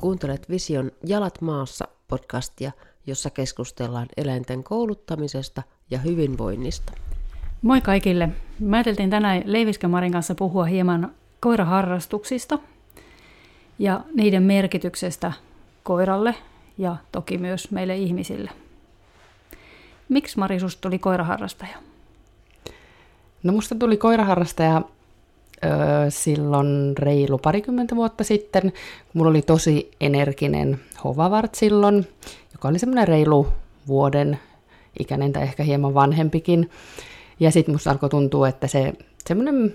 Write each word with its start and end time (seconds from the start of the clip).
Kuuntelet 0.00 0.50
Vision 0.50 0.90
Jalat 1.06 1.40
maassa 1.40 1.88
podcastia, 2.08 2.72
jossa 3.06 3.30
keskustellaan 3.30 4.06
eläinten 4.16 4.64
kouluttamisesta 4.64 5.62
ja 5.90 5.98
hyvinvoinnista. 5.98 6.92
Moi 7.62 7.80
kaikille! 7.80 8.28
Mä 8.60 8.76
ajateltiin 8.76 9.10
tänään 9.10 9.42
Leiviskä 9.44 9.88
Marin 9.88 10.12
kanssa 10.12 10.34
puhua 10.34 10.64
hieman 10.64 11.12
koiraharrastuksista 11.40 12.58
ja 13.78 14.00
niiden 14.14 14.42
merkityksestä 14.42 15.32
koiralle 15.82 16.34
ja 16.78 16.96
toki 17.12 17.38
myös 17.38 17.70
meille 17.70 17.96
ihmisille. 17.96 18.50
Miksi 20.08 20.38
Mari 20.38 20.60
susta 20.60 20.80
tuli 20.80 20.98
koiraharrastaja? 20.98 21.76
No 23.42 23.52
musta 23.52 23.74
tuli 23.74 23.96
koiraharrastaja 23.96 24.82
silloin 26.08 26.94
reilu 26.98 27.38
parikymmentä 27.38 27.96
vuotta 27.96 28.24
sitten, 28.24 28.62
kun 28.62 28.72
mulla 29.14 29.30
oli 29.30 29.42
tosi 29.42 29.90
energinen 30.00 30.80
hovavart 31.04 31.54
silloin, 31.54 32.06
joka 32.52 32.68
oli 32.68 32.78
semmoinen 32.78 33.08
reilu 33.08 33.46
vuoden 33.88 34.38
ikäinen 34.98 35.32
tai 35.32 35.42
ehkä 35.42 35.62
hieman 35.62 35.94
vanhempikin. 35.94 36.70
Ja 37.40 37.50
sitten 37.50 37.74
musta 37.74 37.90
alkoi 37.90 38.08
tuntua, 38.08 38.48
että 38.48 38.66
se 38.66 38.92
semmoinen 39.26 39.74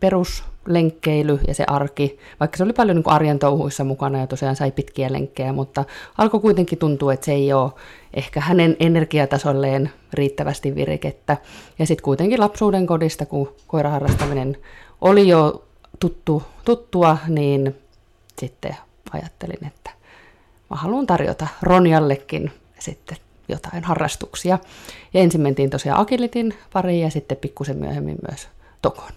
peruslenkkeily 0.00 1.38
ja 1.48 1.54
se 1.54 1.64
arki, 1.66 2.18
vaikka 2.40 2.56
se 2.56 2.64
oli 2.64 2.72
paljon 2.72 2.96
niin 2.96 3.08
arjen 3.08 3.38
touhuissa 3.38 3.84
mukana 3.84 4.18
ja 4.18 4.26
tosiaan 4.26 4.56
sai 4.56 4.70
pitkiä 4.70 5.12
lenkkejä, 5.12 5.52
mutta 5.52 5.84
alkoi 6.18 6.40
kuitenkin 6.40 6.78
tuntua, 6.78 7.12
että 7.12 7.26
se 7.26 7.32
ei 7.32 7.52
ole 7.52 7.70
ehkä 8.14 8.40
hänen 8.40 8.76
energiatasolleen 8.80 9.90
riittävästi 10.12 10.74
virikettä. 10.74 11.36
Ja 11.78 11.86
sitten 11.86 12.04
kuitenkin 12.04 12.40
lapsuuden 12.40 12.86
kodista, 12.86 13.26
kun 13.26 13.52
koiraharrastaminen 13.66 14.56
oli 15.02 15.28
jo 15.28 15.64
tuttu, 16.00 16.42
tuttua, 16.64 17.18
niin 17.28 17.76
sitten 18.38 18.76
ajattelin, 19.12 19.66
että 19.66 19.90
mä 20.70 20.76
haluan 20.76 21.06
tarjota 21.06 21.46
Ronjallekin 21.62 22.52
sitten 22.78 23.16
jotain 23.48 23.84
harrastuksia. 23.84 24.58
Ja 25.14 25.20
ensin 25.20 25.40
mentiin 25.40 25.70
tosiaan 25.70 26.00
akilitin 26.00 26.54
pariin 26.72 27.00
ja 27.00 27.10
sitten 27.10 27.36
pikkusen 27.36 27.76
myöhemmin 27.76 28.18
myös 28.30 28.48
tokon. 28.82 29.12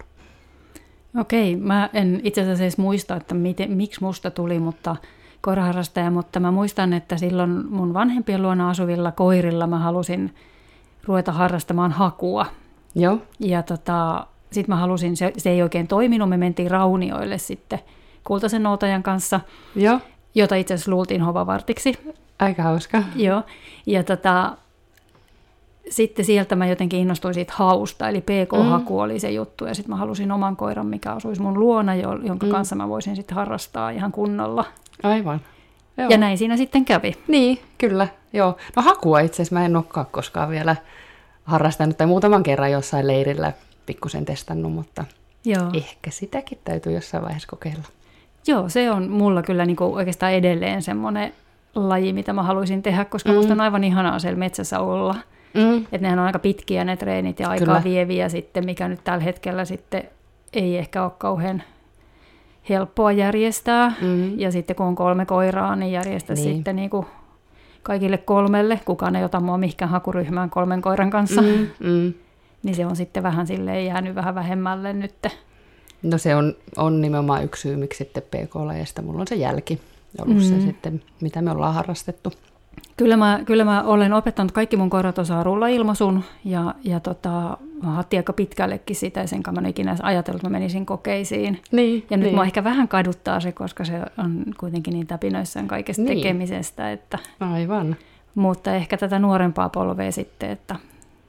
Okei, 1.19 1.55
mä 1.55 1.89
en 1.93 2.21
itse 2.23 2.41
asiassa 2.41 2.63
edes 2.63 2.77
muista, 2.77 3.15
että 3.15 3.35
miten, 3.35 3.71
miksi 3.71 4.01
musta 4.01 4.31
tuli, 4.31 4.59
mutta 4.59 4.95
koiraharrastaja, 5.41 6.11
mutta 6.11 6.39
mä 6.39 6.51
muistan, 6.51 6.93
että 6.93 7.17
silloin 7.17 7.65
mun 7.69 7.93
vanhempien 7.93 8.41
luona 8.41 8.69
asuvilla 8.69 9.11
koirilla 9.11 9.67
mä 9.67 9.79
halusin 9.79 10.35
ruveta 11.03 11.31
harrastamaan 11.31 11.91
hakua. 11.91 12.45
Joo. 12.95 13.17
Ja 13.39 13.63
tota, 13.63 14.27
sitten 14.55 14.75
mä 14.75 14.79
halusin, 14.79 15.17
se, 15.17 15.33
se 15.37 15.49
ei 15.49 15.61
oikein 15.61 15.87
toiminut, 15.87 16.29
me 16.29 16.37
mentiin 16.37 16.71
raunioille 16.71 17.37
sitten 17.37 17.79
kultaisen 18.23 18.63
noutajan 18.63 19.03
kanssa, 19.03 19.39
Joo. 19.75 19.99
jota 20.35 20.55
itse 20.55 20.73
asiassa 20.73 20.91
luultiin 20.91 21.21
hovavartiksi. 21.21 21.99
Aika 22.39 22.63
hauska. 22.63 23.03
Joo, 23.15 23.43
ja 23.85 24.03
tota, 24.03 24.57
sitten 25.89 26.25
sieltä 26.25 26.55
mä 26.55 26.67
jotenkin 26.67 26.99
innostuin 26.99 27.33
siitä 27.33 27.53
hausta, 27.55 28.09
eli 28.09 28.21
PK-haku 28.21 28.93
mm. 28.93 28.99
oli 28.99 29.19
se 29.19 29.31
juttu, 29.31 29.65
ja 29.65 29.75
sitten 29.75 29.89
mä 29.89 29.95
halusin 29.95 30.31
oman 30.31 30.55
koiran, 30.55 30.87
mikä 30.87 31.11
asuisi 31.11 31.41
mun 31.41 31.59
luona, 31.59 31.95
jonka 31.95 32.45
mm. 32.45 32.51
kanssa 32.51 32.75
mä 32.75 32.89
voisin 32.89 33.15
sitten 33.15 33.35
harrastaa 33.35 33.89
ihan 33.89 34.11
kunnolla. 34.11 34.65
Aivan. 35.03 35.41
Joo. 35.97 36.09
Ja 36.09 36.17
näin 36.17 36.37
siinä 36.37 36.57
sitten 36.57 36.85
kävi. 36.85 37.15
Niin, 37.27 37.59
kyllä. 37.77 38.07
Joo. 38.33 38.57
No 38.75 38.81
hakua 38.81 39.19
itse 39.19 39.35
asiassa 39.35 39.55
mä 39.55 39.65
en 39.65 39.75
olekaan 39.75 40.05
koskaan 40.11 40.49
vielä 40.49 40.75
harrastanut, 41.43 41.97
tai 41.97 42.07
muutaman 42.07 42.43
kerran 42.43 42.71
jossain 42.71 43.07
leirillä 43.07 43.53
pikkusen 43.85 44.25
testannut, 44.25 44.73
mutta 44.73 45.05
Joo. 45.45 45.69
ehkä 45.73 46.11
sitäkin 46.11 46.57
täytyy 46.63 46.93
jossain 46.93 47.23
vaiheessa 47.23 47.47
kokeilla. 47.47 47.83
Joo, 48.47 48.69
se 48.69 48.91
on 48.91 49.09
mulla 49.09 49.41
kyllä 49.41 49.65
niin 49.65 49.75
kuin 49.75 49.93
oikeastaan 49.93 50.33
edelleen 50.33 50.81
semmoinen 50.81 51.33
laji, 51.75 52.13
mitä 52.13 52.33
mä 52.33 52.43
haluaisin 52.43 52.83
tehdä, 52.83 53.05
koska 53.05 53.29
mm. 53.29 53.35
musta 53.35 53.53
on 53.53 53.61
aivan 53.61 53.83
ihanaa 53.83 54.19
siellä 54.19 54.39
metsässä 54.39 54.79
olla. 54.79 55.15
Mm. 55.53 55.77
Että 55.77 55.97
nehän 55.97 56.19
on 56.19 56.25
aika 56.25 56.39
pitkiä 56.39 56.83
ne 56.83 56.97
treenit 56.97 57.39
ja 57.39 57.49
aikaa 57.49 57.65
Kyllä. 57.65 57.83
vieviä 57.83 58.29
sitten, 58.29 58.65
mikä 58.65 58.87
nyt 58.87 59.03
tällä 59.03 59.23
hetkellä 59.23 59.65
sitten 59.65 60.03
ei 60.53 60.77
ehkä 60.77 61.03
ole 61.03 61.11
kauhean 61.17 61.63
helppoa 62.69 63.11
järjestää. 63.11 63.93
Mm. 64.01 64.39
Ja 64.39 64.51
sitten 64.51 64.75
kun 64.75 64.85
on 64.85 64.95
kolme 64.95 65.25
koiraa, 65.25 65.75
niin 65.75 65.91
järjestä 65.91 66.33
niin. 66.33 66.55
sitten 66.55 66.75
niin 66.75 66.89
kuin 66.89 67.05
kaikille 67.83 68.17
kolmelle. 68.17 68.79
Kukaan 68.85 69.15
ei 69.15 69.23
ota 69.23 69.39
mua 69.39 69.57
mihinkään 69.57 69.91
hakuryhmään 69.91 70.49
kolmen 70.49 70.81
koiran 70.81 71.09
kanssa. 71.09 71.41
Mm. 71.41 71.67
Mm. 71.79 72.13
Niin 72.65 72.75
se 72.75 72.85
on 72.85 72.95
sitten 72.95 73.23
vähän 73.23 73.47
silleen 73.47 73.85
jäänyt 73.85 74.15
vähän 74.15 74.35
vähemmälle 74.35 74.93
nyt. 74.93 75.27
No 76.03 76.17
se 76.17 76.35
on, 76.35 76.55
on 76.77 77.01
nimenomaan 77.01 77.43
yksi 77.43 77.61
syy, 77.61 77.75
miksi 77.75 77.97
sitten 77.97 78.23
PK-lajeista 78.23 79.01
mulla 79.01 79.21
on 79.21 79.27
se 79.27 79.35
jälki 79.35 79.81
ollut 80.21 80.37
mm. 80.37 80.43
se 80.43 80.61
sitten, 80.61 81.01
mitä 81.21 81.41
me 81.41 81.51
ollaan 81.51 81.73
harrastettu. 81.73 82.33
Kyllä 82.97 83.17
mä, 83.17 83.39
kyllä 83.45 83.65
mä 83.65 83.83
olen 83.83 84.13
opettanut, 84.13 84.51
kaikki 84.51 84.77
mun 84.77 84.89
koirat 84.89 85.19
osaa 85.19 85.43
rullailmaisun 85.43 86.23
ja, 86.45 86.75
ja 86.83 86.99
tota, 86.99 87.57
mä 87.83 87.91
hattiin 87.91 88.19
aika 88.19 88.33
pitkällekin 88.33 88.95
sitä, 88.95 89.27
sen 89.27 89.41
mä 89.51 89.59
en 89.59 89.65
ikinä 89.65 89.95
ajatellut, 90.01 90.39
että 90.39 90.49
mä 90.49 90.59
menisin 90.59 90.85
kokeisiin. 90.85 91.61
Niin, 91.71 92.05
ja 92.09 92.17
nyt 92.17 92.25
niin. 92.25 92.35
mä 92.35 92.43
ehkä 92.43 92.63
vähän 92.63 92.87
kaduttaa 92.87 93.39
se, 93.39 93.51
koska 93.51 93.85
se 93.85 94.01
on 94.17 94.45
kuitenkin 94.59 94.93
niin 94.93 95.07
täpinöissään 95.07 95.67
kaikesta 95.67 96.01
niin. 96.01 96.17
tekemisestä. 96.17 96.91
Että, 96.91 97.19
Aivan. 97.39 97.95
Mutta 98.35 98.75
ehkä 98.75 98.97
tätä 98.97 99.19
nuorempaa 99.19 99.69
polvea 99.69 100.11
sitten, 100.11 100.49
että 100.49 100.75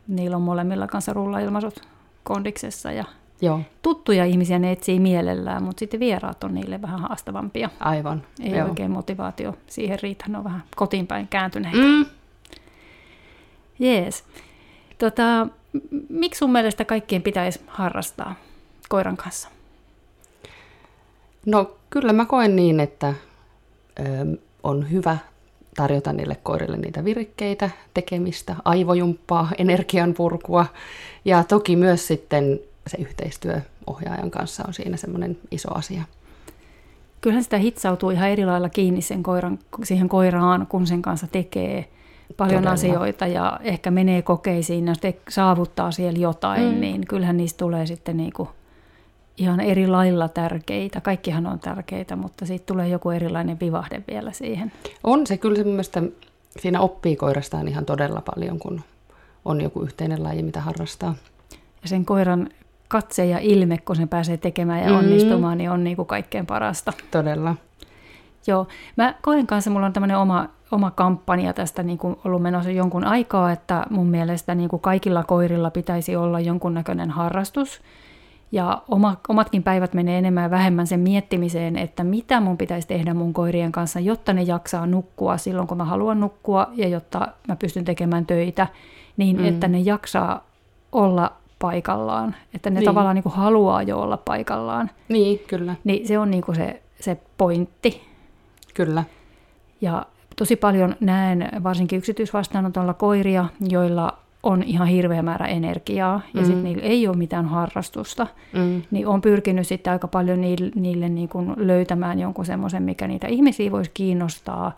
niillä 0.08 0.36
on 0.36 0.42
molemmilla 0.42 0.86
kanssa 0.86 1.12
rullailmaisut 1.12 1.80
kondiksessa 2.24 2.92
ja 2.92 3.04
Joo. 3.40 3.60
tuttuja 3.82 4.24
ihmisiä 4.24 4.58
ne 4.58 4.72
etsii 4.72 5.00
mielellään, 5.00 5.62
mutta 5.62 5.80
sitten 5.80 6.00
vieraat 6.00 6.44
on 6.44 6.54
niille 6.54 6.82
vähän 6.82 7.00
haastavampia. 7.00 7.70
Aivan. 7.80 8.22
Ei 8.40 8.56
Joo. 8.56 8.68
oikein 8.68 8.90
motivaatio 8.90 9.56
siihen 9.66 9.98
riitä, 10.02 10.24
ne 10.28 10.38
on 10.38 10.44
vähän 10.44 10.62
kotiinpäin 10.76 11.28
kääntyneitä. 11.28 11.78
Mm. 11.78 12.06
Jees. 13.78 14.24
Tota, 14.98 15.46
miksi 16.08 16.38
sun 16.38 16.52
mielestä 16.52 16.84
kaikkien 16.84 17.22
pitäisi 17.22 17.60
harrastaa 17.66 18.34
koiran 18.88 19.16
kanssa? 19.16 19.48
No 21.46 21.76
kyllä 21.90 22.12
mä 22.12 22.24
koen 22.24 22.56
niin, 22.56 22.80
että 22.80 23.14
ö, 23.98 24.36
on 24.62 24.90
hyvä 24.90 25.18
tarjota 25.76 26.12
niille 26.12 26.36
koirille 26.42 26.76
niitä 26.76 27.04
virikkeitä, 27.04 27.70
tekemistä, 27.94 28.56
aivojumppaa, 28.64 29.48
energianpurkua 29.58 30.66
ja 31.24 31.44
toki 31.44 31.76
myös 31.76 32.06
sitten 32.06 32.60
se 32.86 32.96
yhteistyö 33.00 33.60
ohjaajan 33.86 34.30
kanssa 34.30 34.64
on 34.66 34.74
siinä 34.74 34.96
semmoinen 34.96 35.38
iso 35.50 35.74
asia. 35.74 36.02
Kyllähän 37.20 37.44
sitä 37.44 37.58
hitsautuu 37.58 38.10
ihan 38.10 38.28
eri 38.28 38.46
lailla 38.46 38.68
kiinni 38.68 39.02
sen 39.02 39.22
koiran, 39.22 39.58
siihen 39.84 40.08
koiraan, 40.08 40.66
kun 40.66 40.86
sen 40.86 41.02
kanssa 41.02 41.26
tekee 41.26 41.88
paljon 42.36 42.62
Todella. 42.62 42.72
asioita 42.72 43.26
ja 43.26 43.60
ehkä 43.62 43.90
menee 43.90 44.22
kokeisiin 44.22 44.86
ja 44.86 44.94
saavuttaa 45.28 45.90
siellä 45.90 46.18
jotain, 46.18 46.74
mm. 46.74 46.80
niin 46.80 47.06
kyllähän 47.06 47.36
niistä 47.36 47.58
tulee 47.58 47.86
sitten 47.86 48.16
niinku 48.16 48.48
ihan 49.36 49.60
eri 49.60 49.86
lailla 49.86 50.28
tärkeitä. 50.28 51.00
Kaikkihan 51.00 51.46
on 51.46 51.58
tärkeitä, 51.58 52.16
mutta 52.16 52.46
siitä 52.46 52.66
tulee 52.66 52.88
joku 52.88 53.10
erilainen 53.10 53.60
vivahde 53.60 54.02
vielä 54.10 54.32
siihen. 54.32 54.72
On 55.04 55.26
se 55.26 55.36
kyllä 55.36 55.82
se 55.82 56.02
siinä 56.60 56.80
oppii 56.80 57.16
koirastaan 57.16 57.68
ihan 57.68 57.84
todella 57.84 58.22
paljon, 58.34 58.58
kun 58.58 58.80
on 59.44 59.60
joku 59.60 59.82
yhteinen 59.82 60.22
laji, 60.22 60.42
mitä 60.42 60.60
harrastaa. 60.60 61.14
Ja 61.82 61.88
sen 61.88 62.04
koiran 62.04 62.48
katse 62.88 63.26
ja 63.26 63.38
ilme, 63.38 63.78
kun 63.78 63.96
se 63.96 64.06
pääsee 64.06 64.36
tekemään 64.36 64.82
ja 64.82 64.88
mm. 64.88 64.96
onnistumaan, 64.96 65.58
niin 65.58 65.70
on 65.70 65.84
niin 65.84 65.96
kuin 65.96 66.06
kaikkein 66.06 66.46
parasta. 66.46 66.92
Todella. 67.10 67.54
Joo. 68.46 68.66
Mä 68.96 69.14
koen 69.22 69.46
kanssa, 69.46 69.70
mulla 69.70 69.86
on 69.86 69.92
tämmöinen 69.92 70.18
oma, 70.18 70.48
oma 70.70 70.90
kampanja 70.90 71.52
tästä 71.52 71.82
niin 71.82 71.98
kuin 71.98 72.16
ollut 72.24 72.42
menossa 72.42 72.70
jonkun 72.70 73.04
aikaa, 73.04 73.52
että 73.52 73.86
mun 73.90 74.06
mielestä 74.06 74.54
niin 74.54 74.68
kuin 74.68 74.80
kaikilla 74.80 75.24
koirilla 75.24 75.70
pitäisi 75.70 76.16
olla 76.16 76.40
jonkunnäköinen 76.40 77.10
harrastus. 77.10 77.80
Ja 78.52 78.82
oma, 78.88 79.16
omatkin 79.28 79.62
päivät 79.62 79.94
menee 79.94 80.18
enemmän 80.18 80.44
ja 80.44 80.50
vähemmän 80.50 80.86
sen 80.86 81.00
miettimiseen, 81.00 81.76
että 81.76 82.04
mitä 82.04 82.40
mun 82.40 82.58
pitäisi 82.58 82.88
tehdä 82.88 83.14
mun 83.14 83.32
koirien 83.32 83.72
kanssa, 83.72 84.00
jotta 84.00 84.32
ne 84.32 84.42
jaksaa 84.42 84.86
nukkua 84.86 85.36
silloin, 85.36 85.68
kun 85.68 85.76
mä 85.76 85.84
haluan 85.84 86.20
nukkua, 86.20 86.70
ja 86.74 86.88
jotta 86.88 87.28
mä 87.48 87.56
pystyn 87.56 87.84
tekemään 87.84 88.26
töitä, 88.26 88.66
niin 89.16 89.36
mm. 89.36 89.44
että 89.44 89.68
ne 89.68 89.78
jaksaa 89.78 90.44
olla 90.92 91.32
paikallaan, 91.58 92.36
että 92.54 92.70
ne 92.70 92.80
niin. 92.80 92.84
tavallaan 92.84 93.14
niin 93.14 93.22
kuin 93.22 93.34
haluaa 93.34 93.82
jo 93.82 94.00
olla 94.00 94.16
paikallaan. 94.16 94.90
Niin, 95.08 95.38
kyllä. 95.38 95.74
Niin 95.84 96.08
se 96.08 96.18
on 96.18 96.30
niin 96.30 96.42
kuin 96.42 96.56
se, 96.56 96.82
se 97.00 97.20
pointti. 97.38 98.02
Kyllä. 98.74 99.04
Ja 99.80 100.06
tosi 100.36 100.56
paljon 100.56 100.96
näen 101.00 101.48
varsinkin 101.62 101.98
yksityisvastaanotolla 101.98 102.94
koiria, 102.94 103.44
joilla 103.68 104.18
on 104.46 104.62
ihan 104.62 104.88
hirveä 104.88 105.22
määrä 105.22 105.46
energiaa 105.46 106.20
ja 106.34 106.40
mm. 106.40 106.46
sitten 106.46 106.64
niillä 106.64 106.82
ei 106.82 107.08
ole 107.08 107.16
mitään 107.16 107.46
harrastusta, 107.46 108.26
mm. 108.52 108.82
niin 108.90 109.06
on 109.06 109.20
pyrkinyt 109.20 109.66
sitten 109.66 109.92
aika 109.92 110.08
paljon 110.08 110.40
niille, 110.40 110.70
niille 110.74 111.08
niin 111.08 111.28
kuin 111.28 111.52
löytämään 111.56 112.18
jonkun 112.18 112.46
semmoisen, 112.46 112.82
mikä 112.82 113.06
niitä 113.06 113.26
ihmisiä 113.26 113.72
voisi 113.72 113.90
kiinnostaa. 113.94 114.72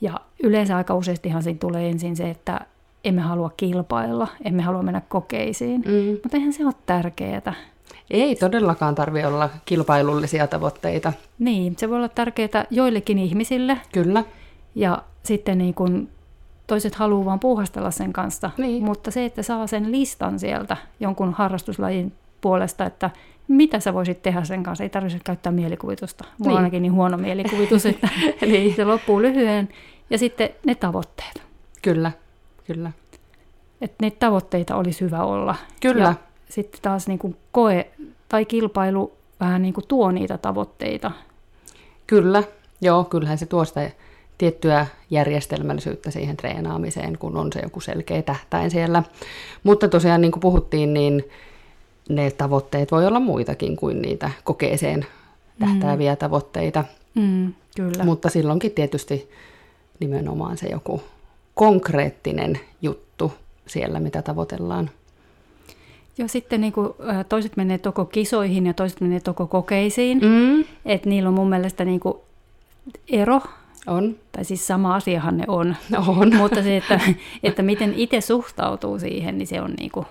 Ja 0.00 0.20
yleensä 0.42 0.76
aika 0.76 0.94
useastihan 0.94 1.42
siinä 1.42 1.58
tulee 1.58 1.88
ensin 1.88 2.16
se, 2.16 2.30
että 2.30 2.60
emme 3.04 3.20
halua 3.20 3.50
kilpailla, 3.56 4.28
emme 4.44 4.62
halua 4.62 4.82
mennä 4.82 5.02
kokeisiin. 5.08 5.80
Mm. 5.86 6.18
Mutta 6.22 6.36
eihän 6.36 6.52
se 6.52 6.66
ole 6.66 6.74
tärkeää. 6.86 7.54
Ei 8.10 8.36
todellakaan 8.36 8.94
tarvi 8.94 9.24
olla 9.24 9.50
kilpailullisia 9.64 10.46
tavoitteita. 10.46 11.12
Niin, 11.38 11.74
se 11.78 11.88
voi 11.88 11.96
olla 11.96 12.08
tärkeää 12.08 12.66
joillekin 12.70 13.18
ihmisille. 13.18 13.78
Kyllä. 13.92 14.24
Ja 14.74 15.02
sitten 15.22 15.58
niin 15.58 15.74
kun 15.74 16.08
toiset 16.66 16.94
haluaa 16.94 17.24
vaan 17.24 17.40
puuhastella 17.40 17.90
sen 17.90 18.12
kanssa. 18.12 18.50
Niin. 18.58 18.84
Mutta 18.84 19.10
se, 19.10 19.24
että 19.24 19.42
saa 19.42 19.66
sen 19.66 19.92
listan 19.92 20.38
sieltä 20.38 20.76
jonkun 21.00 21.32
harrastuslajin 21.32 22.12
puolesta, 22.40 22.86
että 22.86 23.10
mitä 23.48 23.80
sä 23.80 23.94
voisit 23.94 24.22
tehdä 24.22 24.44
sen 24.44 24.62
kanssa, 24.62 24.84
ei 24.84 24.90
tarvitse 24.90 25.18
käyttää 25.24 25.52
mielikuvitusta. 25.52 26.24
Mulla 26.24 26.38
Niin. 26.38 26.50
on 26.50 26.56
ainakin 26.56 26.82
niin 26.82 26.92
huono 26.92 27.16
mielikuvitus, 27.16 27.86
että 27.86 28.08
Niin. 28.40 28.74
se 28.76 28.84
loppuu 28.84 29.22
lyhyen. 29.22 29.68
Ja 30.10 30.18
sitten 30.18 30.48
ne 30.66 30.74
tavoitteet. 30.74 31.42
Kyllä, 31.82 32.12
kyllä. 32.66 32.92
Että 33.80 33.96
niitä 34.00 34.16
tavoitteita 34.20 34.76
olisi 34.76 35.00
hyvä 35.00 35.24
olla. 35.24 35.54
Kyllä. 35.80 36.02
Ja 36.04 36.14
sitten 36.48 36.82
taas 36.82 37.08
niin 37.08 37.18
kuin 37.18 37.36
koe 37.52 37.86
tai 38.28 38.44
kilpailu 38.44 39.12
vähän 39.40 39.62
niin 39.62 39.74
kuin 39.74 39.84
tuo 39.88 40.10
niitä 40.10 40.38
tavoitteita. 40.38 41.10
Kyllä, 42.06 42.42
joo, 42.80 43.04
kyllähän 43.04 43.38
se 43.38 43.46
tuo 43.46 43.64
sitä 43.64 43.90
tiettyä 44.38 44.86
järjestelmällisyyttä 45.10 46.10
siihen 46.10 46.36
treenaamiseen, 46.36 47.18
kun 47.18 47.36
on 47.36 47.52
se 47.52 47.60
joku 47.60 47.80
selkeä 47.80 48.22
tähtäin 48.22 48.70
siellä. 48.70 49.02
Mutta 49.62 49.88
tosiaan, 49.88 50.20
niin 50.20 50.32
kuin 50.32 50.40
puhuttiin, 50.40 50.94
niin 50.94 51.24
ne 52.08 52.30
tavoitteet 52.30 52.92
voi 52.92 53.06
olla 53.06 53.20
muitakin 53.20 53.76
kuin 53.76 54.02
niitä 54.02 54.30
kokeeseen 54.44 55.06
tähtääviä 55.58 56.12
mm. 56.12 56.18
tavoitteita. 56.18 56.84
Mm, 57.14 57.52
kyllä. 57.76 58.04
Mutta 58.04 58.28
silloinkin 58.28 58.72
tietysti 58.72 59.30
nimenomaan 60.00 60.58
se 60.58 60.66
joku 60.66 61.02
konkreettinen 61.54 62.60
juttu 62.82 63.32
siellä, 63.66 64.00
mitä 64.00 64.22
tavoitellaan. 64.22 64.90
Ja 66.18 66.28
sitten 66.28 66.60
niin 66.60 66.72
kuin, 66.72 66.88
toiset 67.28 67.56
menee 67.56 67.78
toko 67.78 68.04
kisoihin 68.04 68.66
ja 68.66 68.74
toiset 68.74 69.00
menee 69.00 69.20
toko 69.20 69.46
kokeisiin. 69.46 70.18
Mm. 70.18 70.64
Että 70.84 71.08
niillä 71.08 71.28
on 71.28 71.34
mun 71.34 71.48
mielestä 71.48 71.84
niin 71.84 72.00
kuin 72.00 72.18
ero, 73.08 73.40
On. 73.86 74.16
tai 74.32 74.44
siis 74.44 74.66
sama 74.66 74.94
asiahan 74.94 75.36
ne 75.36 75.44
on. 75.48 75.76
On. 76.06 76.36
Mutta 76.36 76.62
se, 76.62 76.76
että, 76.76 77.00
että 77.42 77.62
miten 77.62 77.94
itse 77.96 78.20
suhtautuu 78.20 78.98
siihen, 78.98 79.38
niin 79.38 79.46
se 79.46 79.60
on 79.60 79.74
niin 79.78 79.90
kuin 79.90 80.06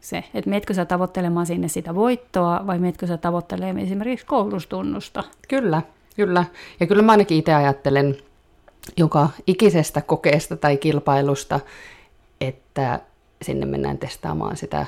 se. 0.00 0.24
Että 0.34 0.50
meetkö 0.50 0.74
sä 0.74 0.84
tavoittelemaan 0.84 1.46
sinne 1.46 1.68
sitä 1.68 1.94
voittoa 1.94 2.60
vai 2.66 2.78
meetkö 2.78 3.06
sä 3.06 3.16
tavoittelemaan 3.16 3.78
esimerkiksi 3.78 4.26
koulutustunnusta. 4.26 5.24
Kyllä, 5.48 5.82
kyllä. 6.16 6.44
Ja 6.80 6.86
kyllä 6.86 7.02
mä 7.02 7.12
ainakin 7.12 7.38
itse 7.38 7.54
ajattelen 7.54 8.16
joka 8.96 9.28
ikisestä 9.46 10.00
kokeesta 10.00 10.56
tai 10.56 10.76
kilpailusta, 10.76 11.60
että 12.40 13.00
sinne 13.42 13.66
mennään 13.66 13.98
testaamaan 13.98 14.56
sitä 14.56 14.86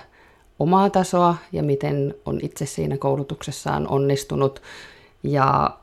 omaa 0.58 0.90
tasoa 0.90 1.36
ja 1.52 1.62
miten 1.62 2.14
on 2.24 2.38
itse 2.42 2.66
siinä 2.66 2.96
koulutuksessaan 2.96 3.88
onnistunut. 3.88 4.62
Ja 5.22 5.78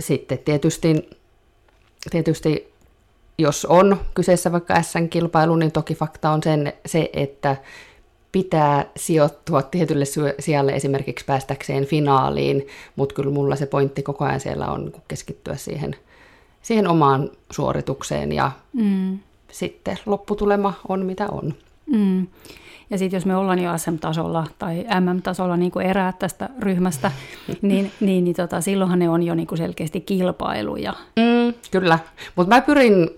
sitten 0.00 0.38
tietysti, 0.38 1.10
tietysti 2.10 2.70
jos 3.38 3.64
on 3.64 4.00
kyseessä 4.14 4.52
vaikka 4.52 4.82
SN-kilpailu, 4.82 5.56
niin 5.56 5.72
toki 5.72 5.94
fakta 5.94 6.30
on 6.30 6.42
sen, 6.42 6.72
se, 6.86 7.10
että 7.12 7.56
pitää 8.32 8.86
sijoittua 8.96 9.62
tietylle 9.62 10.04
sijalle 10.38 10.72
esimerkiksi 10.72 11.24
päästäkseen 11.24 11.84
finaaliin, 11.84 12.66
mutta 12.96 13.14
kyllä 13.14 13.30
mulla 13.30 13.56
se 13.56 13.66
pointti 13.66 14.02
koko 14.02 14.24
ajan 14.24 14.40
siellä 14.40 14.66
on 14.66 14.84
niin 14.84 15.02
keskittyä 15.08 15.56
siihen, 15.56 15.96
siihen 16.62 16.88
omaan 16.88 17.30
suoritukseen 17.50 18.32
ja 18.32 18.52
Mm. 18.72 19.18
sitten 19.52 19.98
lopputulema 20.06 20.74
on 20.88 21.06
mitä 21.06 21.26
on. 21.30 21.54
Mm. 21.86 22.26
Ja 22.90 22.98
sitten 22.98 23.16
jos 23.16 23.26
me 23.26 23.36
ollaan 23.36 23.58
jo 23.58 23.78
SM-tasolla 23.78 24.46
tai 24.58 24.86
MM-tasolla 25.00 25.56
niin 25.56 25.70
kuin 25.70 25.86
eräät 25.86 26.18
tästä 26.18 26.48
ryhmästä, 26.58 27.12
niin, 27.62 27.90
niin, 28.00 28.24
niin 28.24 28.36
tota, 28.36 28.60
silloinhan 28.60 28.98
ne 28.98 29.08
on 29.08 29.22
jo 29.22 29.34
niin 29.34 29.46
kuin 29.46 29.58
selkeästi 29.58 30.00
kilpailuja. 30.00 30.94
Mm, 31.16 31.54
kyllä, 31.70 31.98
mutta 32.36 32.54
mä 32.54 32.60
pyrin 32.60 33.10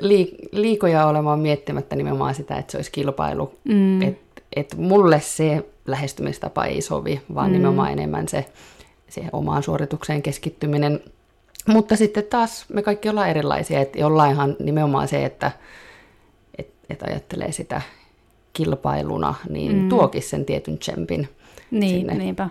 lii- 0.00 0.48
liikoja 0.52 1.06
olemaan 1.06 1.38
miettimättä 1.38 1.96
nimenomaan 1.96 2.34
sitä, 2.34 2.56
että 2.56 2.72
se 2.72 2.78
olisi 2.78 2.92
kilpailu. 2.92 3.54
Mm. 3.64 4.02
Et, 4.02 4.18
et 4.56 4.74
mulle 4.76 5.20
se 5.20 5.66
lähestymistapa 5.86 6.64
ei 6.64 6.80
sovi, 6.80 7.20
vaan 7.34 7.48
mm. 7.48 7.52
nimenomaan 7.52 7.92
enemmän 7.92 8.28
se 8.28 8.46
siihen 9.08 9.30
omaan 9.32 9.62
suoritukseen 9.62 10.22
keskittyminen. 10.22 11.00
Mutta 11.68 11.96
sitten 11.96 12.24
taas 12.24 12.64
me 12.68 12.82
kaikki 12.82 13.08
ollaan 13.08 13.28
erilaisia, 13.28 13.80
että 13.80 13.98
jollainhan 13.98 14.56
nimenomaan 14.58 15.08
se, 15.08 15.24
että 15.24 15.50
et, 16.58 16.68
et 16.90 17.02
ajattelee 17.02 17.52
sitä 17.52 17.82
kilpailuna, 18.52 19.34
niin 19.50 19.76
mm. 19.76 19.88
tuokin 19.88 20.22
sen 20.22 20.44
tietyn 20.44 20.78
tsempin 20.78 21.28
Niin, 21.70 21.96
sinne. 22.00 22.14
niinpä. 22.14 22.50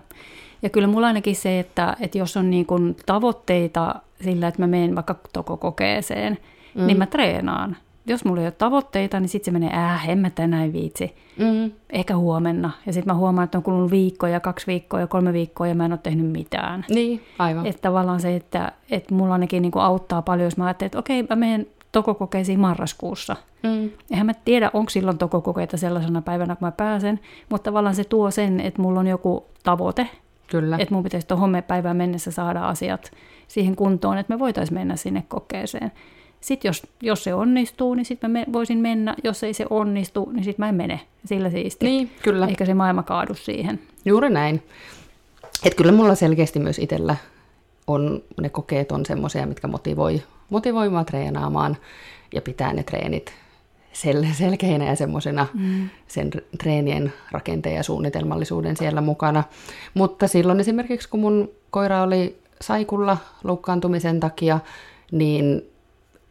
Ja 0.62 0.70
kyllä 0.70 0.88
mulla 0.88 1.08
ainakin 1.08 1.36
se, 1.36 1.60
että, 1.60 1.98
että 2.00 2.18
jos 2.18 2.38
on 2.38 2.50
niin 2.50 2.66
kuin 2.66 2.96
tavoitteita 3.06 3.96
sillä, 4.24 4.48
että 4.48 4.62
mä 4.62 4.68
menen 4.68 4.96
vaikka 4.96 5.16
tokokokeeseen, 5.34 6.38
mm. 6.76 6.88
niin 6.88 6.98
mä 6.98 7.06
treenaan. 7.06 7.78
Jos 8.06 8.26
mulla 8.26 8.42
ei 8.42 8.46
ole 8.46 8.52
tavoitteita, 8.52 9.20
niin 9.20 9.30
sitten 9.30 9.54
se 9.54 9.60
menee, 9.60 9.78
äh, 9.78 10.10
en 10.10 10.18
mä 10.18 10.30
tänään 10.30 10.74
viitsi. 10.74 11.16
Mm. 11.38 11.72
Ehkä 11.90 12.16
huomenna. 12.16 12.72
Ja 12.86 12.94
sitten 12.94 13.14
mä 13.14 13.18
huomaan, 13.20 13.44
että 13.46 13.58
on 13.58 13.64
kulunut 13.64 13.92
viikkoja, 13.92 14.40
kaksi 14.40 14.68
viikkoa 14.68 15.00
ja 15.00 15.08
kolme 15.08 15.34
viikkoa 15.34 15.68
ja 15.68 15.76
mä 15.76 15.86
en 15.86 15.92
ole 15.92 16.00
tehnyt 16.04 16.32
mitään. 16.32 16.86
Niin, 16.90 17.22
aivan. 17.40 17.66
Että 17.66 17.82
tavallaan 17.82 18.20
se, 18.20 18.36
että, 18.36 18.72
että 18.90 19.16
mulla 19.16 19.34
ainakin 19.34 19.62
niin 19.62 19.72
kuin 19.72 19.84
auttaa 19.84 20.22
paljon, 20.22 20.46
jos 20.46 20.58
mä 20.58 20.66
ajattelen, 20.66 20.88
että 20.88 21.00
okei, 21.00 21.24
mä 21.30 21.36
menen 21.36 21.68
tokokokeisiin 21.92 22.60
marraskuussa. 22.60 23.36
Mm. 23.64 23.90
Eihän 24.12 24.26
mä 24.26 24.34
tiedä, 24.34 24.72
onko 24.74 24.90
silloin 24.90 25.18
tokokokeita 25.18 25.78
sellaisena 25.78 26.22
päivänä, 26.22 26.56
kun 26.56 26.68
mä 26.68 26.72
pääsen, 26.72 27.20
mutta 27.50 27.64
tavallaan 27.64 27.96
se 27.96 28.04
tuo 28.04 28.32
sen, 28.32 28.60
että 28.60 28.82
mulla 28.82 29.00
on 29.00 29.08
joku 29.08 29.46
tavoite, 29.64 30.08
Kyllä. 30.48 30.78
että 30.80 30.94
mun 30.94 31.04
pitäisi 31.04 31.28
tuohon 31.28 31.64
päivään 31.68 31.98
mennessä 31.98 32.32
saada 32.32 32.68
asiat 32.68 33.12
siihen 33.48 33.76
kuntoon, 33.76 34.18
että 34.18 34.34
me 34.34 34.40
voitaisiin 34.40 34.78
mennä 34.80 34.96
sinne 34.96 35.24
kokeeseen. 35.28 35.92
Sitten 36.42 36.70
jos, 36.70 36.88
jos 37.02 37.24
se 37.24 37.34
onnistuu, 37.34 37.94
niin 37.94 38.06
sitten 38.06 38.32
mä 38.32 38.44
voisin 38.54 38.78
mennä. 38.78 39.16
Jos 39.24 39.44
ei 39.44 39.54
se 39.54 39.66
onnistu, 39.70 40.30
niin 40.34 40.44
sitten 40.44 40.64
mä 40.64 40.70
en 40.70 40.76
mene. 40.76 41.00
Sillä 41.26 41.50
siisti. 41.50 41.86
Niin, 41.86 42.12
kyllä. 42.24 42.48
Eikä 42.48 42.66
se 42.66 42.74
maailma 42.74 43.04
kaadu 43.04 43.34
siihen. 43.34 43.80
Juuri 44.06 44.30
näin. 44.30 44.64
Et 45.66 45.76
kyllä 45.76 45.92
mulla 45.92 46.16
selkeästi 46.16 46.60
myös 46.60 46.80
itsellä 46.80 47.16
on, 47.88 48.24
ne 48.42 48.50
kokeet 48.50 48.92
on 48.92 49.06
semmoisia, 49.06 49.46
mitkä 49.46 49.68
motivoi, 49.68 50.24
motivoi 50.52 50.90
mua 50.90 51.04
treenaamaan 51.04 51.78
ja 52.34 52.42
pitää 52.42 52.74
ne 52.74 52.84
treenit 52.84 53.34
sel- 53.94 54.34
selkeinä 54.34 54.86
ja 54.86 54.96
semmoisena 54.96 55.48
mm. 55.54 55.90
sen 56.08 56.32
treenien 56.58 57.14
rakenteen 57.32 57.76
ja 57.76 57.84
suunnitelmallisuuden 57.84 58.78
siellä 58.78 59.02
mukana. 59.02 59.44
Mutta 59.94 60.28
silloin 60.28 60.60
esimerkiksi, 60.60 61.10
kun 61.10 61.20
mun 61.20 61.50
koira 61.70 62.02
oli 62.02 62.38
saikulla 62.62 63.18
loukkaantumisen 63.44 64.20
takia, 64.20 64.60
niin 65.12 65.72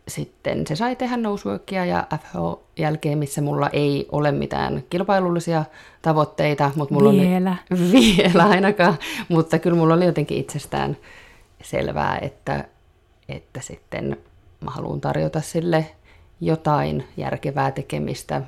sitten 0.08 0.66
se 0.66 0.76
sai 0.76 0.96
tehdä 0.96 1.16
noseworkia 1.16 1.84
ja 1.84 2.06
FH 2.10 2.34
jälkeen, 2.76 3.18
missä 3.18 3.40
mulla 3.40 3.68
ei 3.72 4.08
ole 4.12 4.32
mitään 4.32 4.82
kilpailullisia 4.90 5.64
tavoitteita. 6.02 6.70
Mutta 6.76 6.94
mulla 6.94 7.12
Vielä. 7.12 7.56
Oli, 7.70 8.16
vielä 8.16 8.44
ainakaan, 8.44 8.98
mutta 9.28 9.58
kyllä 9.58 9.76
mulla 9.76 9.94
oli 9.94 10.04
jotenkin 10.04 10.38
itsestään 10.38 10.96
selvää, 11.62 12.18
että, 12.18 12.64
että 13.36 13.60
sitten 13.60 14.16
mä 14.60 14.70
haluan 14.70 15.00
tarjota 15.00 15.40
sille 15.40 15.86
jotain 16.40 17.04
järkevää 17.16 17.70
tekemistä, 17.70 18.42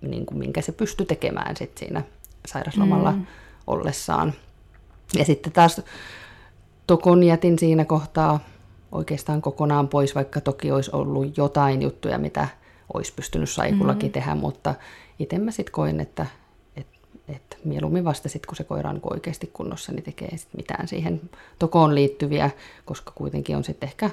niin 0.00 0.26
kuin 0.26 0.38
minkä 0.38 0.60
se 0.60 0.72
pystyi 0.72 1.06
tekemään 1.06 1.56
sit 1.56 1.78
siinä 1.78 2.02
sairaslomalla 2.46 3.12
mm. 3.12 3.26
ollessaan. 3.66 4.32
Ja 5.18 5.24
sitten 5.24 5.52
taas 5.52 5.82
Tokon 6.86 7.22
jätin 7.22 7.58
siinä 7.58 7.84
kohtaa 7.84 8.40
oikeastaan 8.92 9.42
kokonaan 9.42 9.88
pois, 9.88 10.14
vaikka 10.14 10.40
toki 10.40 10.72
olisi 10.72 10.90
ollut 10.92 11.36
jotain 11.36 11.82
juttuja, 11.82 12.18
mitä 12.18 12.48
olisi 12.94 13.12
pystynyt 13.16 13.50
saikullakin 13.50 14.08
mm. 14.08 14.12
tehdä, 14.12 14.34
mutta 14.34 14.74
itse 15.18 15.38
mä 15.38 15.50
sitten 15.50 15.72
koin, 15.72 16.00
että 16.00 16.26
et, 17.30 17.50
et 17.50 17.64
mieluummin 17.64 18.04
vasta 18.04 18.28
sitten, 18.28 18.48
kun 18.48 18.56
se 18.56 18.64
koira 18.64 18.90
on 18.90 18.94
niin 18.96 19.12
oikeasti 19.12 19.50
kunnossa, 19.52 19.92
niin 19.92 20.02
tekee 20.02 20.36
sit 20.36 20.48
mitään 20.56 20.88
siihen 20.88 21.20
tokoon 21.58 21.94
liittyviä, 21.94 22.50
koska 22.84 23.12
kuitenkin 23.14 23.56
on 23.56 23.64
sitten 23.64 23.86
ehkä 23.86 24.10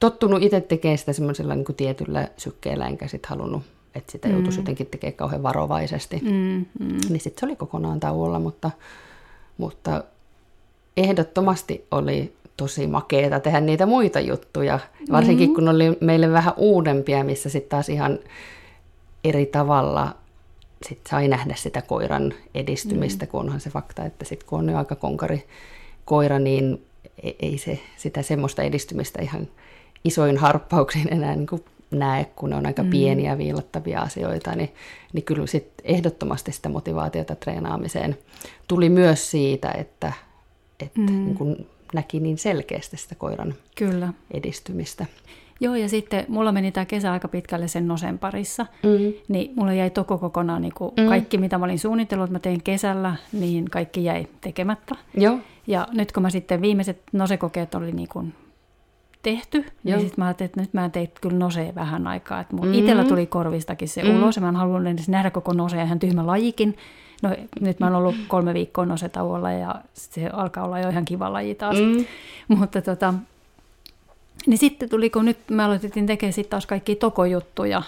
tottunut 0.00 0.42
itse 0.42 0.60
tekemään 0.60 0.98
sitä 0.98 1.12
semmoisella 1.12 1.54
niin 1.54 1.74
tietyllä 1.76 2.28
sykkeellä, 2.36 2.86
enkä 2.86 3.08
sitten 3.08 3.28
halunnut, 3.28 3.62
että 3.94 4.12
sitä 4.12 4.28
joutuisi 4.28 4.60
jotenkin 4.60 4.86
tekemään 4.86 5.16
kauhean 5.16 5.42
varovaisesti. 5.42 6.20
Mm, 6.22 6.66
mm. 6.80 6.98
Niin 7.08 7.20
sitten 7.20 7.40
se 7.40 7.46
oli 7.46 7.56
kokonaan 7.56 8.00
tauolla, 8.00 8.38
mutta, 8.38 8.70
mutta 9.58 10.04
ehdottomasti 10.96 11.86
oli 11.90 12.32
tosi 12.56 12.86
makeeta 12.86 13.40
tehdä 13.40 13.60
niitä 13.60 13.86
muita 13.86 14.20
juttuja. 14.20 14.78
Varsinkin 15.12 15.48
mm-hmm. 15.48 15.54
kun 15.54 15.68
oli 15.68 15.98
meille 16.00 16.32
vähän 16.32 16.54
uudempia, 16.56 17.24
missä 17.24 17.48
sitten 17.48 17.70
taas 17.70 17.88
ihan 17.88 18.18
eri 19.24 19.46
tavalla 19.46 20.16
sit 20.88 21.00
sai 21.10 21.28
nähdä 21.28 21.54
sitä 21.56 21.82
koiran 21.82 22.34
edistymistä, 22.54 23.24
mm. 23.24 23.30
kun 23.30 23.40
onhan 23.40 23.60
se 23.60 23.70
fakta, 23.70 24.04
että 24.04 24.24
sitten 24.24 24.48
kun 24.48 24.58
on 24.58 24.68
jo 24.68 24.78
aika 24.78 24.94
konkari 24.94 25.46
koira, 26.04 26.38
niin 26.38 26.86
ei 27.40 27.58
se 27.58 27.80
sitä 27.96 28.22
semmoista 28.22 28.62
edistymistä 28.62 29.22
ihan 29.22 29.48
isoin 30.04 30.38
harppauksiin 30.38 31.12
enää 31.12 31.36
niin 31.36 31.46
kuin 31.46 31.64
näe, 31.90 32.24
kun 32.36 32.50
ne 32.50 32.56
on 32.56 32.66
aika 32.66 32.82
mm. 32.82 32.90
pieniä 32.90 33.38
viilattavia 33.38 34.00
asioita, 34.00 34.54
niin, 34.54 34.72
niin 35.12 35.24
kyllä 35.24 35.46
sit 35.46 35.68
ehdottomasti 35.84 36.52
sitä 36.52 36.68
motivaatiota 36.68 37.34
treenaamiseen 37.34 38.18
tuli 38.68 38.88
myös 38.88 39.30
siitä, 39.30 39.70
että, 39.70 40.12
että 40.80 41.00
mm. 41.00 41.06
niin 41.06 41.34
kun 41.34 41.66
näki 41.94 42.20
niin 42.20 42.38
selkeästi 42.38 42.96
sitä 42.96 43.14
koiran 43.14 43.54
kyllä. 43.74 44.12
edistymistä. 44.30 45.06
Joo, 45.64 45.74
ja 45.74 45.88
sitten 45.88 46.24
mulla 46.28 46.52
meni 46.52 46.72
tämä 46.72 46.84
kesä 46.84 47.12
aika 47.12 47.28
pitkälle 47.28 47.68
sen 47.68 47.88
nosen 47.88 48.18
parissa, 48.18 48.66
mm. 48.82 49.12
niin 49.28 49.52
mulla 49.56 49.72
jäi 49.72 49.90
toko 49.90 50.18
kokonaan 50.18 50.62
niin 50.62 50.74
kuin 50.74 50.92
mm. 50.96 51.06
kaikki, 51.06 51.38
mitä 51.38 51.58
mä 51.58 51.64
olin 51.64 51.78
suunnitellut, 51.78 52.24
että 52.24 52.32
mä 52.34 52.38
tein 52.38 52.62
kesällä, 52.62 53.16
niin 53.32 53.70
kaikki 53.70 54.04
jäi 54.04 54.26
tekemättä. 54.40 54.94
Joo. 55.16 55.38
Ja 55.66 55.88
nyt 55.92 56.12
kun 56.12 56.22
mä 56.22 56.30
sitten 56.30 56.62
viimeiset 56.62 57.02
nosekokeet 57.12 57.74
oli 57.74 57.92
niin 57.92 58.08
kuin 58.08 58.34
tehty, 59.22 59.58
niin 59.58 59.68
Joo. 59.84 59.96
niin 59.96 60.06
sitten 60.06 60.22
mä 60.22 60.26
ajattelin, 60.26 60.48
että 60.48 60.60
nyt 60.60 60.74
mä 60.74 60.88
tein 60.88 61.10
kyllä 61.20 61.38
nosee 61.38 61.74
vähän 61.74 62.06
aikaa. 62.06 62.40
Että 62.40 62.56
mun 62.56 62.66
mm. 62.66 62.74
itsellä 62.74 63.04
tuli 63.04 63.26
korvistakin 63.26 63.88
se 63.88 64.02
mm. 64.02 64.16
ulos, 64.16 64.36
ja 64.36 64.42
mä 64.42 64.48
en 64.48 64.56
halunnut 64.56 64.92
edes 64.92 65.08
nähdä 65.08 65.30
koko 65.30 65.52
nosea, 65.52 65.82
ihan 65.82 65.98
tyhmä 65.98 66.26
lajikin. 66.26 66.76
No 67.22 67.30
nyt 67.60 67.80
mä 67.80 67.86
oon 67.86 67.94
ollut 67.94 68.14
kolme 68.28 68.54
viikkoa 68.54 68.86
nosetauolla, 68.86 69.52
ja 69.52 69.74
se 69.92 70.26
alkaa 70.26 70.64
olla 70.64 70.80
jo 70.80 70.88
ihan 70.88 71.04
kiva 71.04 71.32
laji 71.32 71.54
taas. 71.54 71.76
Mm. 71.76 72.04
Mutta 72.58 72.82
tota, 72.82 73.14
niin 74.46 74.58
sitten 74.58 74.88
tuli, 74.88 75.10
kun 75.10 75.24
nyt 75.24 75.38
me 75.50 75.62
aloitettiin 75.62 76.06
tekemään 76.06 76.32
sitten 76.32 76.50
taas 76.50 76.66
kaikki 76.66 76.96
tokojuttuja, 76.96 77.82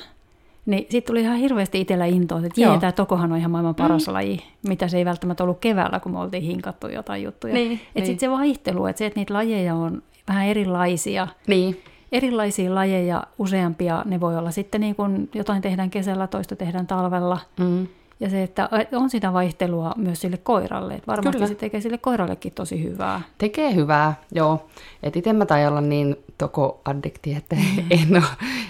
niin 0.67 0.87
sitten 0.91 1.07
tuli 1.07 1.21
ihan 1.21 1.37
hirveästi 1.37 1.81
itsellä 1.81 2.05
intoa, 2.05 2.39
että 2.39 2.61
jee, 2.61 2.79
tämä 2.79 2.93
tokohan 2.93 3.33
on 3.33 3.39
ihan 3.39 3.51
maailman 3.51 3.75
paras 3.75 4.07
mm. 4.07 4.13
laji, 4.13 4.45
mitä 4.69 4.89
se 4.89 4.99
ei 4.99 5.05
välttämättä 5.05 5.45
ollut 5.45 5.59
keväällä, 5.59 6.01
kun 6.01 6.13
me 6.13 6.19
oltiin 6.19 6.43
hinkattu 6.43 6.89
jotain 6.89 7.23
juttuja. 7.23 7.55
Niin, 7.55 7.73
että 7.73 7.85
niin. 7.95 8.07
sitten 8.07 8.31
se 8.31 8.31
vaihtelu, 8.31 8.87
että 8.87 8.99
se, 8.99 9.07
että 9.07 9.21
niitä 9.21 9.35
lajeja 9.35 9.75
on 9.75 10.03
vähän 10.29 10.47
erilaisia, 10.47 11.29
niin. 11.47 11.81
erilaisia 12.13 12.75
lajeja, 12.75 13.23
useampia, 13.39 14.03
ne 14.05 14.21
voi 14.21 14.37
olla 14.37 14.51
sitten 14.51 14.81
niin 14.81 14.95
kuin 14.95 15.31
jotain 15.35 15.63
tehdään 15.63 15.91
kesällä, 15.91 16.27
toista 16.27 16.57
tehdään 16.57 16.87
talvella. 16.87 17.39
Mm. 17.61 17.87
Ja 18.21 18.31
se, 18.31 18.43
että 18.43 18.69
on 18.93 19.11
sitä 19.11 19.33
vaihtelua 19.33 19.93
myös 19.97 20.21
sille 20.21 20.37
koiralle. 20.37 20.95
Että 20.95 21.07
varmasti 21.07 21.37
Kyllä. 21.37 21.47
se 21.47 21.55
tekee 21.55 21.81
sille 21.81 21.99
koirallekin 21.99 22.53
tosi 22.53 22.83
hyvää. 22.83 23.21
Tekee 23.39 23.75
hyvää, 23.75 24.15
joo. 24.33 24.67
Et 25.03 25.17
itse 25.17 25.33
mä 25.33 25.47
tai 25.47 25.67
olla 25.67 25.81
niin 25.81 26.17
toko 26.39 26.81
addikti, 26.85 27.35
että 27.35 27.57
en 27.91 28.17
ole, 28.17 28.25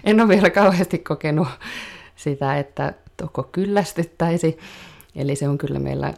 en 0.04 0.20
ole 0.20 0.28
vielä 0.28 0.50
kauheasti 0.50 0.98
kokenut 0.98 1.48
sitä, 2.16 2.58
että 2.58 2.94
toko 3.16 3.42
kyllästyttäisi. 3.52 4.58
Eli 5.16 5.36
se 5.36 5.48
on 5.48 5.58
kyllä 5.58 5.78
meillä, 5.78 6.14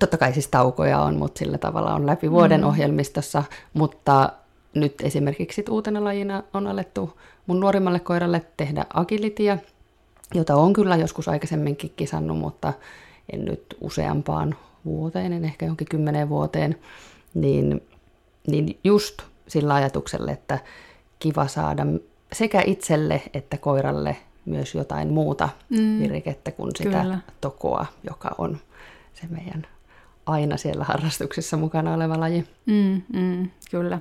totta 0.00 0.18
kai 0.18 0.32
siis 0.32 0.48
taukoja 0.48 1.00
on, 1.00 1.16
mutta 1.16 1.38
sillä 1.38 1.58
tavalla 1.58 1.94
on 1.94 2.06
läpi 2.06 2.30
vuoden 2.30 2.60
mm. 2.60 2.66
ohjelmistossa. 2.66 3.44
Mutta 3.74 4.32
nyt 4.74 4.94
esimerkiksi 5.00 5.64
uutena 5.70 6.04
lajina 6.04 6.42
on 6.54 6.66
alettu 6.66 7.18
mun 7.46 7.60
nuorimmalle 7.60 8.00
koiralle 8.00 8.42
tehdä 8.56 8.86
agilitia– 8.94 9.58
jota 10.34 10.54
on 10.54 10.72
kyllä 10.72 10.96
joskus 10.96 11.28
aikaisemminkin 11.28 11.92
kisannut, 11.96 12.38
mutta 12.38 12.72
en 13.32 13.44
nyt 13.44 13.76
useampaan 13.80 14.54
vuoteen, 14.84 15.32
en 15.32 15.44
ehkä 15.44 15.66
jonkin 15.66 15.86
kymmeneen 15.90 16.28
vuoteen, 16.28 16.78
niin, 17.34 17.82
niin 18.46 18.78
just 18.84 19.22
sillä 19.48 19.74
ajatuksella, 19.74 20.32
että 20.32 20.58
kiva 21.18 21.46
saada 21.46 21.86
sekä 22.32 22.62
itselle 22.66 23.22
että 23.34 23.56
koiralle 23.56 24.16
myös 24.44 24.74
jotain 24.74 25.12
muuta 25.12 25.48
mm. 25.68 25.98
virikettä 25.98 26.50
kuin 26.50 26.70
sitä 26.78 27.02
kyllä. 27.02 27.18
tokoa, 27.40 27.86
joka 28.08 28.34
on 28.38 28.58
se 29.14 29.26
meidän 29.30 29.66
aina 30.26 30.56
siellä 30.56 30.84
harrastuksissa 30.84 31.56
mukana 31.56 31.94
oleva 31.94 32.20
laji. 32.20 32.44
Mm, 32.66 33.02
mm, 33.20 33.50
kyllä. 33.70 34.00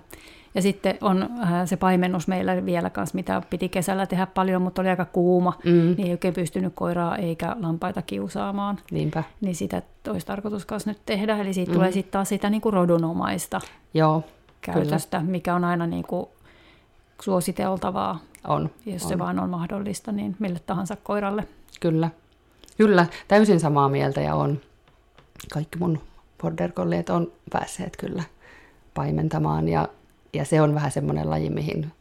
Ja 0.55 0.61
sitten 0.61 0.97
on 1.01 1.21
äh, 1.23 1.49
se 1.65 1.77
paimennus 1.77 2.27
meillä 2.27 2.65
vielä 2.65 2.89
kanssa, 2.89 3.15
mitä 3.15 3.41
piti 3.49 3.69
kesällä 3.69 4.05
tehdä 4.05 4.25
paljon, 4.25 4.61
mutta 4.61 4.81
oli 4.81 4.89
aika 4.89 5.05
kuuma, 5.05 5.53
mm. 5.65 5.71
niin 5.71 6.07
ei 6.07 6.11
oikein 6.11 6.33
pystynyt 6.33 6.73
koiraa 6.75 7.17
eikä 7.17 7.55
lampaita 7.59 8.01
kiusaamaan. 8.01 8.79
Niinpä. 8.91 9.23
Niin 9.41 9.55
sitä 9.55 9.81
olisi 10.07 10.25
tarkoitus 10.25 10.65
kanssa 10.65 10.89
nyt 10.89 10.99
tehdä, 11.05 11.37
eli 11.37 11.53
siitä 11.53 11.71
mm. 11.71 11.75
tulee 11.75 11.91
sitten 11.91 12.11
taas 12.11 12.29
sitä 12.29 12.49
niin 12.49 12.61
kuin 12.61 12.73
rodunomaista 12.73 13.61
Joo, 13.93 14.23
käytöstä, 14.61 15.19
kyllä. 15.19 15.31
mikä 15.31 15.55
on 15.55 15.63
aina 15.63 15.87
niin 15.87 16.03
kuin 16.03 16.25
suositeltavaa. 17.21 18.19
On. 18.47 18.69
Jos 18.85 19.03
on. 19.03 19.09
se 19.09 19.19
vaan 19.19 19.39
on 19.39 19.49
mahdollista, 19.49 20.11
niin 20.11 20.35
mille 20.39 20.59
tahansa 20.65 20.97
koiralle. 21.03 21.47
Kyllä, 21.79 22.09
kyllä, 22.77 23.05
täysin 23.27 23.59
samaa 23.59 23.89
mieltä 23.89 24.21
ja 24.21 24.35
on 24.35 24.59
kaikki 25.53 25.79
mun 25.79 25.99
border 26.41 26.71
on 27.09 27.31
päässeet 27.51 27.97
kyllä 27.97 28.23
paimentamaan 28.93 29.69
ja 29.69 29.87
ja 30.33 30.45
se 30.45 30.61
on 30.61 30.75
vähän 30.75 30.91
semmoinen 30.91 31.29
laji, 31.29 31.49
mihin 31.49 31.91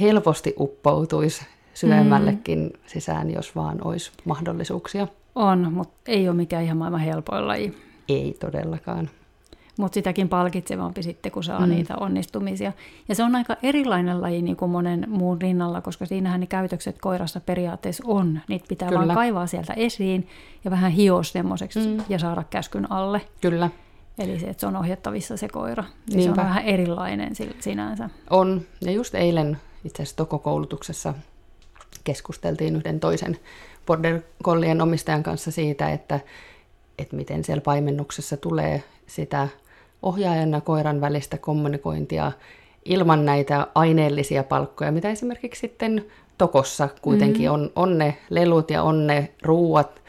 helposti 0.00 0.54
uppoutuisi 0.58 1.46
syvemmällekin 1.74 2.58
mm. 2.58 2.70
sisään, 2.86 3.30
jos 3.30 3.56
vaan 3.56 3.78
olisi 3.84 4.12
mahdollisuuksia. 4.24 5.08
On, 5.34 5.72
mutta 5.72 5.96
ei 6.06 6.28
ole 6.28 6.36
mikään 6.36 6.64
ihan 6.64 6.76
maailman 6.76 7.00
helpoin 7.00 7.48
laji. 7.48 7.76
Ei 8.08 8.36
todellakaan. 8.40 9.10
Mutta 9.78 9.94
sitäkin 9.94 10.28
palkitsevampi 10.28 11.02
sitten, 11.02 11.32
kun 11.32 11.44
saa 11.44 11.60
mm. 11.60 11.68
niitä 11.68 11.96
onnistumisia. 11.96 12.72
Ja 13.08 13.14
se 13.14 13.22
on 13.22 13.36
aika 13.36 13.56
erilainen 13.62 14.22
laji 14.22 14.42
niin 14.42 14.56
kuin 14.56 14.70
monen 14.70 15.04
muun 15.08 15.42
rinnalla, 15.42 15.80
koska 15.80 16.06
siinähän 16.06 16.40
ne 16.40 16.46
käytökset 16.46 16.98
koirassa 17.00 17.40
periaatteessa 17.40 18.04
on. 18.06 18.40
Niitä 18.48 18.64
pitää 18.68 18.88
Kyllä. 18.88 19.06
vaan 19.06 19.14
kaivaa 19.14 19.46
sieltä 19.46 19.72
esiin 19.72 20.28
ja 20.64 20.70
vähän 20.70 20.90
hioa 20.90 21.22
semmoiseksi 21.22 21.78
mm. 21.78 22.04
ja 22.08 22.18
saada 22.18 22.44
käskyn 22.50 22.92
alle. 22.92 23.20
Kyllä. 23.40 23.70
Eli 24.18 24.40
se, 24.40 24.46
että 24.46 24.60
se 24.60 24.66
on 24.66 24.76
ohjattavissa 24.76 25.36
se 25.36 25.48
koira. 25.48 25.84
Niin 26.10 26.22
se 26.22 26.30
on 26.30 26.36
vähän 26.36 26.64
erilainen 26.64 27.32
sinänsä. 27.60 28.10
On. 28.30 28.62
Ja 28.80 28.92
just 28.92 29.14
eilen 29.14 29.58
itse 29.84 30.02
asiassa 30.02 30.16
Toko-koulutuksessa 30.16 31.14
keskusteltiin 32.04 32.76
yhden 32.76 33.00
toisen 33.00 33.38
border 33.86 34.20
collien 34.44 34.80
omistajan 34.80 35.22
kanssa 35.22 35.50
siitä, 35.50 35.90
että, 35.90 36.20
että 36.98 37.16
miten 37.16 37.44
siellä 37.44 37.60
paimennuksessa 37.60 38.36
tulee 38.36 38.84
sitä 39.06 39.48
ohjaajan 40.02 40.52
ja 40.52 40.60
koiran 40.60 41.00
välistä 41.00 41.38
kommunikointia 41.38 42.32
ilman 42.84 43.24
näitä 43.24 43.66
aineellisia 43.74 44.44
palkkoja, 44.44 44.92
mitä 44.92 45.10
esimerkiksi 45.10 45.60
sitten 45.60 46.04
Tokossa 46.38 46.88
kuitenkin 47.02 47.48
mm. 47.48 47.54
on, 47.54 47.70
on 47.76 47.98
ne 47.98 48.16
lelut 48.30 48.70
ja 48.70 48.82
on 48.82 49.06
ne 49.06 49.32
ruuat, 49.42 50.02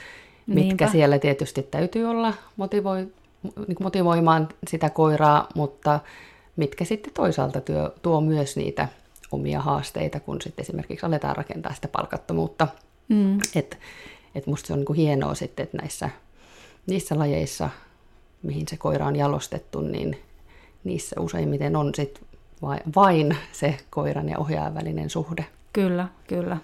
mitkä 0.48 0.63
Niinpä. 0.63 0.88
siellä 0.88 1.20
tietysti 1.20 1.63
täytyy 1.63 2.05
olla 2.05 2.34
motivoi, 2.58 3.08
niin 3.43 3.77
motivoimaan 3.79 4.50
sitä 4.67 4.89
koiraa, 4.89 5.48
mutta 5.55 6.00
mitkä 6.55 6.86
sitten 6.86 7.13
toisaalta 7.13 7.62
työ, 7.62 7.91
tuo 8.01 8.21
myös 8.21 8.57
niitä 8.57 8.88
omia 9.31 9.62
haasteita, 9.62 10.19
kun 10.19 10.41
sitten 10.41 10.63
esimerkiksi 10.63 11.05
aletaan 11.05 11.36
rakentaa 11.36 11.74
sitä 11.74 11.88
palkattomuutta. 11.88 12.67
Mm. 13.07 13.38
Että 13.55 13.77
et 14.36 14.48
musta 14.48 14.67
se 14.67 14.74
on 14.74 14.79
niin 14.79 14.95
hienoa 14.95 15.36
sitten, 15.36 15.63
että 15.63 15.77
näissä 15.77 16.10
niissä 16.88 17.19
lajeissa, 17.19 17.69
mihin 18.43 18.67
se 18.67 18.77
koira 18.77 19.07
on 19.07 19.15
jalostettu, 19.15 19.81
niin 19.81 20.19
niissä 20.83 21.21
useimmiten 21.21 21.75
on 21.75 21.95
sit 21.95 22.21
vain 22.95 23.38
se 23.51 23.77
koiran 23.89 24.29
ja 24.29 24.38
ohjaajan 24.38 24.75
välinen 24.75 25.10
suhde. 25.10 25.45
Kyllä, 25.74 26.07
kyllä. 26.27 26.57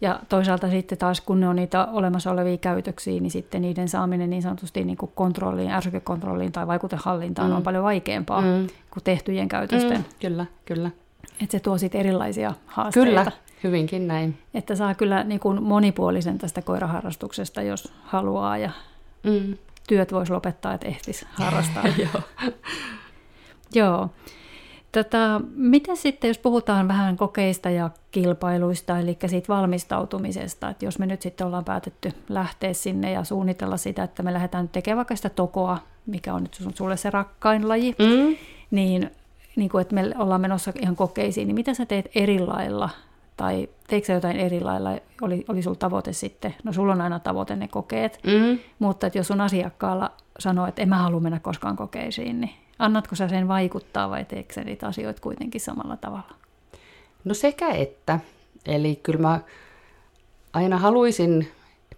Ja 0.00 0.20
toisaalta 0.28 0.70
sitten 0.70 0.98
taas, 0.98 1.20
kun 1.20 1.40
ne 1.40 1.48
on 1.48 1.56
niitä 1.56 1.84
olemassa 1.84 2.30
olevia 2.30 2.56
käytöksiä, 2.56 3.20
niin 3.20 3.30
sitten 3.30 3.62
niiden 3.62 3.88
saaminen 3.88 4.30
niin 4.30 4.42
sanotusti 4.42 4.84
niin 4.84 4.96
kuin 4.96 5.12
kontrolliin, 5.14 5.70
ärsykekontrolliin 5.70 6.52
tai 6.52 6.66
vaikutehallintaan 6.66 7.50
mm. 7.50 7.56
on 7.56 7.62
paljon 7.62 7.84
vaikeampaa 7.84 8.40
mm. 8.40 8.66
kuin 8.90 9.04
tehtyjen 9.04 9.48
käytösten. 9.48 9.98
Mm. 9.98 10.04
Kyllä, 10.20 10.46
kyllä. 10.64 10.90
Että 11.42 11.52
se 11.52 11.60
tuo 11.60 11.78
sitten 11.78 12.00
erilaisia 12.00 12.54
haasteita. 12.66 13.08
Kyllä, 13.08 13.32
hyvinkin 13.64 14.08
näin. 14.08 14.38
Että 14.54 14.76
saa 14.76 14.94
kyllä 14.94 15.24
niin 15.24 15.40
kuin 15.40 15.62
monipuolisen 15.62 16.38
tästä 16.38 16.62
koiraharrastuksesta, 16.62 17.62
jos 17.62 17.92
haluaa 18.02 18.58
ja 18.58 18.70
mm. 19.22 19.56
työt 19.88 20.12
voisi 20.12 20.32
lopettaa, 20.32 20.74
että 20.74 20.86
ehtisi 20.88 21.26
harrastaa. 21.30 21.84
Joo. 21.98 22.22
Joo. 23.74 24.10
Tota, 25.04 25.40
miten 25.54 25.96
sitten, 25.96 26.28
jos 26.28 26.38
puhutaan 26.38 26.88
vähän 26.88 27.16
kokeista 27.16 27.70
ja 27.70 27.90
kilpailuista, 28.10 28.98
eli 28.98 29.18
siitä 29.26 29.48
valmistautumisesta, 29.48 30.68
että 30.68 30.84
jos 30.84 30.98
me 30.98 31.06
nyt 31.06 31.22
sitten 31.22 31.46
ollaan 31.46 31.64
päätetty 31.64 32.12
lähteä 32.28 32.72
sinne 32.72 33.12
ja 33.12 33.24
suunnitella 33.24 33.76
sitä, 33.76 34.02
että 34.02 34.22
me 34.22 34.32
lähdetään 34.32 34.68
tekemään 34.68 34.96
vaikka 34.96 35.16
sitä 35.16 35.28
tokoa, 35.28 35.78
mikä 36.06 36.34
on 36.34 36.42
nyt 36.42 36.58
sulle 36.74 36.96
se 36.96 37.10
rakkain 37.10 37.68
laji, 37.68 37.94
mm. 37.98 38.36
niin, 38.70 39.10
niin 39.56 39.70
kuin, 39.70 39.82
että 39.82 39.94
me 39.94 40.12
ollaan 40.18 40.40
menossa 40.40 40.72
ihan 40.80 40.96
kokeisiin, 40.96 41.48
niin 41.48 41.54
mitä 41.54 41.74
sä 41.74 41.86
teet 41.86 42.10
eri 42.14 42.38
lailla 42.38 42.90
tai 43.36 43.68
teikö 43.88 44.06
sä 44.06 44.12
jotain 44.12 44.36
eri 44.36 44.60
lailla, 44.60 44.90
oli, 45.22 45.44
oli 45.48 45.62
sulla 45.62 45.78
tavoite 45.78 46.12
sitten, 46.12 46.54
no 46.64 46.72
sulla 46.72 46.92
on 46.92 47.00
aina 47.00 47.18
tavoite 47.20 47.56
ne 47.56 47.68
kokeet, 47.68 48.20
mm. 48.26 48.58
mutta 48.78 49.06
että 49.06 49.18
jos 49.18 49.26
sun 49.26 49.40
asiakkaalla 49.40 50.10
sanoo, 50.38 50.66
että 50.66 50.82
en 50.82 50.88
mä 50.88 50.98
halua 50.98 51.20
mennä 51.20 51.40
koskaan 51.40 51.76
kokeisiin, 51.76 52.40
niin 52.40 52.67
annatko 52.78 53.14
sä 53.14 53.28
sen 53.28 53.48
vaikuttaa 53.48 54.10
vai 54.10 54.24
teekö 54.24 54.54
sä 54.54 54.64
niitä 54.64 54.86
asioita 54.86 55.20
kuitenkin 55.20 55.60
samalla 55.60 55.96
tavalla? 55.96 56.34
No 57.24 57.34
sekä 57.34 57.68
että. 57.68 58.20
Eli 58.66 59.00
kyllä 59.02 59.20
mä 59.20 59.40
aina 60.52 60.78
haluaisin 60.78 61.48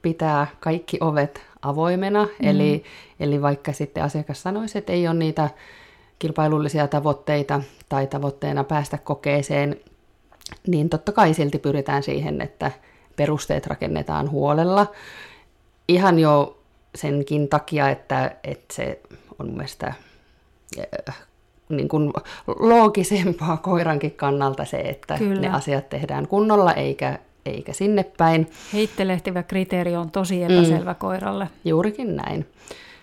pitää 0.02 0.46
kaikki 0.60 0.98
ovet 1.00 1.42
avoimena, 1.62 2.24
mm. 2.24 2.48
eli, 2.48 2.84
eli 3.20 3.42
vaikka 3.42 3.72
sitten 3.72 4.02
asiakas 4.02 4.42
sanoisi, 4.42 4.78
että 4.78 4.92
ei 4.92 5.08
ole 5.08 5.16
niitä 5.18 5.50
kilpailullisia 6.18 6.88
tavoitteita 6.88 7.62
tai 7.88 8.06
tavoitteena 8.06 8.64
päästä 8.64 8.98
kokeeseen, 8.98 9.76
niin 10.66 10.88
totta 10.88 11.12
kai 11.12 11.34
silti 11.34 11.58
pyritään 11.58 12.02
siihen, 12.02 12.40
että 12.40 12.70
perusteet 13.16 13.66
rakennetaan 13.66 14.30
huolella. 14.30 14.86
Ihan 15.88 16.18
jo 16.18 16.58
senkin 16.94 17.48
takia, 17.48 17.90
että, 17.90 18.36
että 18.44 18.74
se 18.74 19.00
on 19.38 19.46
mun 19.46 19.56
mielestä 19.56 19.94
niin 21.68 21.88
kuin 21.88 22.12
loogisempaa 22.46 23.56
koirankin 23.56 24.10
kannalta 24.10 24.64
se, 24.64 24.76
että 24.80 25.18
Kyllä. 25.18 25.40
ne 25.40 25.48
asiat 25.48 25.88
tehdään 25.88 26.28
kunnolla 26.28 26.72
eikä, 26.72 27.18
eikä 27.46 27.72
sinne 27.72 28.04
päin. 28.18 28.50
Heittelehtivä 28.72 29.42
kriteeri 29.42 29.96
on 29.96 30.10
tosi 30.10 30.42
epäselvä 30.42 30.92
mm, 30.92 30.98
koiralle. 30.98 31.48
Juurikin 31.64 32.16
näin. 32.16 32.46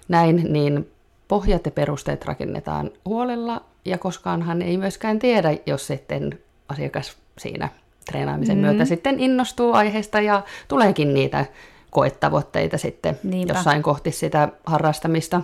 Näin, 0.08 0.54
niin 0.54 0.92
pohjat 1.28 1.66
ja 1.66 1.72
perusteet 1.72 2.26
rakennetaan 2.26 2.92
huolella, 3.06 3.62
ja 3.86 3.98
koskaanhan 3.98 4.62
ei 4.62 4.78
myöskään 4.78 5.20
tiedä, 5.20 5.58
jos 5.66 5.88
sitten 5.88 6.40
asiakas 6.70 7.18
siinä 7.38 7.70
treenaamisen 8.06 8.58
mm. 8.58 8.62
myötä 8.62 8.86
sitten 8.86 9.20
innostuu 9.20 9.74
aiheesta 9.74 10.22
ja 10.22 10.44
tuleekin 10.68 11.14
niitä 11.14 11.46
koetavoitteita 11.90 12.78
sitten 12.78 13.20
Niinpä. 13.24 13.54
jossain 13.54 13.84
kohti 13.84 14.12
sitä 14.12 14.50
harrastamista. 14.66 15.42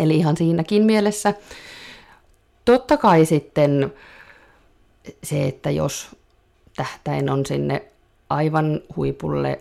Eli 0.00 0.16
ihan 0.16 0.36
siinäkin 0.36 0.82
mielessä. 0.82 1.34
Totta 2.64 2.96
kai 2.96 3.24
sitten 3.24 3.92
se, 5.22 5.46
että 5.46 5.70
jos 5.70 6.16
tähtäin 6.76 7.30
on 7.30 7.46
sinne 7.46 7.82
aivan 8.30 8.80
huipulle 8.96 9.60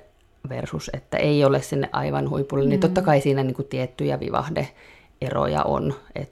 versus, 0.50 0.90
että 0.94 1.18
ei 1.18 1.46
ole 1.46 1.62
sinne 1.62 1.90
aivan 1.92 2.30
huipulle, 2.30 2.64
mm. 2.64 2.70
niin 2.70 2.80
totta 2.80 3.02
kai 3.02 3.22
siinä 3.22 3.44
niin 3.44 3.56
kuin 3.56 3.68
tiettyjä 3.68 4.20
vivahdeeroja 4.20 5.64
on. 5.64 5.94
Et, 6.16 6.32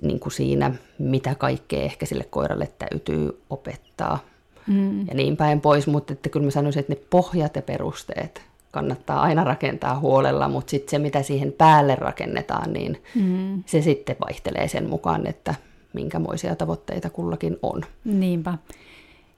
niin 0.00 0.20
kuin 0.20 0.32
siinä, 0.32 0.74
mitä 0.98 1.34
kaikkea 1.34 1.82
ehkä 1.82 2.06
sille 2.06 2.24
koiralle 2.24 2.68
täytyy 2.78 3.42
opettaa 3.50 4.18
mm. 4.66 5.06
ja 5.08 5.14
niin 5.14 5.36
päin 5.36 5.60
pois, 5.60 5.86
mutta 5.86 6.12
että 6.12 6.28
kyllä 6.28 6.44
mä 6.44 6.50
sanoisin, 6.50 6.80
että 6.80 6.92
ne 6.92 7.00
pohjat 7.10 7.56
ja 7.56 7.62
perusteet 7.62 8.42
kannattaa 8.72 9.22
aina 9.22 9.44
rakentaa 9.44 9.98
huolella, 9.98 10.48
mutta 10.48 10.70
sitten 10.70 10.90
se, 10.90 10.98
mitä 10.98 11.22
siihen 11.22 11.52
päälle 11.52 11.94
rakennetaan, 11.94 12.72
niin 12.72 13.02
mm. 13.14 13.62
se 13.66 13.82
sitten 13.82 14.16
vaihtelee 14.26 14.68
sen 14.68 14.88
mukaan, 14.88 15.26
että 15.26 15.54
minkämoisia 15.92 16.56
tavoitteita 16.56 17.10
kullakin 17.10 17.56
on. 17.62 17.82
Niinpä. 18.04 18.58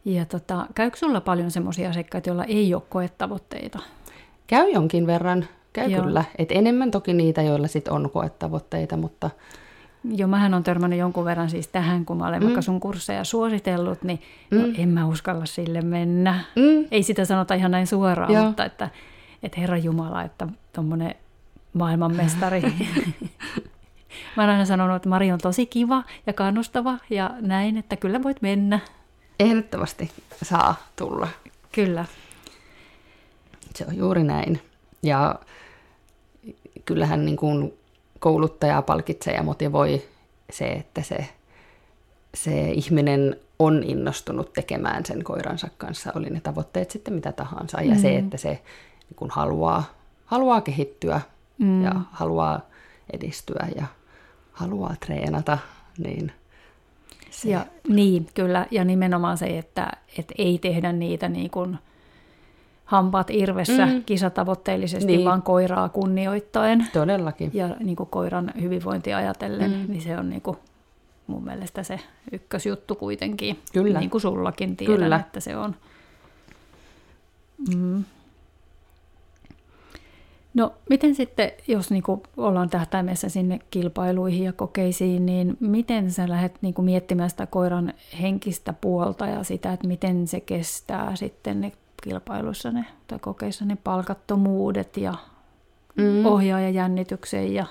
Ja 0.05 0.25
tota, 0.25 0.67
käykö 0.75 0.97
sulla 0.97 1.21
paljon 1.21 1.51
semmoisia 1.51 1.91
asiakkaita, 1.91 2.29
joilla 2.29 2.45
ei 2.45 2.75
ole 2.75 2.83
koetavoitteita? 2.89 3.79
Käy 4.47 4.71
jonkin 4.71 5.07
verran, 5.07 5.49
käy 5.73 5.91
Joo. 5.91 6.03
kyllä. 6.03 6.25
Et 6.39 6.53
enemmän 6.53 6.91
toki 6.91 7.13
niitä, 7.13 7.43
joilla 7.43 7.67
sit 7.67 7.89
on 7.89 8.11
koetavoitteita, 8.11 8.97
mutta 8.97 9.31
Joo, 10.05 10.29
mähän 10.29 10.55
on 10.55 10.63
törmännyt 10.63 10.99
jonkun 10.99 11.25
verran 11.25 11.51
siis 11.51 11.69
tähän, 11.69 12.05
kun 12.05 12.17
mä 12.17 12.27
olen 12.27 12.41
mm. 12.41 12.45
vaikka 12.45 12.63
sun 12.63 12.81
kursseja 12.81 13.25
suositellut, 13.25 14.03
niin 14.03 14.21
no, 14.51 14.59
mm. 14.59 14.67
no, 14.67 14.75
en 14.79 14.89
mä 14.89 15.07
uskalla 15.07 15.47
sille 15.47 15.81
mennä. 15.81 16.45
Mm. 16.57 16.87
Ei 16.91 17.03
sitä 17.03 17.25
sanota 17.25 17.55
ihan 17.55 17.71
näin 17.71 17.87
suoraan, 17.87 18.33
Joo. 18.33 18.45
mutta 18.45 18.65
että, 18.65 18.89
että 19.45 19.61
Herra 19.61 19.79
Jumala, 19.79 20.23
että 20.23 20.47
tuommoinen 20.73 21.15
maailmanmestari. 21.73 22.61
mä 24.37 24.43
olen 24.43 24.51
aina 24.51 24.65
sanonut, 24.65 24.97
että 24.97 25.09
Mari 25.09 25.33
on 25.33 25.39
tosi 25.39 25.67
kiva 25.67 26.03
ja 26.27 26.33
kannustava 26.33 26.99
ja 27.11 27.31
näin, 27.41 27.77
että 27.77 27.97
kyllä 27.97 28.23
voit 28.23 28.43
mennä. 28.43 28.81
Ehdottomasti 29.41 30.11
saa 30.43 30.75
tulla. 30.97 31.29
Kyllä. 31.73 32.05
Se 33.75 33.87
on 33.89 33.97
juuri 33.97 34.25
näin. 34.25 34.61
Ja 35.03 35.35
kyllähän 36.85 37.25
niin 37.25 37.37
kuin 37.37 37.73
kouluttajaa 38.19 38.83
palkitsee 38.83 39.35
ja 39.35 39.43
motivoi 39.43 40.03
se, 40.51 40.67
että 40.67 41.03
se, 41.03 41.29
se 42.35 42.71
ihminen 42.71 43.37
on 43.59 43.83
innostunut 43.83 44.53
tekemään 44.53 45.07
sen 45.07 45.25
koiransa 45.25 45.69
kanssa, 45.79 46.13
oli 46.15 46.31
ne 46.31 46.41
tavoitteet 46.41 46.91
sitten 46.91 47.15
mitä 47.15 47.33
tahansa. 47.33 47.81
Ja 47.81 47.95
mm. 47.95 48.01
se, 48.01 48.17
että 48.17 48.37
se 48.37 48.63
kun 49.17 49.31
haluaa, 49.31 49.85
haluaa 50.27 50.61
kehittyä 50.61 51.21
mm. 51.59 51.85
ja 51.85 51.93
haluaa 52.13 52.61
edistyä 53.13 53.69
ja 53.77 53.87
haluaa 54.53 54.95
treenata, 55.07 55.59
niin 55.99 56.33
se... 57.31 57.49
Ja, 57.49 57.67
niin, 57.89 58.27
kyllä. 58.35 58.67
Ja 58.71 58.85
nimenomaan 58.85 59.39
se, 59.39 59.59
että, 59.59 59.93
että 60.19 60.35
ei 60.39 60.59
tehdä 60.59 60.93
niitä 60.93 61.29
niin 61.29 61.51
kuin 61.51 61.79
hampaat 62.85 63.31
irvessä 63.31 63.87
mm. 63.87 64.05
kisatavoitteellisesti, 64.05 65.07
niin. 65.07 65.25
vaan 65.25 65.43
koiraa 65.43 65.89
kunnioittaen. 65.89 66.87
Todellakin. 66.93 67.51
Ja 67.55 67.69
niin 67.81 67.97
kuin 67.97 68.09
koiran 68.09 68.53
hyvinvointia 68.61 69.17
ajatellen, 69.17 69.71
mm. 69.71 69.85
niin 69.89 70.03
se 70.03 70.19
on 70.19 70.31
niin 70.31 70.43
kuin 70.43 70.57
mun 71.27 71.45
mielestä 71.45 71.83
se 71.83 72.01
ykkösjuttu 72.33 72.95
kuitenkin. 72.95 73.59
Kyllä. 73.73 73.99
Niin 73.99 74.11
kuin 74.11 74.21
sullakin 74.21 74.77
tiedän, 74.77 74.97
Kyllä. 74.97 75.17
että 75.17 75.41
se 75.41 75.57
on. 75.57 75.77
Mm. 77.77 78.05
No 80.55 80.73
miten 80.91 81.15
sitten, 81.15 81.53
jos 81.69 81.91
niinku 81.91 82.23
ollaan 82.37 82.71
tähtäimessä 82.71 83.29
sinne 83.29 83.61
kilpailuihin 83.71 84.45
ja 84.45 84.53
kokeisiin, 84.53 85.27
niin 85.27 85.57
miten 85.61 86.11
sä 86.11 86.29
lähdet 86.29 86.59
niinku 86.63 86.83
miettimään 86.83 87.31
sitä 87.31 87.47
koiran 87.47 87.93
henkistä 88.21 88.73
puolta 88.73 89.27
ja 89.27 89.45
sitä, 89.45 89.73
että 89.73 89.89
miten 89.89 90.27
se 90.27 90.41
kestää 90.41 91.17
sitten 91.17 91.61
ne 91.61 91.73
kilpailuissa 92.03 92.71
ne, 92.71 92.85
tai 93.07 93.19
kokeissa 93.19 93.65
ne 93.65 93.77
palkattomuudet 93.85 94.97
ja 94.97 95.15
mm. 95.97 96.27
ohjaajajännityksen 96.27 97.55
ja 97.55 97.67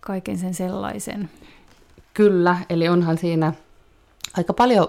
kaiken 0.00 0.38
sen 0.38 0.54
sellaisen. 0.54 1.30
Kyllä, 2.14 2.56
eli 2.70 2.88
onhan 2.88 3.18
siinä 3.18 3.52
aika 4.36 4.52
paljon 4.52 4.88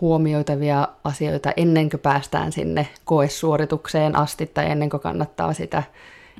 huomioitavia 0.00 0.88
asioita 1.04 1.52
ennen 1.56 1.90
kuin 1.90 2.00
päästään 2.00 2.52
sinne 2.52 2.88
koesuoritukseen 3.04 4.16
asti 4.16 4.46
tai 4.46 4.70
ennen 4.70 4.90
kuin 4.90 5.00
kannattaa 5.00 5.52
sitä 5.52 5.82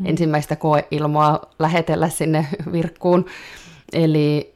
mm. 0.00 0.06
ensimmäistä 0.06 0.56
koeilmoa 0.56 1.40
lähetellä 1.58 2.08
sinne 2.08 2.46
virkkuun. 2.72 3.26
Eli, 3.92 4.54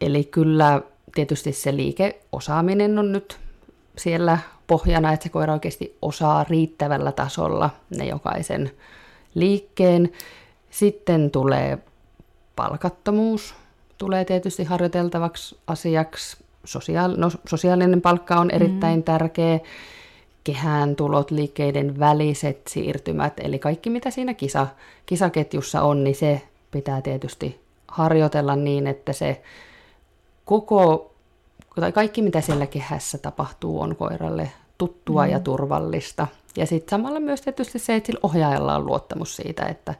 eli 0.00 0.24
kyllä 0.24 0.80
tietysti 1.14 1.52
se 1.52 1.76
liikeosaaminen 1.76 2.98
on 2.98 3.12
nyt 3.12 3.40
siellä 3.98 4.38
pohjana, 4.66 5.12
että 5.12 5.22
se 5.24 5.28
koira 5.28 5.52
oikeasti 5.52 5.98
osaa 6.02 6.44
riittävällä 6.44 7.12
tasolla 7.12 7.70
ne 7.98 8.04
jokaisen 8.04 8.70
liikkeen. 9.34 10.12
Sitten 10.70 11.30
tulee 11.30 11.78
palkattomuus, 12.56 13.54
tulee 13.98 14.24
tietysti 14.24 14.64
harjoiteltavaksi 14.64 15.58
asiaksi. 15.66 16.36
Sosiaal- 16.64 17.16
no, 17.16 17.30
sosiaalinen 17.48 18.02
palkka 18.02 18.40
on 18.40 18.50
erittäin 18.50 18.98
mm. 18.98 19.02
tärkeä. 19.02 19.60
Kehään 20.44 20.96
tulot, 20.96 21.30
liikkeiden 21.30 21.98
väliset 21.98 22.60
siirtymät, 22.68 23.32
eli 23.40 23.58
kaikki 23.58 23.90
mitä 23.90 24.10
siinä 24.10 24.34
kisa, 24.34 24.66
kisaketjussa 25.06 25.82
on, 25.82 26.04
niin 26.04 26.14
se 26.14 26.42
pitää 26.70 27.02
tietysti 27.02 27.60
harjoitella 27.88 28.56
niin, 28.56 28.86
että 28.86 29.12
se 29.12 29.42
koko 30.44 31.12
tai 31.80 31.92
kaikki 31.92 32.22
mitä 32.22 32.40
siellä 32.40 32.66
kehässä 32.66 33.18
tapahtuu 33.18 33.80
on 33.80 33.96
koiralle 33.96 34.50
tuttua 34.78 35.24
mm. 35.24 35.30
ja 35.30 35.40
turvallista. 35.40 36.26
Ja 36.56 36.66
sitten 36.66 36.90
samalla 36.90 37.20
myös 37.20 37.40
tietysti 37.40 37.78
se, 37.78 37.94
että 37.94 38.06
sillä 38.06 38.20
ohjaajalla 38.22 38.76
on 38.76 38.86
luottamus 38.86 39.36
siitä, 39.36 39.66
että, 39.66 39.94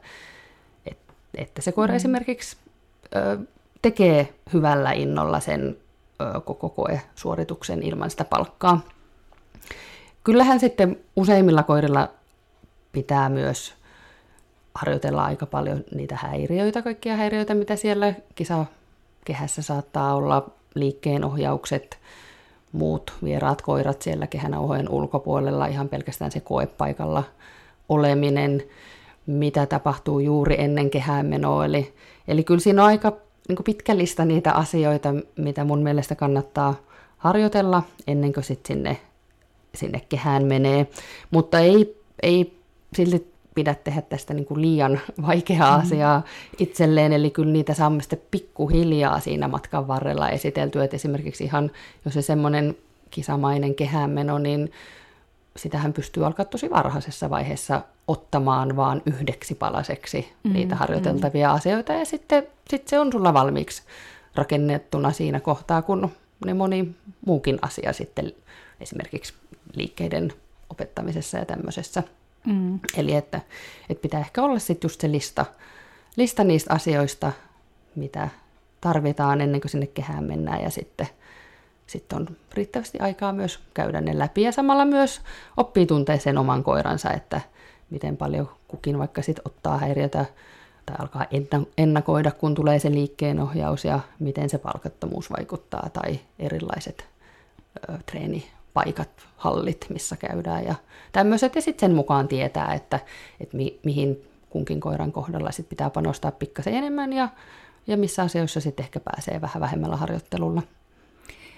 että, 0.85 1.13
että 1.35 1.61
se 1.61 1.71
koira 1.71 1.91
mm. 1.91 1.95
esimerkiksi 1.95 2.57
ö, 3.15 3.37
tekee 3.81 4.33
hyvällä 4.53 4.91
innolla 4.91 5.39
sen 5.39 5.77
koko 6.45 6.69
koesuorituksen 6.69 7.83
ilman 7.83 8.09
sitä 8.09 8.25
palkkaa. 8.25 8.81
Kyllähän 10.23 10.59
sitten 10.59 10.99
useimmilla 11.15 11.63
koirilla 11.63 12.09
pitää 12.91 13.29
myös 13.29 13.73
harjoitella 14.75 15.25
aika 15.25 15.45
paljon 15.45 15.83
niitä 15.95 16.15
häiriöitä, 16.15 16.81
kaikkia 16.81 17.15
häiriöitä, 17.15 17.55
mitä 17.55 17.75
siellä 17.75 18.13
kisakehässä 18.35 19.61
saattaa 19.61 20.15
olla, 20.15 20.49
liikkeen 20.75 21.25
ohjaukset, 21.25 21.99
muut 22.71 23.13
vieraat 23.23 23.61
koirat 23.61 24.01
siellä 24.01 24.27
kehänauhojen 24.27 24.89
ulkopuolella, 24.89 25.65
ihan 25.65 25.89
pelkästään 25.89 26.31
se 26.31 26.39
koepaikalla 26.39 27.23
oleminen, 27.89 28.63
mitä 29.25 29.65
tapahtuu 29.65 30.19
juuri 30.19 30.55
ennen 30.59 30.89
kehäämenoa. 30.89 31.65
Eli, 31.65 31.93
eli 32.27 32.43
kyllä 32.43 32.59
siinä 32.59 32.81
on 32.81 32.87
aika 32.87 33.17
niin 33.47 33.63
pitkä 33.65 33.97
lista 33.97 34.25
niitä 34.25 34.51
asioita, 34.51 35.09
mitä 35.37 35.63
mun 35.63 35.83
mielestä 35.83 36.15
kannattaa 36.15 36.75
harjoitella 37.17 37.83
ennen 38.07 38.33
kuin 38.33 38.43
sit 38.43 38.65
sinne, 38.65 38.97
sinne 39.75 40.01
kehään 40.09 40.45
menee. 40.45 40.87
Mutta 41.31 41.59
ei, 41.59 41.97
ei 42.23 42.57
silti 42.95 43.33
pidä 43.55 43.75
tehdä 43.75 44.01
tästä 44.01 44.33
niin 44.33 44.45
kuin 44.45 44.61
liian 44.61 44.99
vaikeaa 45.27 45.77
mm. 45.77 45.83
asiaa 45.83 46.23
itselleen, 46.59 47.13
eli 47.13 47.29
kyllä 47.29 47.53
niitä 47.53 47.73
saamme 47.73 48.01
sitten 48.01 48.21
pikkuhiljaa 48.31 49.19
siinä 49.19 49.47
matkan 49.47 49.87
varrella 49.87 50.29
esiteltyä, 50.29 50.83
että 50.83 50.95
esimerkiksi 50.95 51.43
ihan, 51.43 51.71
jos 52.05 52.13
se 52.13 52.21
semmoinen 52.21 52.77
kisamainen 53.11 53.75
kehänmeno, 53.75 54.37
niin 54.37 54.71
sitähän 55.57 55.93
pystyy 55.93 56.25
alkaa 56.25 56.45
tosi 56.45 56.69
varhaisessa 56.69 57.29
vaiheessa 57.29 57.81
ottamaan 58.07 58.75
vaan 58.75 59.01
yhdeksi 59.05 59.55
palaseksi 59.55 60.33
mm, 60.43 60.53
niitä 60.53 60.75
harjoiteltavia 60.75 61.49
mm. 61.49 61.55
asioita, 61.55 61.93
ja 61.93 62.05
sitten 62.05 62.47
sit 62.69 62.87
se 62.87 62.99
on 62.99 63.11
sulla 63.11 63.33
valmiiksi 63.33 63.83
rakennettuna 64.35 65.11
siinä 65.11 65.39
kohtaa, 65.39 65.81
kun 65.81 66.11
moni, 66.39 66.53
moni 66.53 66.95
muukin 67.25 67.59
asia 67.61 67.93
sitten 67.93 68.31
esimerkiksi 68.81 69.33
liikkeiden 69.75 70.33
opettamisessa 70.69 71.37
ja 71.37 71.45
tämmöisessä. 71.45 72.03
Mm. 72.45 72.79
Eli 72.97 73.15
että, 73.15 73.41
että 73.89 74.01
pitää 74.01 74.19
ehkä 74.19 74.43
olla 74.43 74.59
sitten 74.59 74.87
just 74.87 75.01
se 75.01 75.11
lista, 75.11 75.45
lista 76.15 76.43
niistä 76.43 76.73
asioista, 76.73 77.31
mitä 77.95 78.29
tarvitaan 78.81 79.41
ennen 79.41 79.61
kuin 79.61 79.71
sinne 79.71 79.87
kehään 79.87 80.23
mennään 80.23 80.61
ja 80.63 80.69
sitten, 80.69 81.07
sitten 81.87 82.19
on 82.19 82.27
riittävästi 82.53 82.99
aikaa 82.99 83.33
myös 83.33 83.59
käydä 83.73 84.01
ne 84.01 84.19
läpi 84.19 84.41
ja 84.41 84.51
samalla 84.51 84.85
myös 84.85 85.21
oppii 85.57 85.85
tuntee 85.85 86.19
sen 86.19 86.37
oman 86.37 86.63
koiransa, 86.63 87.11
että 87.11 87.41
miten 87.89 88.17
paljon 88.17 88.49
kukin 88.67 88.99
vaikka 88.99 89.21
sitten 89.21 89.41
ottaa 89.45 89.77
häiriötä 89.77 90.25
tai 90.85 90.95
alkaa 90.99 91.25
ennakoida, 91.77 92.31
kun 92.31 92.55
tulee 92.55 92.79
se 92.79 92.91
liikkeenohjaus 92.91 93.85
ja 93.85 93.99
miten 94.19 94.49
se 94.49 94.57
palkattomuus 94.57 95.31
vaikuttaa 95.31 95.89
tai 95.93 96.19
erilaiset 96.39 97.07
ö, 97.89 97.97
treenipaikat, 98.05 99.09
hallit, 99.37 99.85
missä 99.89 100.15
käydään 100.15 100.65
ja 100.65 100.75
tämmöiset. 101.11 101.55
Ja 101.55 101.61
sitten 101.61 101.89
sen 101.89 101.95
mukaan 101.95 102.27
tietää, 102.27 102.73
että, 102.73 102.99
että 103.39 103.57
mi, 103.57 103.79
mihin 103.83 104.27
kunkin 104.49 104.79
koiran 104.79 105.11
kohdalla 105.11 105.51
sit 105.51 105.69
pitää 105.69 105.89
panostaa 105.89 106.31
pikkasen 106.31 106.73
enemmän 106.73 107.13
ja, 107.13 107.29
ja 107.87 107.97
missä 107.97 108.23
asioissa 108.23 108.61
sitten 108.61 108.83
ehkä 108.83 108.99
pääsee 108.99 109.41
vähän 109.41 109.61
vähemmällä 109.61 109.95
harjoittelulla. 109.95 110.61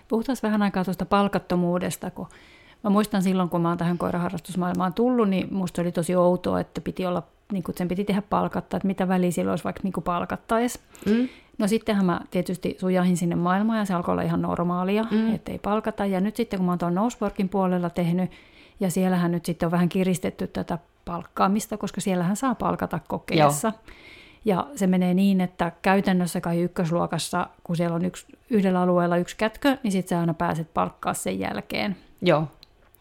Puhutaan 0.07 0.37
vähän 0.43 0.61
aikaa 0.61 0.83
tuosta 0.83 1.05
palkattomuudesta, 1.05 2.11
kun 2.11 2.27
Mä 2.85 2.89
muistan 2.89 3.23
silloin, 3.23 3.49
kun 3.49 3.61
mä 3.61 3.69
oon 3.69 3.77
tähän 3.77 3.97
koiraharrastusmaailmaan 3.97 4.93
tullut, 4.93 5.29
niin 5.29 5.47
musta 5.53 5.81
oli 5.81 5.91
tosi 5.91 6.15
outoa, 6.15 6.59
että 6.59 6.81
piti 6.81 7.05
olla, 7.05 7.23
niin 7.51 7.63
kuin 7.63 7.77
sen 7.77 7.87
piti 7.87 8.03
tehdä 8.03 8.21
palkatta, 8.21 8.77
että 8.77 8.87
mitä 8.87 9.07
väliä 9.07 9.31
silloin 9.31 9.51
olisi 9.51 9.63
vaikka 9.63 9.81
niin 9.83 10.03
palkattaisi. 10.03 10.79
Mm. 11.05 11.29
No 11.57 11.67
sittenhän 11.67 12.05
mä 12.05 12.21
tietysti 12.31 12.77
sujahin 12.79 13.17
sinne 13.17 13.35
maailmaan 13.35 13.79
ja 13.79 13.85
se 13.85 13.93
alkoi 13.93 14.11
olla 14.11 14.21
ihan 14.21 14.41
normaalia, 14.41 15.05
mm. 15.11 15.35
että 15.35 15.51
ei 15.51 15.59
palkata. 15.59 16.05
Ja 16.05 16.21
nyt 16.21 16.35
sitten 16.35 16.59
kun 16.59 16.65
mä 16.65 16.71
oon 16.71 16.79
tuon 16.79 16.95
Noseworkin 16.95 17.49
puolella 17.49 17.89
tehnyt, 17.89 18.31
ja 18.79 18.91
siellähän 18.91 19.31
nyt 19.31 19.45
sitten 19.45 19.67
on 19.67 19.71
vähän 19.71 19.89
kiristetty 19.89 20.47
tätä 20.47 20.79
palkkaamista, 21.05 21.77
koska 21.77 22.01
siellähän 22.01 22.35
saa 22.35 22.55
palkata 22.55 22.99
kokeessa. 23.07 23.67
Joo. 23.67 23.95
Ja 24.45 24.67
se 24.75 24.87
menee 24.87 25.13
niin, 25.13 25.41
että 25.41 25.71
käytännössä 25.81 26.41
kai 26.41 26.61
ykkösluokassa, 26.61 27.47
kun 27.63 27.75
siellä 27.75 27.95
on 27.95 28.05
yksi, 28.05 28.25
yhdellä 28.49 28.81
alueella 28.81 29.17
yksi 29.17 29.37
kätkö, 29.37 29.77
niin 29.83 29.91
sitten 29.91 30.09
sä 30.09 30.19
aina 30.19 30.33
pääset 30.33 30.73
palkkaa 30.73 31.13
sen 31.13 31.39
jälkeen. 31.39 31.95
Joo 32.21 32.47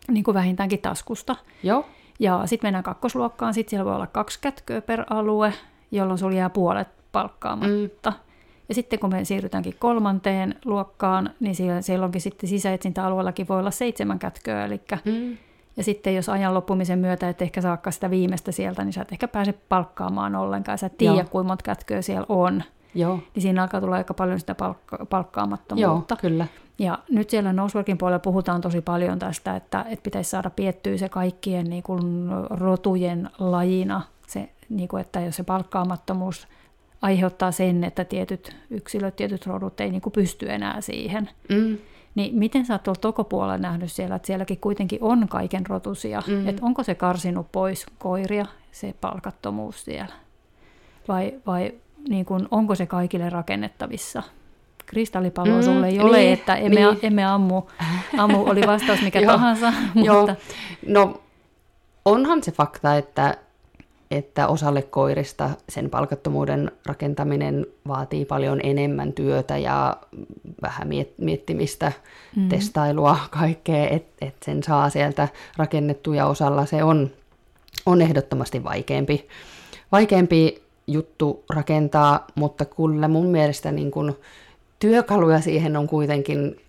niin 0.08 0.24
kuin 0.24 0.34
vähintäänkin 0.34 0.78
taskusta. 0.78 1.36
Joo. 1.62 1.86
Ja 2.18 2.42
sitten 2.46 2.66
mennään 2.66 2.84
kakkosluokkaan, 2.84 3.54
sitten 3.54 3.70
siellä 3.70 3.84
voi 3.84 3.94
olla 3.94 4.06
kaksi 4.06 4.38
kätköä 4.40 4.80
per 4.80 5.04
alue, 5.10 5.52
jolloin 5.90 6.18
sulla 6.18 6.36
jää 6.36 6.50
puolet 6.50 6.88
palkkaamatta. 7.12 8.10
Mm. 8.10 8.16
Ja 8.68 8.74
sitten 8.74 8.98
kun 8.98 9.10
me 9.10 9.24
siirrytäänkin 9.24 9.76
kolmanteen 9.78 10.54
luokkaan, 10.64 11.30
niin 11.40 11.54
siellä, 11.54 11.82
siellä 11.82 12.04
onkin 12.04 12.20
sitten 12.20 12.48
sisäetsintäalueellakin 12.48 13.48
voi 13.48 13.58
olla 13.58 13.70
seitsemän 13.70 14.18
kätköä. 14.18 14.64
Eli 14.64 14.80
mm. 15.04 15.36
Ja 15.76 15.84
sitten 15.84 16.14
jos 16.14 16.28
ajan 16.28 16.54
loppumisen 16.54 16.98
myötä 16.98 17.28
et 17.28 17.42
ehkä 17.42 17.60
saakka 17.60 17.90
sitä 17.90 18.10
viimeistä 18.10 18.52
sieltä, 18.52 18.84
niin 18.84 18.92
sä 18.92 19.02
et 19.02 19.12
ehkä 19.12 19.28
pääse 19.28 19.54
palkkaamaan 19.68 20.36
ollenkaan. 20.36 20.78
Sä 20.78 20.86
et 20.86 20.98
tiedä, 20.98 21.24
kuinka 21.24 21.48
monta 21.48 21.62
kätköä 21.62 22.02
siellä 22.02 22.26
on. 22.28 22.62
Joo. 22.94 23.18
Niin 23.34 23.42
siinä 23.42 23.62
alkaa 23.62 23.80
tulla 23.80 23.96
aika 23.96 24.14
paljon 24.14 24.40
sitä 24.40 24.52
palkka- 24.54 25.06
palkkaamattomuutta. 25.06 26.14
Joo, 26.14 26.30
kyllä. 26.30 26.46
Ja 26.78 26.98
nyt 27.10 27.30
siellä 27.30 27.52
Noseworkin 27.52 27.98
puolella 27.98 28.18
puhutaan 28.18 28.60
tosi 28.60 28.80
paljon 28.80 29.18
tästä, 29.18 29.56
että, 29.56 29.84
että 29.88 30.02
pitäisi 30.02 30.30
saada 30.30 30.50
piettyä 30.50 30.96
se 30.96 31.08
kaikkien 31.08 31.70
niin 31.70 31.82
kuin, 31.82 32.28
rotujen 32.50 33.30
lajina, 33.38 34.02
se, 34.26 34.48
niin 34.68 34.88
kuin, 34.88 35.00
että 35.00 35.20
jos 35.20 35.36
se 35.36 35.42
palkkaamattomuus 35.42 36.48
aiheuttaa 37.02 37.52
sen, 37.52 37.84
että 37.84 38.04
tietyt 38.04 38.56
yksilöt, 38.70 39.16
tietyt 39.16 39.46
rodut 39.46 39.80
ei 39.80 39.90
niin 39.90 40.02
kuin, 40.02 40.12
pysty 40.12 40.52
enää 40.52 40.80
siihen. 40.80 41.30
Mm. 41.48 41.78
Niin 42.14 42.34
miten 42.34 42.66
sä 42.66 42.74
oot 42.74 42.82
tuolla 42.82 43.00
tokopuolella 43.00 43.58
nähnyt 43.58 43.92
siellä, 43.92 44.16
että 44.16 44.26
sielläkin 44.26 44.58
kuitenkin 44.60 44.98
on 45.02 45.28
kaiken 45.28 45.66
rotusia, 45.66 46.22
mm. 46.26 46.48
että 46.48 46.66
onko 46.66 46.82
se 46.82 46.94
karsinut 46.94 47.52
pois 47.52 47.86
koiria, 47.98 48.46
se 48.72 48.94
palkattomuus 49.00 49.84
siellä? 49.84 50.14
Vai, 51.08 51.34
vai 51.46 51.72
niin 52.08 52.24
kuin, 52.24 52.48
onko 52.50 52.74
se 52.74 52.86
kaikille 52.86 53.30
rakennettavissa? 53.30 54.22
kristallipalloa 54.86 55.56
mm, 55.56 55.62
sulle 55.62 55.88
ei 55.88 56.00
ole, 56.00 56.16
niin, 56.16 56.32
että 56.32 56.54
emme, 56.54 56.80
niin. 56.80 56.98
emme 57.02 57.24
ammu, 57.24 57.62
ammu, 58.18 58.44
oli 58.50 58.60
vastaus 58.66 59.02
mikä 59.02 59.22
tahansa. 59.26 59.72
mutta... 59.94 60.36
No 60.86 61.20
onhan 62.04 62.42
se 62.42 62.52
fakta, 62.52 62.96
että, 62.96 63.36
että 64.16 64.48
osalle 64.48 64.82
koirista 64.82 65.50
sen 65.68 65.90
palkattomuuden 65.90 66.70
rakentaminen 66.86 67.66
vaatii 67.88 68.24
paljon 68.24 68.60
enemmän 68.62 69.12
työtä 69.12 69.58
ja 69.58 69.96
vähän 70.62 70.88
miettimistä, 71.18 71.92
mm. 72.36 72.48
testailua, 72.48 73.18
kaikkea, 73.30 73.88
että 73.88 74.26
et 74.26 74.34
sen 74.44 74.62
saa 74.62 74.90
sieltä 74.90 75.28
rakennettua 75.56 76.16
ja 76.16 76.26
osalla 76.26 76.66
se 76.66 76.84
on, 76.84 77.10
on 77.86 78.02
ehdottomasti 78.02 78.64
vaikeampi, 78.64 79.28
vaikeampi 79.92 80.62
juttu 80.86 81.44
rakentaa, 81.50 82.26
mutta 82.34 82.64
kyllä 82.64 83.08
mun 83.08 83.26
mielestä 83.26 83.72
niin 83.72 83.90
kun 83.90 84.18
työkaluja 84.78 85.40
siihen 85.40 85.76
on 85.76 85.86
kuitenkin 85.86 86.60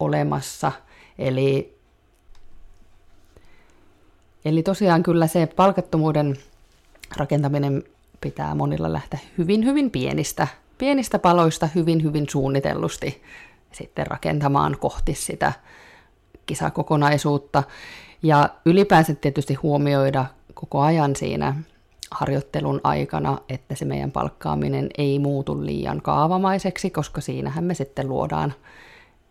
olemassa. 0.00 0.72
Eli, 1.18 1.76
eli 4.44 4.62
tosiaan 4.62 5.02
kyllä 5.02 5.26
se 5.26 5.46
palkattomuuden 5.46 6.36
rakentaminen 7.16 7.82
pitää 8.20 8.54
monilla 8.54 8.92
lähteä 8.92 9.20
hyvin, 9.38 9.64
hyvin 9.64 9.90
pienistä, 9.90 10.48
pienistä 10.78 11.18
paloista 11.18 11.68
hyvin, 11.74 12.02
hyvin 12.02 12.26
suunnitellusti 12.30 13.22
sitten 13.72 14.06
rakentamaan 14.06 14.76
kohti 14.80 15.14
sitä 15.14 15.52
kisakokonaisuutta. 16.46 17.62
Ja 18.22 18.48
ylipäänsä 18.64 19.14
tietysti 19.14 19.54
huomioida 19.54 20.24
koko 20.54 20.80
ajan 20.80 21.16
siinä 21.16 21.54
harjoittelun 22.10 22.80
aikana, 22.84 23.38
että 23.48 23.74
se 23.74 23.84
meidän 23.84 24.12
palkkaaminen 24.12 24.88
ei 24.98 25.18
muutu 25.18 25.66
liian 25.66 26.02
kaavamaiseksi, 26.02 26.90
koska 26.90 27.20
siinähän 27.20 27.64
me 27.64 27.74
sitten 27.74 28.08
luodaan 28.08 28.54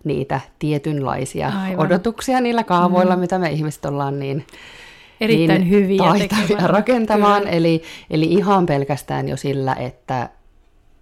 niitä 0.04 0.40
tietynlaisia 0.60 1.48
Aivan. 1.48 1.86
odotuksia 1.86 2.42
niillä 2.42 2.64
kaavoilla, 2.64 3.16
mm. 3.16 3.20
mitä 3.20 3.40
me 3.40 3.52
ihmiset 3.52 3.86
ollaan 3.86 4.20
niin, 4.20 4.46
Erittäin 5.24 5.62
niin 5.62 5.70
hyviä 5.70 5.98
taitavia 5.98 6.68
rakentamaan. 6.68 7.48
Eli, 7.48 7.84
eli 8.10 8.26
ihan 8.26 8.66
pelkästään 8.66 9.28
jo 9.28 9.38
sillä, 9.38 9.76
että, 9.76 10.30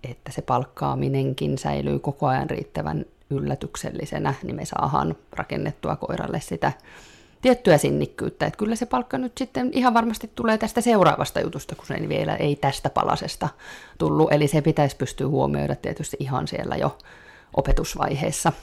että 0.09 0.31
se 0.31 0.41
palkkaaminenkin 0.41 1.57
säilyy 1.57 1.99
koko 1.99 2.27
ajan 2.27 2.49
riittävän 2.49 3.05
yllätyksellisenä, 3.29 4.33
niin 4.43 4.55
me 4.55 4.65
saadaan 4.65 5.15
rakennettua 5.33 5.95
koiralle 5.95 6.39
sitä 6.39 6.71
tiettyä 7.41 7.77
sinnikkyyttä. 7.77 8.45
Että 8.45 8.57
kyllä 8.57 8.75
se 8.75 8.85
palkka 8.85 9.17
nyt 9.17 9.37
sitten 9.37 9.69
ihan 9.73 9.93
varmasti 9.93 10.31
tulee 10.35 10.57
tästä 10.57 10.81
seuraavasta 10.81 11.41
jutusta, 11.41 11.75
kun 11.75 11.85
se 11.85 12.09
vielä 12.09 12.35
ei 12.35 12.55
tästä 12.55 12.89
palasesta 12.89 13.49
tullut. 13.97 14.33
Eli 14.33 14.47
se 14.47 14.61
pitäisi 14.61 14.95
pystyä 14.95 15.27
huomioida 15.27 15.75
tietysti 15.75 16.17
ihan 16.19 16.47
siellä 16.47 16.75
jo 16.75 16.97
opetusvaiheessa. 17.57 18.53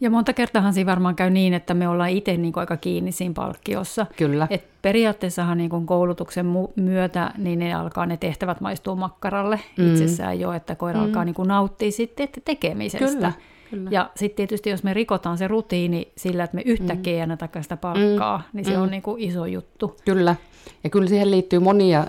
Ja 0.00 0.10
monta 0.10 0.32
kertaa 0.32 0.72
siinä 0.72 0.90
varmaan 0.90 1.14
käy 1.14 1.30
niin, 1.30 1.54
että 1.54 1.74
me 1.74 1.88
ollaan 1.88 2.10
itse 2.10 2.36
niin 2.36 2.52
aika 2.56 2.76
kiinni 2.76 3.12
siinä 3.12 3.34
palkkiossa. 3.34 4.06
Kyllä. 4.16 4.46
Et 4.50 4.64
periaatteessahan 4.82 5.58
niin 5.58 5.86
koulutuksen 5.86 6.46
myötä 6.76 7.32
niin 7.38 7.58
ne 7.58 7.74
alkaa 7.74 8.06
ne 8.06 8.16
tehtävät 8.16 8.60
maistua 8.60 8.94
makkaralle 8.94 9.60
mm. 9.76 9.92
itsessään 9.92 10.40
jo, 10.40 10.52
että 10.52 10.74
koira 10.74 10.98
mm. 10.98 11.04
alkaa 11.04 11.24
niin 11.24 11.34
nauttia 11.46 11.90
sitten 11.90 12.28
tekemisestä. 12.44 13.06
Kyllä. 13.06 13.32
Kyllä. 13.70 13.90
Ja 13.92 14.10
sitten 14.14 14.36
tietysti, 14.36 14.70
jos 14.70 14.82
me 14.82 14.94
rikotaan 14.94 15.38
se 15.38 15.48
rutiini 15.48 16.12
sillä, 16.16 16.44
että 16.44 16.54
me 16.54 16.62
yhtäkkiä 16.64 17.12
mm. 17.12 17.16
ei 17.16 17.22
anneta 17.22 17.48
sitä 17.60 17.76
palkkaa, 17.76 18.38
mm. 18.38 18.44
niin 18.52 18.64
se 18.64 18.76
mm. 18.76 18.82
on 18.82 18.90
niin 18.90 19.02
kuin 19.02 19.22
iso 19.22 19.46
juttu. 19.46 19.96
Kyllä. 20.04 20.36
Ja 20.84 20.90
kyllä 20.90 21.08
siihen 21.08 21.30
liittyy 21.30 21.58
monia 21.58 22.06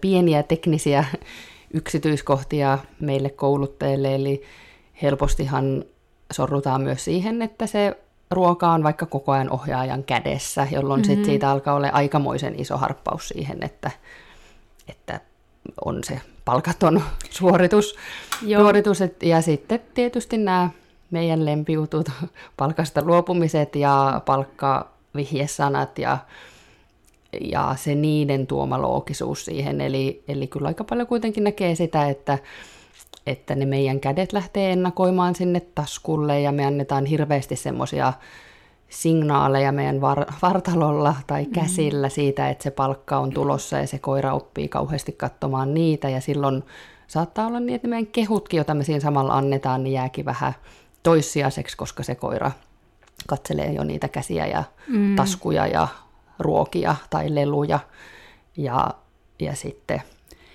pieniä 0.00 0.42
teknisiä 0.42 1.04
yksityiskohtia 1.74 2.78
meille 3.00 3.30
kouluttajille, 3.30 4.14
eli 4.14 4.42
helpostihan 5.02 5.84
sorrutaan 6.32 6.80
myös 6.80 7.04
siihen, 7.04 7.42
että 7.42 7.66
se 7.66 7.96
ruoka 8.30 8.70
on 8.70 8.82
vaikka 8.82 9.06
koko 9.06 9.32
ajan 9.32 9.50
ohjaajan 9.50 10.04
kädessä, 10.04 10.66
jolloin 10.70 11.00
mm-hmm. 11.00 11.14
sit 11.14 11.24
siitä 11.24 11.50
alkaa 11.50 11.74
olla 11.74 11.88
aikamoisen 11.88 12.60
iso 12.60 12.76
harppaus 12.76 13.28
siihen, 13.28 13.58
että, 13.62 13.90
että 14.88 15.20
on 15.84 16.04
se 16.04 16.20
palkaton 16.44 17.02
suoritus. 17.30 17.96
Joo. 18.42 18.62
suoritus. 18.62 18.98
Ja 19.22 19.42
sitten 19.42 19.80
tietysti 19.94 20.38
nämä 20.38 20.70
meidän 21.10 21.44
lempiutut, 21.44 22.10
palkasta 22.56 23.02
luopumiset 23.04 23.76
ja 23.76 24.20
palkkavihjesanat 24.26 25.98
ja, 25.98 26.18
ja 27.40 27.74
se 27.76 27.94
niiden 27.94 28.46
tuoma 28.46 28.82
loogisuus 28.82 29.44
siihen. 29.44 29.80
Eli, 29.80 30.22
eli 30.28 30.46
kyllä 30.46 30.68
aika 30.68 30.84
paljon 30.84 31.08
kuitenkin 31.08 31.44
näkee 31.44 31.74
sitä, 31.74 32.08
että, 32.08 32.38
että 33.26 33.54
ne 33.54 33.66
meidän 33.66 34.00
kädet 34.00 34.32
lähtee 34.32 34.72
ennakoimaan 34.72 35.34
sinne 35.34 35.60
taskulle 35.60 36.40
ja 36.40 36.52
me 36.52 36.66
annetaan 36.66 37.06
hirveästi 37.06 37.56
semmoisia 37.56 38.12
signaaleja 38.88 39.72
meidän 39.72 40.00
var- 40.00 40.26
vartalolla 40.42 41.14
tai 41.26 41.44
mm. 41.44 41.52
käsillä 41.52 42.08
siitä, 42.08 42.50
että 42.50 42.62
se 42.62 42.70
palkka 42.70 43.18
on 43.18 43.30
tulossa 43.30 43.78
ja 43.78 43.86
se 43.86 43.98
koira 43.98 44.34
oppii 44.34 44.68
kauheasti 44.68 45.12
katsomaan 45.12 45.74
niitä 45.74 46.08
ja 46.08 46.20
silloin 46.20 46.62
saattaa 47.06 47.46
olla 47.46 47.60
niin, 47.60 47.74
että 47.74 47.88
meidän 47.88 48.06
kehutkin, 48.06 48.58
joita 48.58 48.74
me 48.74 48.84
siinä 48.84 49.00
samalla 49.00 49.34
annetaan, 49.34 49.84
niin 49.84 49.92
jääkin 49.92 50.24
vähän 50.24 50.54
toissijaiseksi, 51.02 51.76
koska 51.76 52.02
se 52.02 52.14
koira 52.14 52.50
katselee 53.26 53.72
jo 53.72 53.84
niitä 53.84 54.08
käsiä 54.08 54.46
ja 54.46 54.64
mm. 54.88 55.16
taskuja 55.16 55.66
ja 55.66 55.88
ruokia 56.38 56.96
tai 57.10 57.34
leluja. 57.34 57.80
Ja, 58.56 58.90
ja 59.38 59.54
sitten, 59.54 60.02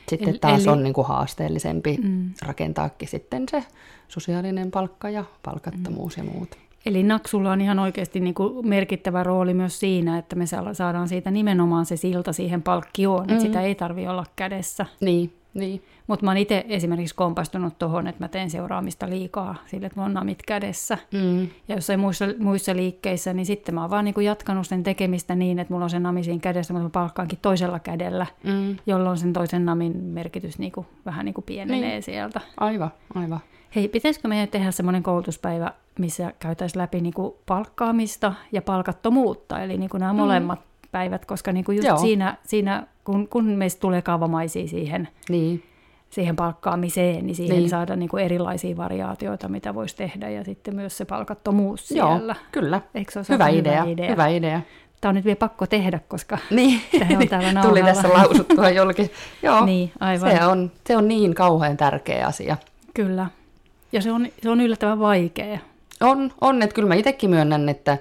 sitten 0.09 0.39
taas 0.39 0.61
eli... 0.63 0.71
on 0.71 0.83
niin 0.83 0.93
kuin 0.93 1.07
haasteellisempi 1.07 1.97
mm. 2.03 2.33
rakentaakin 2.41 3.07
sitten 3.07 3.45
se 3.51 3.63
sosiaalinen 4.07 4.71
palkka 4.71 5.09
ja 5.09 5.23
palkattomuus 5.43 6.17
mm. 6.17 6.23
ja 6.23 6.31
muut. 6.31 6.57
Eli 6.85 7.03
Naksulla 7.03 7.51
on 7.51 7.61
ihan 7.61 7.79
oikeasti 7.79 8.19
niin 8.19 8.33
kuin 8.33 8.67
merkittävä 8.67 9.23
rooli 9.23 9.53
myös 9.53 9.79
siinä, 9.79 10.17
että 10.17 10.35
me 10.35 10.45
saadaan 10.73 11.07
siitä 11.07 11.31
nimenomaan 11.31 11.85
se 11.85 11.97
silta 11.97 12.33
siihen 12.33 12.61
palkkioon, 12.61 13.25
mm. 13.25 13.29
että 13.29 13.43
sitä 13.43 13.61
ei 13.61 13.75
tarvitse 13.75 14.09
olla 14.09 14.25
kädessä. 14.35 14.85
Niin, 15.01 15.33
niin. 15.53 15.83
Mutta 16.07 16.25
mä 16.25 16.31
oon 16.31 16.37
itse 16.37 16.65
esimerkiksi 16.69 17.15
kompastunut 17.15 17.79
tuohon, 17.79 18.07
että 18.07 18.23
mä 18.23 18.27
teen 18.27 18.49
seuraamista 18.49 19.09
liikaa 19.09 19.55
sille, 19.65 19.85
että 19.85 20.01
oon 20.01 20.13
namit 20.13 20.43
kädessä. 20.47 20.97
Mm. 21.11 21.41
Ja 21.41 21.75
jossain 21.75 21.99
muissa, 21.99 22.25
muissa 22.39 22.75
liikkeissä, 22.75 23.33
niin 23.33 23.45
sitten 23.45 23.75
mä 23.75 23.81
oon 23.81 23.89
vaan 23.89 24.05
niin 24.05 24.13
kuin 24.13 24.25
jatkanut 24.25 24.67
sen 24.67 24.83
tekemistä 24.83 25.35
niin, 25.35 25.59
että 25.59 25.73
mulla 25.73 25.83
on 25.83 25.89
se 25.89 25.99
nami 25.99 26.23
siinä 26.23 26.39
kädessä, 26.39 26.73
mutta 26.73 26.83
mä 26.83 26.89
palkkaankin 26.89 27.39
toisella 27.41 27.79
kädellä, 27.79 28.25
mm. 28.43 28.77
jolloin 28.85 29.17
sen 29.17 29.33
toisen 29.33 29.65
namin 29.65 29.97
merkitys 30.03 30.59
niin 30.59 30.71
kuin, 30.71 30.87
vähän 31.05 31.25
niin 31.25 31.33
kuin 31.33 31.45
pienenee 31.45 31.89
niin. 31.89 32.03
sieltä. 32.03 32.41
Aivan, 32.57 32.91
aivan. 33.15 33.39
Hei, 33.75 33.87
pitäisikö 33.87 34.27
meidän 34.27 34.47
tehdä 34.47 34.71
semmoinen 34.71 35.03
koulutuspäivä, 35.03 35.73
missä 35.99 36.33
käytäisiin 36.39 36.81
läpi 36.81 37.01
niin 37.01 37.13
kuin 37.13 37.33
palkkaamista 37.45 38.33
ja 38.51 38.61
palkattomuutta, 38.61 39.59
eli 39.59 39.77
niin 39.77 39.89
kuin 39.89 39.99
nämä 39.99 40.13
mm. 40.13 40.19
molemmat 40.19 40.59
päivät, 40.91 41.25
koska 41.25 41.51
niin 41.51 41.65
kuin 41.65 41.77
just 41.77 42.01
siinä, 42.01 42.37
siinä 42.43 42.87
kun, 43.03 43.27
kun 43.27 43.45
meistä 43.45 43.81
tulee 43.81 44.01
kaavamaisia 44.01 44.67
siihen, 44.67 45.07
niin. 45.29 45.63
Siihen 46.13 46.35
palkkaamiseen, 46.35 47.25
niin 47.25 47.35
siihen 47.35 47.57
niin. 47.57 47.69
saada 47.69 47.95
niin 47.95 48.09
kuin 48.09 48.23
erilaisia 48.23 48.77
variaatioita, 48.77 49.49
mitä 49.49 49.75
voisi 49.75 49.95
tehdä, 49.95 50.29
ja 50.29 50.43
sitten 50.43 50.75
myös 50.75 50.97
se 50.97 51.05
palkattomuus 51.05 51.91
Joo, 51.91 52.17
siellä. 52.17 52.35
kyllä. 52.51 52.81
Eikö 52.95 53.23
se 53.23 53.33
hyvä, 53.33 53.47
idea, 53.47 53.81
hyvä 53.83 53.91
idea. 53.91 54.09
Hyvä 54.09 54.27
idea. 54.27 54.61
Tämä 55.01 55.09
on 55.09 55.15
nyt 55.15 55.25
vielä 55.25 55.35
pakko 55.35 55.67
tehdä, 55.67 55.99
koska 56.07 56.37
niin. 56.49 56.81
on 57.19 57.27
täällä 57.27 57.61
Tuli 57.69 57.83
tässä 57.83 58.09
lausuttua 58.09 58.69
jollekin. 58.69 59.11
Joo, 59.43 59.65
niin, 59.65 59.91
aivan. 59.99 60.31
Se, 60.31 60.45
on, 60.45 60.71
se 60.87 60.97
on 60.97 61.07
niin 61.07 61.35
kauhean 61.35 61.77
tärkeä 61.77 62.27
asia. 62.27 62.57
Kyllä. 62.93 63.27
Ja 63.91 64.01
se 64.01 64.11
on, 64.11 64.27
se 64.41 64.49
on 64.49 64.61
yllättävän 64.61 64.99
vaikea. 64.99 65.59
On, 66.01 66.31
on 66.41 66.61
että 66.61 66.73
kyllä 66.73 66.87
mä 66.87 66.95
itsekin 66.95 67.29
myönnän, 67.29 67.69
että 67.69 67.97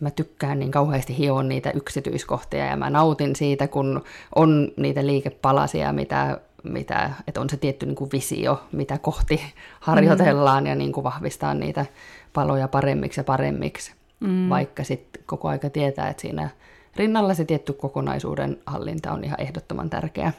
mä 0.00 0.10
tykkään 0.10 0.58
niin 0.58 0.70
kauheasti 0.70 1.18
hioa 1.18 1.42
niitä 1.42 1.70
yksityiskohtia 1.70 2.66
ja 2.66 2.76
mä 2.76 2.90
nautin 2.90 3.36
siitä, 3.36 3.68
kun 3.68 4.04
on 4.34 4.72
niitä 4.76 5.06
liikepalasia, 5.06 5.92
mitä, 5.92 6.40
mitä 6.64 7.10
että 7.26 7.40
on 7.40 7.50
se 7.50 7.56
tietty 7.56 7.86
niin 7.86 7.96
kuin 7.96 8.10
visio, 8.12 8.62
mitä 8.72 8.98
kohti 8.98 9.40
harjoitellaan 9.80 10.64
mm. 10.64 10.68
ja 10.68 10.74
niin 10.74 10.92
kuin 10.92 11.04
vahvistaa 11.04 11.54
niitä 11.54 11.86
paloja 12.32 12.68
paremmiksi 12.68 13.20
ja 13.20 13.24
paremmiksi, 13.24 13.94
mm. 14.20 14.48
vaikka 14.48 14.84
sitten 14.84 15.22
koko 15.26 15.48
aika 15.48 15.70
tietää, 15.70 16.08
että 16.08 16.20
siinä 16.20 16.50
rinnalla 16.96 17.34
se 17.34 17.44
tietty 17.44 17.72
kokonaisuuden 17.72 18.58
hallinta 18.66 19.12
on 19.12 19.24
ihan 19.24 19.40
ehdottoman 19.40 19.90
tärkeä. 19.90 20.32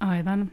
Aivan. 0.00 0.50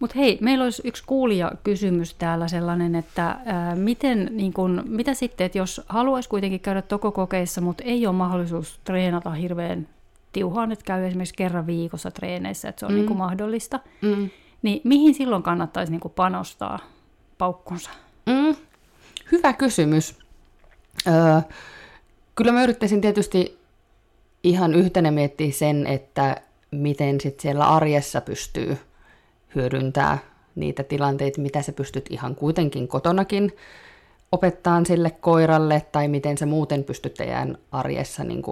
Mutta 0.00 0.18
hei, 0.18 0.38
meillä 0.40 0.64
olisi 0.64 0.82
yksi 0.84 1.04
kuulijakysymys 1.06 2.14
täällä 2.14 2.48
sellainen, 2.48 2.94
että 2.94 3.36
ää, 3.44 3.76
miten, 3.76 4.30
niin 4.30 4.52
kun, 4.52 4.82
mitä 4.86 5.14
sitten, 5.14 5.44
että 5.44 5.58
jos 5.58 5.80
haluaisi 5.88 6.28
kuitenkin 6.28 6.60
käydä 6.60 6.82
tokokokeissa, 6.82 7.60
mutta 7.60 7.84
ei 7.84 8.06
ole 8.06 8.14
mahdollisuus 8.14 8.80
treenata 8.84 9.30
hirveän 9.30 9.88
tiuhaan, 10.34 10.72
että 10.72 10.84
käy 10.84 11.04
esimerkiksi 11.04 11.34
kerran 11.34 11.66
viikossa 11.66 12.10
treeneissä, 12.10 12.68
että 12.68 12.80
se 12.80 12.86
on 12.86 12.92
mm. 12.92 12.96
niin 12.96 13.06
kuin 13.06 13.18
mahdollista, 13.18 13.80
mm. 14.02 14.30
niin 14.62 14.80
mihin 14.84 15.14
silloin 15.14 15.42
kannattaisi 15.42 15.92
niin 15.92 16.00
kuin 16.00 16.14
panostaa 16.14 16.78
paukkunsa? 17.38 17.90
Mm. 18.26 18.56
Hyvä 19.32 19.52
kysymys. 19.52 20.18
Öö, 21.06 21.40
kyllä 22.34 22.52
mä 22.52 22.62
yrittäisin 22.62 23.00
tietysti 23.00 23.58
ihan 24.42 24.74
yhtenä 24.74 25.10
miettiä 25.10 25.52
sen, 25.52 25.86
että 25.86 26.36
miten 26.70 27.20
sit 27.20 27.40
siellä 27.40 27.66
arjessa 27.66 28.20
pystyy– 28.20 28.78
hyödyntää 29.54 30.18
niitä 30.54 30.82
tilanteita, 30.82 31.40
mitä 31.40 31.62
sä 31.62 31.72
pystyt 31.72 32.06
ihan 32.10 32.34
kuitenkin 32.34 32.88
kotonakin 32.88 33.52
opettaa 34.32 34.84
sille 34.84 35.10
koiralle, 35.10 35.82
tai 35.92 36.08
miten 36.08 36.38
sä 36.38 36.46
muuten 36.46 36.84
pystyt 36.84 37.14
teidän 37.14 37.58
arjessa 37.72 38.24
niin 38.24 38.42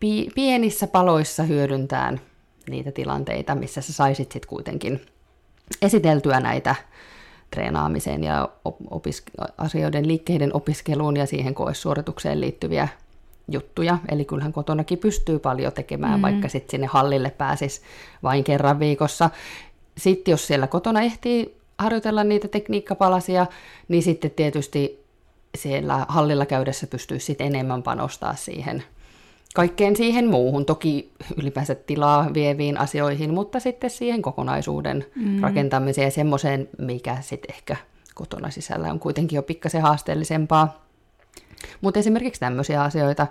kuin 0.00 0.32
pienissä 0.34 0.86
paloissa 0.86 1.42
hyödyntämään 1.42 2.20
niitä 2.70 2.92
tilanteita, 2.92 3.54
missä 3.54 3.80
sä 3.80 3.92
saisit 3.92 4.32
sitten 4.32 4.48
kuitenkin 4.48 5.06
esiteltyä 5.82 6.40
näitä 6.40 6.74
treenaamiseen 7.50 8.24
ja 8.24 8.48
opis- 8.90 9.50
asioiden 9.58 10.08
liikkeiden 10.08 10.56
opiskeluun 10.56 11.16
ja 11.16 11.26
siihen 11.26 11.54
koesuoritukseen 11.54 12.40
liittyviä 12.40 12.88
juttuja. 13.50 13.98
Eli 14.08 14.24
kyllähän 14.24 14.52
kotonakin 14.52 14.98
pystyy 14.98 15.38
paljon 15.38 15.72
tekemään, 15.72 16.18
mm. 16.18 16.22
vaikka 16.22 16.48
sitten 16.48 16.70
sinne 16.70 16.86
hallille 16.86 17.30
pääsis 17.30 17.82
vain 18.22 18.44
kerran 18.44 18.78
viikossa 18.78 19.30
sitten 19.98 20.32
jos 20.32 20.46
siellä 20.46 20.66
kotona 20.66 21.00
ehtii 21.00 21.56
harjoitella 21.78 22.24
niitä 22.24 22.48
tekniikkapalasia, 22.48 23.46
niin 23.88 24.02
sitten 24.02 24.30
tietysti 24.30 25.04
siellä 25.54 26.06
hallilla 26.08 26.46
käydessä 26.46 26.86
pystyy 26.86 27.18
sitten 27.18 27.46
enemmän 27.46 27.82
panostaa 27.82 28.34
siihen 28.34 28.84
kaikkeen 29.54 29.96
siihen 29.96 30.30
muuhun, 30.30 30.66
toki 30.66 31.12
ylipäänsä 31.36 31.74
tilaa 31.74 32.34
vieviin 32.34 32.78
asioihin, 32.78 33.34
mutta 33.34 33.60
sitten 33.60 33.90
siihen 33.90 34.22
kokonaisuuden 34.22 35.06
mm. 35.16 35.40
rakentamiseen 35.40 36.04
ja 36.04 36.10
semmoiseen, 36.10 36.68
mikä 36.78 37.16
sitten 37.20 37.54
ehkä 37.54 37.76
kotona 38.14 38.50
sisällä 38.50 38.90
on 38.90 39.00
kuitenkin 39.00 39.36
jo 39.36 39.42
pikkasen 39.42 39.82
haasteellisempaa. 39.82 40.88
Mutta 41.80 42.00
esimerkiksi 42.00 42.40
tämmöisiä 42.40 42.82
asioita 42.82 43.26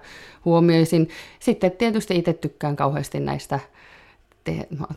huomioisin. 0.45 1.09
Sitten 1.39 1.71
tietysti 1.71 2.15
itse 2.15 2.33
tykkään 2.33 2.75
kauheasti 2.75 3.19
näistä 3.19 3.59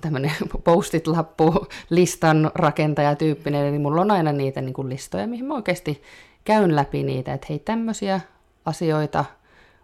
tämmöinen 0.00 0.32
postit-lappu, 0.64 1.66
listan 1.90 2.50
rakentajatyyppinen, 2.54 3.66
eli 3.66 3.78
mulla 3.78 4.00
on 4.00 4.10
aina 4.10 4.32
niitä 4.32 4.60
niin 4.60 4.72
kuin 4.72 4.88
listoja, 4.88 5.26
mihin 5.26 5.44
mä 5.44 5.54
oikeasti 5.54 6.02
käyn 6.44 6.76
läpi 6.76 7.02
niitä, 7.02 7.34
että 7.34 7.46
hei 7.50 7.58
tämmöisiä 7.58 8.20
asioita 8.64 9.24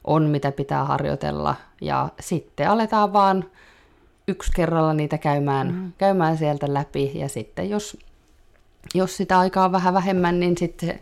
on, 0.07 0.23
mitä 0.23 0.53
pitää 0.53 0.85
harjoitella, 0.85 1.55
ja 1.81 2.09
sitten 2.21 2.71
aletaan 2.71 3.13
vaan 3.13 3.45
yksi 4.29 4.53
kerralla 4.57 4.95
niitä 4.95 5.19
käymään, 5.19 5.73
mm. 5.73 5.93
käymään 5.99 6.39
sieltä 6.39 6.75
läpi, 6.75 7.13
ja 7.15 7.29
sitten 7.29 7.71
jos, 7.71 7.99
jos 8.95 9.17
sitä 9.17 9.39
aikaa 9.39 9.65
on 9.65 9.73
vähän 9.73 9.95
vähemmän, 9.95 10.41
niin 10.41 10.59
sitten 10.59 11.01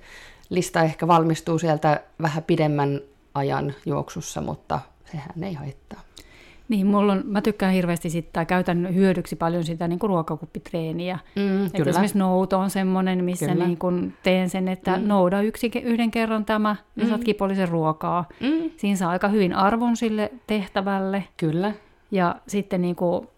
lista 0.51 0.83
ehkä 0.83 1.09
valmistuu 1.09 1.59
sieltä 1.59 2.01
vähän 2.23 2.43
pidemmän 2.43 3.01
ajan 3.35 3.75
juoksussa, 3.87 4.41
mutta 4.41 4.81
sehän 5.13 5.45
ei 5.45 5.55
haittaa. 5.55 6.01
Niin, 6.69 6.87
mulla 6.87 7.13
on, 7.13 7.23
mä 7.25 7.43
tykkään 7.43 7.73
hirveästi 7.73 8.11
sitä, 8.11 8.45
käytän 8.45 8.95
hyödyksi 8.95 9.37
paljon 9.37 9.65
sitä 9.65 9.89
niin 9.89 9.99
kuin 9.99 10.09
ruokakuppitreeniä. 10.09 11.19
Mm, 11.37 11.71
kyllä. 11.77 11.91
Esimerkiksi 11.91 12.19
nouto 12.19 12.59
on 12.59 12.71
semmoinen, 12.71 13.25
missä 13.25 13.55
niin 13.55 13.79
kuin 13.79 14.17
teen 14.23 14.51
sen, 14.51 14.69
että 14.69 14.97
mm. 14.97 15.09
nouda 15.09 15.41
yksi, 15.41 15.73
yhden 15.83 16.11
kerran 16.11 16.45
tämä, 16.45 16.77
ja 16.97 17.05
mm. 17.05 17.09
saat 17.09 17.25
kipollisen 17.25 17.69
ruokaa. 17.69 18.29
Mm. 18.41 18.71
Siinä 18.77 18.97
saa 18.97 19.11
aika 19.11 19.29
hyvin 19.29 19.55
arvon 19.55 19.97
sille 19.97 20.33
tehtävälle. 20.47 21.25
Kyllä. 21.37 21.73
Ja 22.11 22.37
sitten 22.47 22.83
niin 22.83 22.97
kuin, 22.97 23.29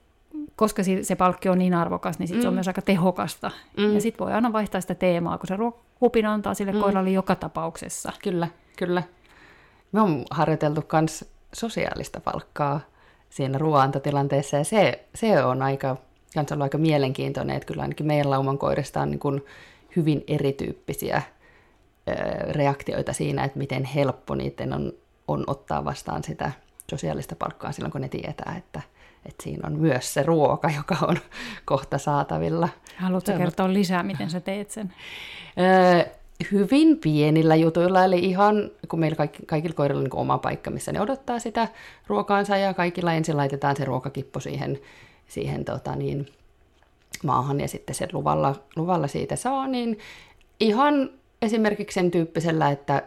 koska 0.56 0.82
se 1.02 1.16
palkki 1.16 1.48
on 1.48 1.58
niin 1.58 1.74
arvokas, 1.74 2.18
niin 2.18 2.28
sit 2.28 2.36
mm. 2.36 2.42
se 2.42 2.48
on 2.48 2.54
mm. 2.54 2.56
myös 2.56 2.68
aika 2.68 2.82
tehokasta. 2.82 3.50
Mm. 3.76 3.94
Ja 3.94 4.00
sitten 4.00 4.24
voi 4.26 4.32
aina 4.32 4.52
vaihtaa 4.52 4.80
sitä 4.80 4.94
teemaa, 4.94 5.38
kun 5.38 5.46
se 5.46 5.56
ruokakupin 5.56 6.26
antaa 6.26 6.54
sille 6.54 6.72
mm. 6.72 6.80
koiralle 6.80 7.10
joka 7.10 7.34
tapauksessa. 7.34 8.12
Kyllä, 8.22 8.48
kyllä. 8.78 9.02
Me 9.92 10.00
on 10.00 10.24
harjoiteltu 10.30 10.84
myös 10.92 11.30
sosiaalista 11.52 12.20
palkkaa 12.20 12.80
siinä 13.30 13.58
ruoantotilanteessa. 13.58 14.56
Ja 14.56 14.64
se, 14.64 15.04
se 15.14 15.44
on 15.44 15.62
aika, 15.62 15.96
kans 16.34 16.52
ollut 16.52 16.62
aika 16.62 16.78
mielenkiintoinen, 16.78 17.56
että 17.56 17.66
kyllä 17.66 17.82
ainakin 17.82 18.06
meidän 18.06 18.30
lauman 18.30 18.58
koirista 18.58 19.00
on 19.00 19.10
niin 19.10 19.18
kuin 19.18 19.44
hyvin 19.96 20.24
erityyppisiä 20.28 21.22
reaktioita 22.50 23.12
siinä, 23.12 23.44
että 23.44 23.58
miten 23.58 23.84
helppo 23.84 24.34
niiden 24.34 24.72
on, 24.72 24.92
on 25.28 25.44
ottaa 25.46 25.84
vastaan 25.84 26.24
sitä 26.24 26.52
sosiaalista 26.90 27.36
palkkaa 27.36 27.72
silloin, 27.72 27.92
kun 27.92 28.00
ne 28.00 28.08
tietää, 28.08 28.54
että, 28.58 28.80
että 29.26 29.42
siinä 29.42 29.66
on 29.66 29.72
myös 29.72 30.14
se 30.14 30.22
ruoka, 30.22 30.70
joka 30.76 30.96
on 31.02 31.16
kohta 31.64 31.98
saatavilla. 31.98 32.68
Haluatko 32.96 33.32
kertoa 33.32 33.72
lisää, 33.72 34.02
miten 34.02 34.30
sä 34.30 34.40
teet 34.40 34.70
sen? 34.70 34.94
Hyvin 36.52 36.98
pienillä 36.98 37.56
jutuilla, 37.56 38.04
eli 38.04 38.18
ihan 38.18 38.70
kun 38.88 39.00
meillä 39.00 39.16
kaikki, 39.16 39.46
kaikilla 39.46 39.74
koirilla 39.74 39.98
on 39.98 40.04
niin 40.04 40.16
oma 40.16 40.38
paikka, 40.38 40.70
missä 40.70 40.92
ne 40.92 41.00
odottaa 41.00 41.38
sitä 41.38 41.68
ruokaansa, 42.06 42.56
ja 42.56 42.74
kaikilla 42.74 43.12
ensin 43.12 43.36
laitetaan 43.36 43.76
se 43.76 43.84
ruokakippo 43.84 44.40
siihen, 44.40 44.78
siihen 45.28 45.64
tota 45.64 45.96
niin, 45.96 46.26
maahan, 47.24 47.60
ja 47.60 47.68
sitten 47.68 47.94
sen 47.94 48.08
luvalla, 48.12 48.54
luvalla 48.76 49.06
siitä 49.06 49.36
saa, 49.36 49.66
niin 49.66 49.98
ihan 50.60 51.10
esimerkiksi 51.42 51.94
sen 51.94 52.10
tyyppisellä, 52.10 52.70
että, 52.70 53.02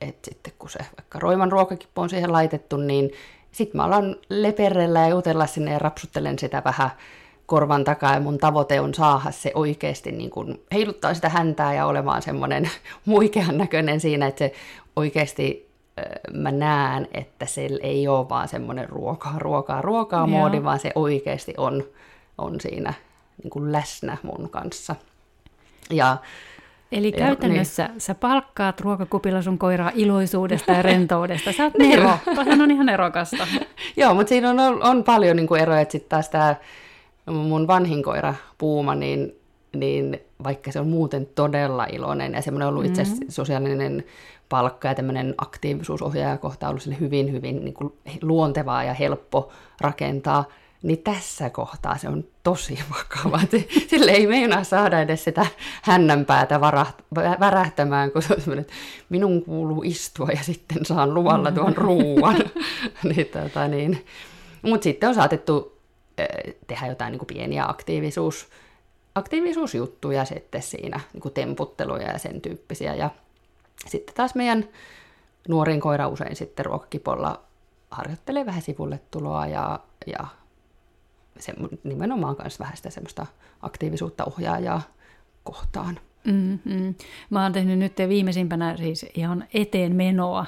että 0.00 0.30
sitten 0.30 0.52
kun 0.58 0.70
se 0.70 0.78
vaikka 0.96 1.18
roiman 1.18 1.52
ruokakippo 1.52 2.02
on 2.02 2.10
siihen 2.10 2.32
laitettu, 2.32 2.76
niin 2.76 3.10
sitten 3.52 3.78
mä 3.78 3.84
alan 3.84 4.16
leperellä 4.28 5.00
ja 5.00 5.08
jutella 5.08 5.46
sinne 5.46 5.72
ja 5.72 5.78
rapsuttelen 5.78 6.38
sitä 6.38 6.62
vähän 6.64 6.90
korvan 7.50 7.84
takaa 7.84 8.14
ja 8.14 8.20
mun 8.20 8.38
tavoite 8.38 8.80
on 8.80 8.94
saada 8.94 9.30
se 9.30 9.52
oikeasti 9.54 10.12
niin 10.12 10.30
kuin 10.30 10.62
heiluttaa 10.72 11.14
sitä 11.14 11.28
häntää 11.28 11.74
ja 11.74 11.86
olemaan 11.86 12.22
semmoinen 12.22 12.70
muikean 13.04 13.58
näköinen 13.58 14.00
siinä, 14.00 14.26
että 14.26 14.38
se 14.38 14.52
oikeasti 14.96 15.70
mä 16.32 16.52
näen, 16.52 17.08
että 17.14 17.46
se 17.46 17.68
ei 17.82 18.08
ole 18.08 18.28
vaan 18.28 18.48
semmoinen 18.48 18.88
ruokaa, 18.88 19.38
ruokaa, 19.38 19.82
ruokaa 19.82 20.26
moodi, 20.26 20.64
vaan 20.64 20.78
se 20.78 20.92
oikeasti 20.94 21.54
on, 21.56 21.84
on 22.38 22.60
siinä 22.60 22.94
niin 23.42 23.50
kuin 23.50 23.72
läsnä 23.72 24.16
mun 24.22 24.50
kanssa. 24.50 24.96
Ja 25.90 26.16
Eli 26.92 27.12
käytännössä 27.12 27.86
niin. 27.86 28.00
sä 28.00 28.14
palkkaat 28.14 28.80
ruokakupilla 28.80 29.42
sun 29.42 29.58
koiraa 29.58 29.90
iloisuudesta 29.94 30.72
ja 30.72 30.82
rentoudesta. 30.82 31.52
Sä 31.52 31.64
oot 31.64 31.78
nero. 31.88 32.18
Toihan 32.34 32.60
on 32.60 32.70
ihan 32.70 32.88
erokasta. 32.88 33.46
Joo, 33.96 34.14
mutta 34.14 34.28
siinä 34.28 34.50
on, 34.50 34.82
on 34.82 35.04
paljon 35.04 35.36
niin 35.36 35.46
kuin 35.46 35.60
eroja. 35.62 35.86
Sitten 35.88 36.08
taas 36.08 36.28
tämä 36.28 36.54
mun 37.32 37.66
vanhin 37.66 38.02
koira 38.02 38.34
Puuma, 38.58 38.94
niin, 38.94 39.36
niin 39.76 40.20
vaikka 40.44 40.72
se 40.72 40.80
on 40.80 40.88
muuten 40.88 41.26
todella 41.34 41.84
iloinen 41.84 42.32
ja 42.32 42.42
semmoinen 42.42 42.68
ollut 42.68 42.84
itse 42.84 43.02
asiassa 43.02 43.20
mm-hmm. 43.20 43.32
sosiaalinen 43.32 44.04
palkka 44.48 44.88
ja 44.88 44.94
tämmöinen 44.94 45.34
aktiivisuusohjaaja 45.38 46.38
kohta 46.38 46.68
ollut 46.68 46.82
sille 46.82 46.96
hyvin, 47.00 47.32
hyvin 47.32 47.64
niin 47.64 47.74
kuin 47.74 47.92
luontevaa 48.22 48.84
ja 48.84 48.94
helppo 48.94 49.50
rakentaa, 49.80 50.44
niin 50.82 50.98
tässä 50.98 51.50
kohtaa 51.50 51.98
se 51.98 52.08
on 52.08 52.24
tosi 52.42 52.78
vakava. 52.98 53.40
Sille 53.88 54.10
ei 54.10 54.26
meinaa 54.26 54.64
saada 54.64 55.00
edes 55.00 55.24
sitä 55.24 55.46
hännänpäätä 55.82 56.60
värähtämään, 57.40 58.10
kun 58.10 58.22
se 58.22 58.34
on 58.48 58.58
että 58.58 58.72
minun 59.08 59.42
kuuluu 59.42 59.82
istua 59.82 60.28
ja 60.28 60.42
sitten 60.42 60.84
saan 60.84 61.14
luvalla 61.14 61.52
tuon 61.52 61.76
ruuan. 61.76 62.36
niin, 63.14 63.26
tota, 63.26 63.68
niin. 63.68 64.04
Mutta 64.62 64.84
sitten 64.84 65.08
on 65.08 65.14
saatettu 65.14 65.79
tehdä 66.66 66.86
jotain 66.86 67.10
niin 67.10 67.18
kuin 67.18 67.26
pieniä 67.26 67.64
aktiivisuus, 67.68 68.48
aktiivisuusjuttuja 69.14 70.24
sitten 70.24 70.62
siinä, 70.62 71.00
niin 71.12 71.20
kuin 71.20 71.34
temputteluja 71.34 72.12
ja 72.12 72.18
sen 72.18 72.40
tyyppisiä. 72.40 72.94
Ja 72.94 73.10
sitten 73.86 74.14
taas 74.14 74.34
meidän 74.34 74.68
nuorin 75.48 75.80
koira 75.80 76.08
usein 76.08 76.36
sitten 76.36 76.66
ruokakipolla 76.66 77.40
harjoittelee 77.90 78.46
vähän 78.46 78.62
sivulle 78.62 79.00
tuloa 79.10 79.46
ja, 79.46 79.80
ja 80.06 80.26
se, 81.38 81.54
nimenomaan 81.84 82.36
myös 82.42 82.60
vähän 82.60 82.76
sitä 82.76 82.90
semmoista 82.90 83.26
aktiivisuutta 83.62 84.24
ohjaajaa 84.24 84.82
kohtaan. 85.44 86.00
Mm-hmm. 86.24 86.94
Mä 87.30 87.42
oon 87.42 87.52
tehnyt 87.52 87.78
nyt 87.78 87.92
viimeisimpänä 88.08 88.76
siis 88.76 89.06
ihan 89.14 89.44
eteen 89.54 89.96
menoa. 89.96 90.46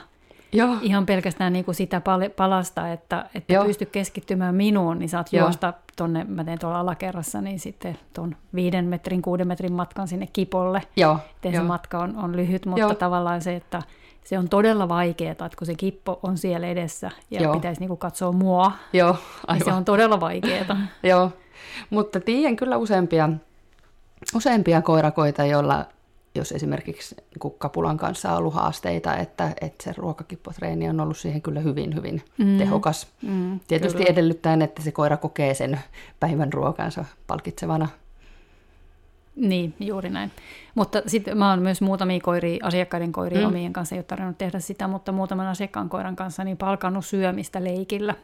Joo. 0.53 0.77
Ihan 0.83 1.07
pelkästään 1.07 1.53
niin 1.53 1.65
kuin 1.65 1.75
sitä 1.75 2.01
pal- 2.01 2.31
palasta, 2.37 2.93
että, 2.93 3.27
että 3.35 3.65
pysty 3.67 3.87
keskittymään 3.87 4.55
minuun, 4.55 4.99
niin 4.99 5.09
saat 5.09 5.33
Joo. 5.33 5.45
juosta 5.45 5.73
tonne, 5.97 6.25
mä 6.25 6.45
teen 6.45 6.59
tuolla 6.59 6.81
alakerrassa, 6.81 7.41
niin 7.41 7.61
sitten 7.61 7.99
tuon 8.15 8.37
viiden 8.55 8.85
metrin, 8.85 9.23
kuuden 9.23 9.49
metrin 9.49 9.73
matkan 9.73 10.09
sinne 10.09 10.29
kipolle. 10.33 10.83
Joo. 10.97 11.19
Miten 11.35 11.61
se 11.61 11.67
matka 11.67 11.99
on, 11.99 12.17
on 12.17 12.37
lyhyt, 12.37 12.67
mutta 12.67 12.81
Joo. 12.81 12.95
tavallaan 12.95 13.43
se, 13.43 13.57
että 13.57 13.83
se 14.25 14.38
on 14.38 14.49
todella 14.49 14.88
vaikeaa, 14.88 15.33
että 15.33 15.51
kun 15.59 15.67
se 15.67 15.75
kippo 15.75 16.21
on 16.23 16.38
siellä 16.38 16.67
edessä 16.67 17.11
ja 17.31 17.43
Joo. 17.43 17.55
pitäisi 17.55 17.81
niinku 17.81 17.97
katsoa 17.97 18.33
mua, 18.33 18.73
Joo, 18.93 19.09
aivan. 19.09 19.59
niin 19.59 19.65
se 19.65 19.73
on 19.73 19.85
todella 19.85 20.21
vaikeaa. 20.21 20.77
Joo, 21.03 21.31
mutta 21.91 22.21
tiedän 22.21 22.57
kyllä 22.57 22.77
useampia, 22.77 23.29
useampia 24.35 24.83
koirakoita, 24.83 25.45
joilla 25.45 25.87
jos 26.35 26.53
esimerkiksi 26.53 27.16
kapulan 27.59 27.97
kanssa 27.97 28.33
on 28.33 28.38
ollut 28.38 28.55
haasteita, 28.55 29.16
että, 29.16 29.53
että 29.61 29.85
se 29.85 29.92
ruokakippotreeni 29.97 30.88
on 30.88 31.01
ollut 31.01 31.16
siihen 31.16 31.42
kyllä 31.42 31.61
hyvin, 31.61 31.95
hyvin 31.95 32.23
mm. 32.38 32.59
tehokas. 32.59 33.07
Mm, 33.23 33.61
Tietysti 33.68 33.99
kyllä. 33.99 34.12
edellyttäen, 34.12 34.62
että 34.62 34.83
se 34.83 34.92
koira 34.92 35.16
kokee 35.16 35.55
sen 35.55 35.81
päivän 36.21 36.53
ruokansa 36.53 37.05
palkitsevana. 37.27 37.88
Niin, 39.37 39.75
juuri 39.81 40.11
näin. 40.11 40.31
Mutta 40.75 41.03
sitten 41.07 41.38
mä 41.38 41.51
oon 41.51 41.62
myös 41.62 41.81
muutamia 41.81 42.21
koiria, 42.21 42.66
asiakkaiden 42.66 43.12
koiria 43.12 43.40
mm. 43.40 43.47
omien 43.47 43.73
kanssa, 43.73 43.95
ei 43.95 43.99
ole 43.99 44.05
tarvinnut 44.05 44.38
tehdä 44.38 44.61
sitä, 44.61 44.88
mutta 44.88 45.12
muutaman 45.12 45.47
asiakkaan 45.47 45.88
koiran 45.88 46.16
kanssa 46.16 46.45
niin 46.45 46.57
palkannut 46.57 47.07
syömistä 47.07 47.64
leikillä. 47.64 48.14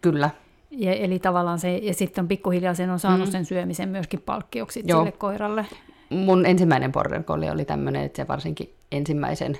Kyllä. 0.00 0.30
Ja, 0.70 0.94
eli 0.94 1.18
tavallaan 1.18 1.58
se, 1.58 1.76
ja 1.76 1.94
sitten 1.94 2.28
pikkuhiljaa 2.28 2.74
sen 2.74 2.90
on 2.90 2.98
saanut 2.98 3.28
mm. 3.28 3.32
sen 3.32 3.44
syömisen 3.44 3.88
myöskin 3.88 4.20
palkkioksi 4.20 4.82
sille 4.86 5.12
koiralle. 5.12 5.66
Mun 6.10 6.46
ensimmäinen 6.46 6.92
border 6.92 7.22
collie 7.22 7.50
oli 7.50 7.64
tämmöinen, 7.64 8.04
että 8.04 8.22
se 8.22 8.28
varsinkin 8.28 8.74
ensimmäisen 8.92 9.58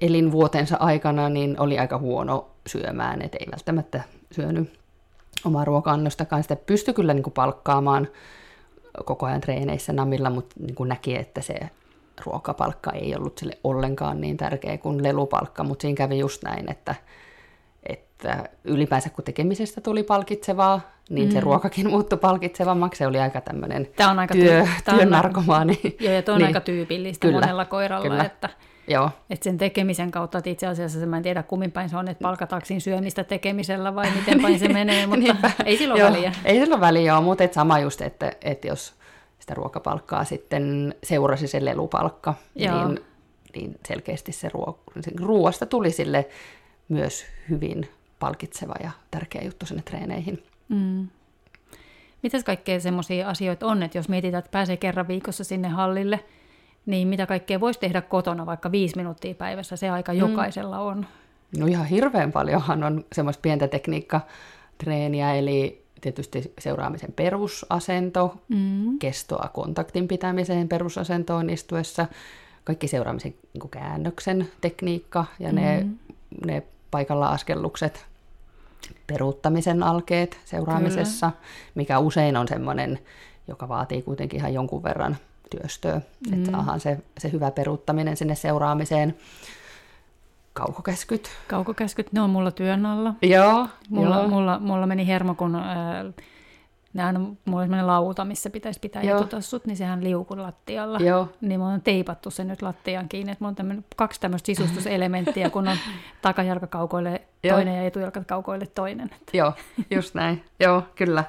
elinvuotensa 0.00 0.76
aikana 0.76 1.28
niin 1.28 1.60
oli 1.60 1.78
aika 1.78 1.98
huono 1.98 2.50
syömään, 2.66 3.22
että 3.22 3.38
ei 3.40 3.46
välttämättä 3.52 4.02
syönyt 4.32 4.78
omaa 5.44 5.64
ruoka-annostakaan. 5.64 6.42
Sitä 6.42 6.56
pystyi 6.56 6.94
kyllä 6.94 7.14
niin 7.14 7.22
kuin 7.22 7.34
palkkaamaan 7.34 8.08
koko 9.04 9.26
ajan 9.26 9.40
treeneissä 9.40 9.92
namilla, 9.92 10.30
mutta 10.30 10.56
niin 10.58 10.74
kuin 10.74 10.88
näki, 10.88 11.16
että 11.16 11.40
se 11.40 11.54
ruokapalkka 12.26 12.90
ei 12.90 13.16
ollut 13.16 13.38
sille 13.38 13.58
ollenkaan 13.64 14.20
niin 14.20 14.36
tärkeä 14.36 14.78
kuin 14.78 15.02
lelupalkka, 15.02 15.64
mutta 15.64 15.82
siinä 15.82 15.96
kävi 15.96 16.18
just 16.18 16.42
näin, 16.42 16.70
että, 16.70 16.94
että 17.88 18.48
ylipäänsä 18.64 19.10
kun 19.10 19.24
tekemisestä 19.24 19.80
tuli 19.80 20.02
palkitsevaa, 20.02 20.80
niin 21.10 21.28
mm. 21.28 21.32
se 21.32 21.40
ruokakin 21.40 21.90
muuttui 21.90 22.18
palkitsevammaksi. 22.18 22.98
Se 22.98 23.06
oli 23.06 23.18
aika 23.20 23.40
tämmöinen 23.40 23.88
Tämä 23.96 24.10
on 24.10 24.18
aika 24.18 24.34
työ, 24.34 24.62
tyy- 24.84 24.94
työn 24.94 25.10
narkomaani. 25.10 25.80
Joo, 26.00 26.12
ja 26.12 26.22
tuo 26.22 26.34
on 26.34 26.38
niin. 26.38 26.46
aika 26.46 26.60
tyypillistä 26.60 27.26
kyllä, 27.26 27.40
monella 27.40 27.64
koiralla, 27.64 28.08
kyllä. 28.08 28.24
että 28.24 28.48
Joo. 28.88 29.10
Et 29.30 29.42
sen 29.42 29.58
tekemisen 29.58 30.10
kautta, 30.10 30.38
että 30.38 30.50
itse 30.50 30.66
asiassa 30.66 31.06
mä 31.06 31.16
en 31.16 31.22
tiedä 31.22 31.42
kummin 31.42 31.72
päin 31.72 31.88
se 31.88 31.96
on, 31.96 32.08
että 32.08 32.22
palkataanko 32.22 32.66
syömistä 32.78 33.24
tekemisellä 33.24 33.94
vai 33.94 34.10
miten 34.16 34.42
päin 34.42 34.58
se 34.58 34.68
menee, 34.68 35.06
mutta 35.06 35.50
ei 35.64 35.76
silloin 35.76 36.00
joo, 36.00 36.10
väliä. 36.10 36.32
Ei 36.44 36.60
silloin 36.60 36.80
väliä, 36.80 37.12
joo, 37.12 37.20
mutta 37.20 37.44
et 37.44 37.52
sama 37.52 37.78
just, 37.78 38.00
että, 38.00 38.32
että 38.42 38.66
jos 38.66 38.94
sitä 39.38 39.54
ruokapalkkaa 39.54 40.24
sitten 40.24 40.94
seurasi 41.02 41.46
se 41.46 41.64
lelupalkka, 41.64 42.34
niin, 42.54 43.00
niin 43.54 43.78
selkeästi 43.88 44.32
se 44.32 44.48
ruo, 44.48 44.78
ruoasta 45.20 45.66
tuli 45.66 45.90
sille 45.90 46.28
myös 46.88 47.24
hyvin 47.50 47.88
palkitseva 48.18 48.74
ja 48.82 48.90
tärkeä 49.10 49.42
juttu 49.44 49.66
sinne 49.66 49.82
treeneihin. 49.82 50.42
Mm. 50.68 51.08
Mitäs 52.22 52.44
kaikkea 52.44 52.80
semmoisia 52.80 53.28
asioita 53.28 53.66
on, 53.66 53.82
että 53.82 53.98
jos 53.98 54.08
mietitään, 54.08 54.38
että 54.38 54.50
pääsee 54.50 54.76
kerran 54.76 55.08
viikossa 55.08 55.44
sinne 55.44 55.68
hallille, 55.68 56.20
niin 56.86 57.08
mitä 57.08 57.26
kaikkea 57.26 57.60
voisi 57.60 57.80
tehdä 57.80 58.00
kotona 58.00 58.46
vaikka 58.46 58.72
viisi 58.72 58.96
minuuttia 58.96 59.34
päivässä, 59.34 59.76
se 59.76 59.90
aika 59.90 60.12
mm. 60.12 60.18
jokaisella 60.18 60.78
on? 60.78 61.06
No 61.58 61.66
ihan 61.66 61.86
hirveän 61.86 62.32
paljonhan 62.32 62.84
on 62.84 63.04
semmoista 63.12 63.40
pientä 63.40 63.68
tekniikkatreeniä, 63.68 65.34
eli 65.34 65.84
tietysti 66.00 66.52
seuraamisen 66.58 67.12
perusasento, 67.12 68.34
mm. 68.48 68.98
kestoa 68.98 69.50
kontaktin 69.54 70.08
pitämiseen 70.08 70.68
perusasentoon 70.68 71.50
istuessa, 71.50 72.06
kaikki 72.64 72.88
seuraamisen 72.88 73.34
niin 73.52 73.70
käännöksen 73.70 74.48
tekniikka 74.60 75.24
ja 75.38 75.48
mm. 75.48 75.54
ne, 75.54 75.86
ne 76.46 76.62
paikalla 76.90 77.28
askellukset, 77.28 78.06
peruuttamisen 79.06 79.82
alkeet 79.82 80.40
seuraamisessa, 80.44 81.30
Kyllä. 81.30 81.42
mikä 81.74 81.98
usein 81.98 82.36
on 82.36 82.48
semmoinen, 82.48 82.98
joka 83.48 83.68
vaatii 83.68 84.02
kuitenkin 84.02 84.40
ihan 84.40 84.54
jonkun 84.54 84.82
verran 84.82 85.16
työstöä, 85.50 86.00
mm. 86.30 86.34
että 86.34 86.50
saadaan 86.50 86.80
se, 86.80 86.98
se 87.18 87.32
hyvä 87.32 87.50
peruuttaminen 87.50 88.16
sinne 88.16 88.34
seuraamiseen. 88.34 89.16
Kaukokäskyt. 90.52 91.30
Kaukokäskyt, 91.48 92.12
ne 92.12 92.20
on 92.20 92.30
mulla 92.30 92.50
työn 92.50 92.86
alla. 92.86 93.14
Joo. 93.22 93.68
Mulla, 93.88 94.16
joo. 94.16 94.28
mulla, 94.28 94.58
mulla 94.58 94.86
meni 94.86 95.06
hermo, 95.06 95.34
kun 95.34 95.54
äh, 95.54 95.64
ne 96.94 97.04
aina, 97.04 97.20
mulla 97.44 97.62
on 97.62 97.86
lauta, 97.86 98.24
missä 98.24 98.50
pitäisi 98.50 98.80
pitää 98.80 99.02
Joo. 99.02 99.18
etutassut, 99.18 99.66
niin 99.66 99.76
sehän 99.76 100.04
liukuu 100.04 100.42
lattialla. 100.42 100.98
Joo. 100.98 101.28
Niin 101.40 101.60
mulla 101.60 101.72
on 101.72 101.80
teipattu 101.80 102.30
se 102.30 102.44
nyt 102.44 102.62
lattiaan 102.62 103.08
kiinni, 103.08 103.32
että 103.32 103.44
mulla 103.44 103.48
on 103.50 103.54
tämmönen, 103.54 103.84
kaksi 103.96 104.20
tämmöistä 104.20 104.46
sisustuselementtiä, 104.46 105.50
kun 105.50 105.68
on 105.68 105.76
takajalka 106.22 106.66
kaukoille 106.66 107.22
toinen 107.48 107.76
ja 107.76 107.82
etujalka 107.82 108.24
kaukoille 108.24 108.66
toinen. 108.66 109.10
Joo, 109.32 109.52
just 109.90 110.14
näin. 110.14 110.44
Joo, 110.60 110.82
kyllä. 110.94 111.24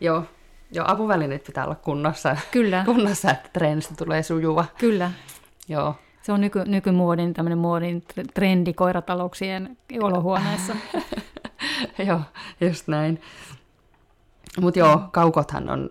Joo. 0.00 0.24
Joo, 0.74 0.84
apuvälineet 0.88 1.44
pitää 1.44 1.64
olla 1.64 1.74
kunnossa, 1.74 2.36
Kyllä. 2.50 2.82
kunnossa 2.94 3.30
että 3.30 3.48
treenistä 3.52 3.94
tulee 3.94 4.22
sujuva. 4.22 4.64
Kyllä. 4.78 5.10
Joo. 5.68 5.94
Se 6.22 6.32
on 6.32 6.40
nyky, 6.40 6.64
nykymuodin, 6.64 7.34
tämmöinen 7.34 7.58
muodin 7.58 8.04
trendi 8.34 8.72
koiratalouksien 8.72 9.76
olohuoneessa. 10.00 10.76
joo, 12.06 12.20
just 12.60 12.88
näin. 12.88 13.20
Mutta 14.60 14.78
joo, 14.78 15.00
kaukothan 15.12 15.68
on 15.68 15.90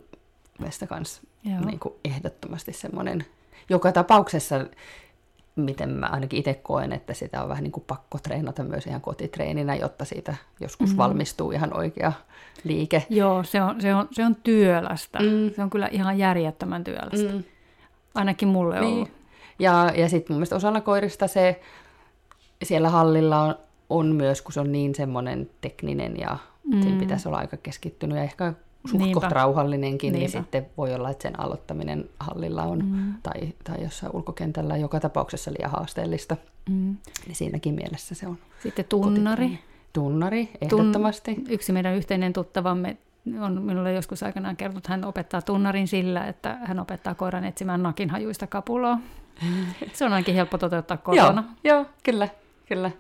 meistä 0.59 0.88
kanssa 0.88 1.22
niin 1.43 1.80
kuin 1.80 1.93
ehdottomasti 2.05 2.74
semmoinen, 2.74 3.26
joka 3.70 3.91
tapauksessa, 3.91 4.66
miten 5.55 5.89
mä 5.89 6.05
ainakin 6.05 6.39
itse 6.39 6.53
koen, 6.53 6.93
että 6.93 7.14
sitä 7.14 7.43
on 7.43 7.49
vähän 7.49 7.64
niin 7.64 7.72
kuin 7.72 7.84
pakko 7.88 8.18
treenata 8.24 8.64
myös 8.64 8.88
ihan 8.88 9.01
kotitreeninä, 9.01 9.76
jotta 9.76 10.05
siitä 10.05 10.36
joskus 10.59 10.89
mm-hmm. 10.89 10.97
valmistuu 10.97 11.51
ihan 11.51 11.78
oikea 11.78 12.14
liike. 12.64 13.05
Joo, 13.09 13.43
se 13.43 13.62
on, 13.62 13.82
se 13.82 13.95
on, 13.95 14.07
se 14.12 14.26
on 14.26 14.36
työlästä. 14.36 15.20
Mm. 15.20 15.51
Se 15.55 15.64
on 15.64 15.70
kyllä 15.70 15.88
ihan 15.91 16.18
järjettömän 16.18 16.84
työlästä. 16.84 17.34
Mm. 17.34 17.43
Ainakin 18.16 18.47
mulle 18.47 18.76
on 18.76 18.82
niin. 18.82 18.93
ollut. 18.93 19.09
Ja, 19.59 19.91
ja 19.95 20.09
sitten 20.09 20.34
mun 20.34 20.39
mielestä 20.39 20.55
osalla 20.55 20.82
koirista 20.82 21.28
se 21.28 21.62
siellä 22.64 22.89
hallilla 22.89 23.41
on, 23.41 23.55
on 23.89 24.16
myös, 24.16 24.41
kun 24.41 24.53
se 24.53 24.59
on 24.59 24.72
niin 24.72 24.95
semmoinen 24.95 25.49
tekninen 25.62 26.20
ja 26.20 26.38
mm. 26.64 26.82
siinä 26.82 26.99
pitäisi 26.99 27.28
olla 27.28 27.38
aika 27.38 27.57
keskittynyt 27.57 28.18
ja 28.18 28.24
ehkä 28.24 28.53
suht 28.91 29.03
Niinpä. 29.03 29.30
rauhallinenkin, 29.30 30.14
niin 30.14 30.20
Niinpä. 30.20 30.38
sitten 30.39 30.66
voi 30.78 30.93
olla, 30.93 31.09
että 31.09 31.22
sen 31.24 31.39
aloittaminen 31.39 32.09
hallilla 32.20 32.64
on 32.64 32.86
Mm. 32.86 33.14
tai, 33.24 33.53
tai 33.64 33.84
jossain 33.84 34.16
ulkokentällä 34.16 34.78
joka 34.78 34.99
tapauksessa 34.99 35.51
liian 35.51 35.72
haasteellista. 35.72 36.38
Mm. 36.70 36.95
Niin 37.28 37.36
siinäkin 37.36 37.74
mielessä 37.74 38.16
se 38.16 38.28
on 38.28 38.38
Sitten 38.64 38.86
tunnari. 38.89 39.43
kotitreeni. 39.45 39.72
Tunnari, 39.93 40.49
ehdottomasti. 40.62 41.34
Tun- 41.36 41.45
yksi 41.49 41.72
meidän 41.72 41.95
yhteinen 41.95 42.34
tuttavamme 42.34 42.97
on 43.41 43.62
minulle 43.62 43.93
joskus 43.93 44.24
aikanaan 44.24 44.55
kertonut, 44.57 44.78
että 44.84 44.91
hän 44.93 45.05
opettaa 45.05 45.41
tunnarin 45.41 45.88
sillä, 45.88 46.28
että 46.28 46.57
hän 46.64 46.80
opettaa 46.80 47.16
koiran 47.16 47.43
etsimään 47.43 47.84
nakinhajuista 47.84 48.47
kapuloa. 48.47 48.97
Se 49.93 50.05
on 50.05 50.14
ainakin 50.14 50.36
helppo 50.36 50.57
toteuttaa 50.57 50.97
kotona. 50.97 51.43
Joo, 51.64 51.76
joo, 51.78 51.86
kyllä, 52.03 52.28
kyllä. 52.68 52.91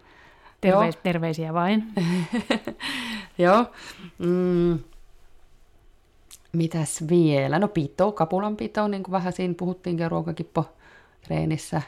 Terveis, 0.61 0.95
terveisiä 1.03 1.53
vain. 1.53 1.83
Joo. 3.37 3.65
Mm. 4.19 4.79
Mitäs 6.53 7.03
vielä? 7.09 7.59
No 7.59 7.67
pito, 7.67 8.11
kapulan 8.11 8.57
pito, 8.57 8.87
niin 8.87 9.03
kuin 9.03 9.11
vähän 9.11 9.33
siinä 9.33 9.53
puhuttiinkin 9.57 10.11
ruokakippo 10.11 10.65
treenissä. 11.21 11.81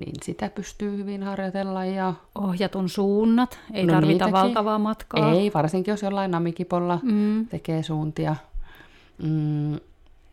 Niin 0.00 0.14
sitä 0.22 0.50
pystyy 0.54 0.96
hyvin 0.96 1.22
harjoitella 1.22 1.84
ja 1.84 2.14
Ohjatun 2.34 2.88
suunnat. 2.88 3.58
Ei 3.72 3.86
No 3.86 3.92
tarvita 3.92 4.08
niitäkin. 4.10 4.32
valtavaa 4.32 4.78
matkaa. 4.78 5.32
ei, 5.32 5.50
varsinkin 5.54 5.92
jos 5.92 6.02
jollain 6.02 6.30
namikipolla 6.30 6.98
Mm. 7.02 7.46
tekee 7.46 7.82
suuntia. 7.82 8.36
Mm, 9.22 9.78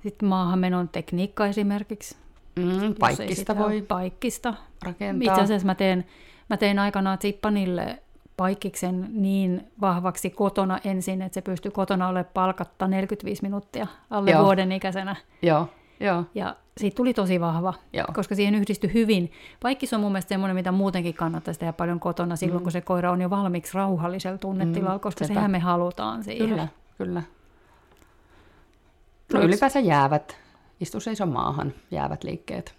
Sitten 0.03 0.30
maahanmenon 0.30 0.89
tekniikka 0.89 1.45
esimerkiksi. 1.47 2.16
mm, 2.55 2.95
paikkista 2.99 3.58
voi. 3.58 3.82
Paikkista. 3.82 4.53
rakentaa. 4.84 5.34
Itse 5.34 5.43
asiassa 5.43 5.66
mä 5.66 5.76
tein, 5.76 6.08
mä 6.50 6.58
tein 6.58 6.80
aikanaan 6.80 7.18
Zippanille 7.22 8.00
paikkiksen 8.38 9.08
niin 9.12 9.72
vahvaksi 9.82 10.30
kotona 10.30 10.80
ensin, 10.84 11.22
että 11.22 11.34
se 11.34 11.41
pystyi 11.41 11.72
kotona 11.72 12.08
olemaan 12.08 12.32
palkatta 12.34 12.88
45 12.88 13.41
minuuttia 13.43 13.88
alle 14.10 14.32
Joo. 14.32 14.43
vuoden 14.43 14.72
ikäisenä. 14.72 15.16
Joo, 15.41 15.70
joo, 16.00 16.24
Ja 16.36 16.56
siitä 16.78 16.95
tuli 16.95 17.14
tosi 17.14 17.39
vahva, 17.41 17.74
Joo. 17.93 18.06
koska 18.14 18.36
siihen 18.36 18.56
yhdistyi 18.56 18.93
hyvin. 18.93 19.32
Paikkis 19.62 19.93
on 19.93 20.02
mun 20.02 20.12
mielestä 20.12 20.30
semmoinen, 20.30 20.56
mitä 20.56 20.72
muutenkin 20.72 21.14
kannattaisi 21.14 21.60
tehdä 21.60 21.74
paljon 21.74 22.00
kotona 22.00 22.36
silloin, 22.36 22.62
mm. 22.62 22.64
kun 22.64 22.72
se 22.72 22.82
koira 22.82 23.12
on 23.12 23.22
jo 23.22 23.30
valmiiksi 23.30 23.74
rauhallisella 23.74 24.38
tunnetilalla, 24.38 24.98
Mm, 24.98 25.02
koska 25.02 25.26
sepä. 25.26 25.34
sehän 25.34 25.52
me 25.52 25.60
halutaan 25.60 26.24
siihen. 26.24 26.50
kyllä, 26.50 26.68
kyllä. 26.98 27.22
No 29.34 29.39
ylipäänsä 29.41 29.80
jäävät, 29.80 30.38
istu 30.80 31.00
seiso 31.00 31.26
maahan, 31.26 31.74
jäävät 31.91 32.24
liikkeet. 32.24 32.76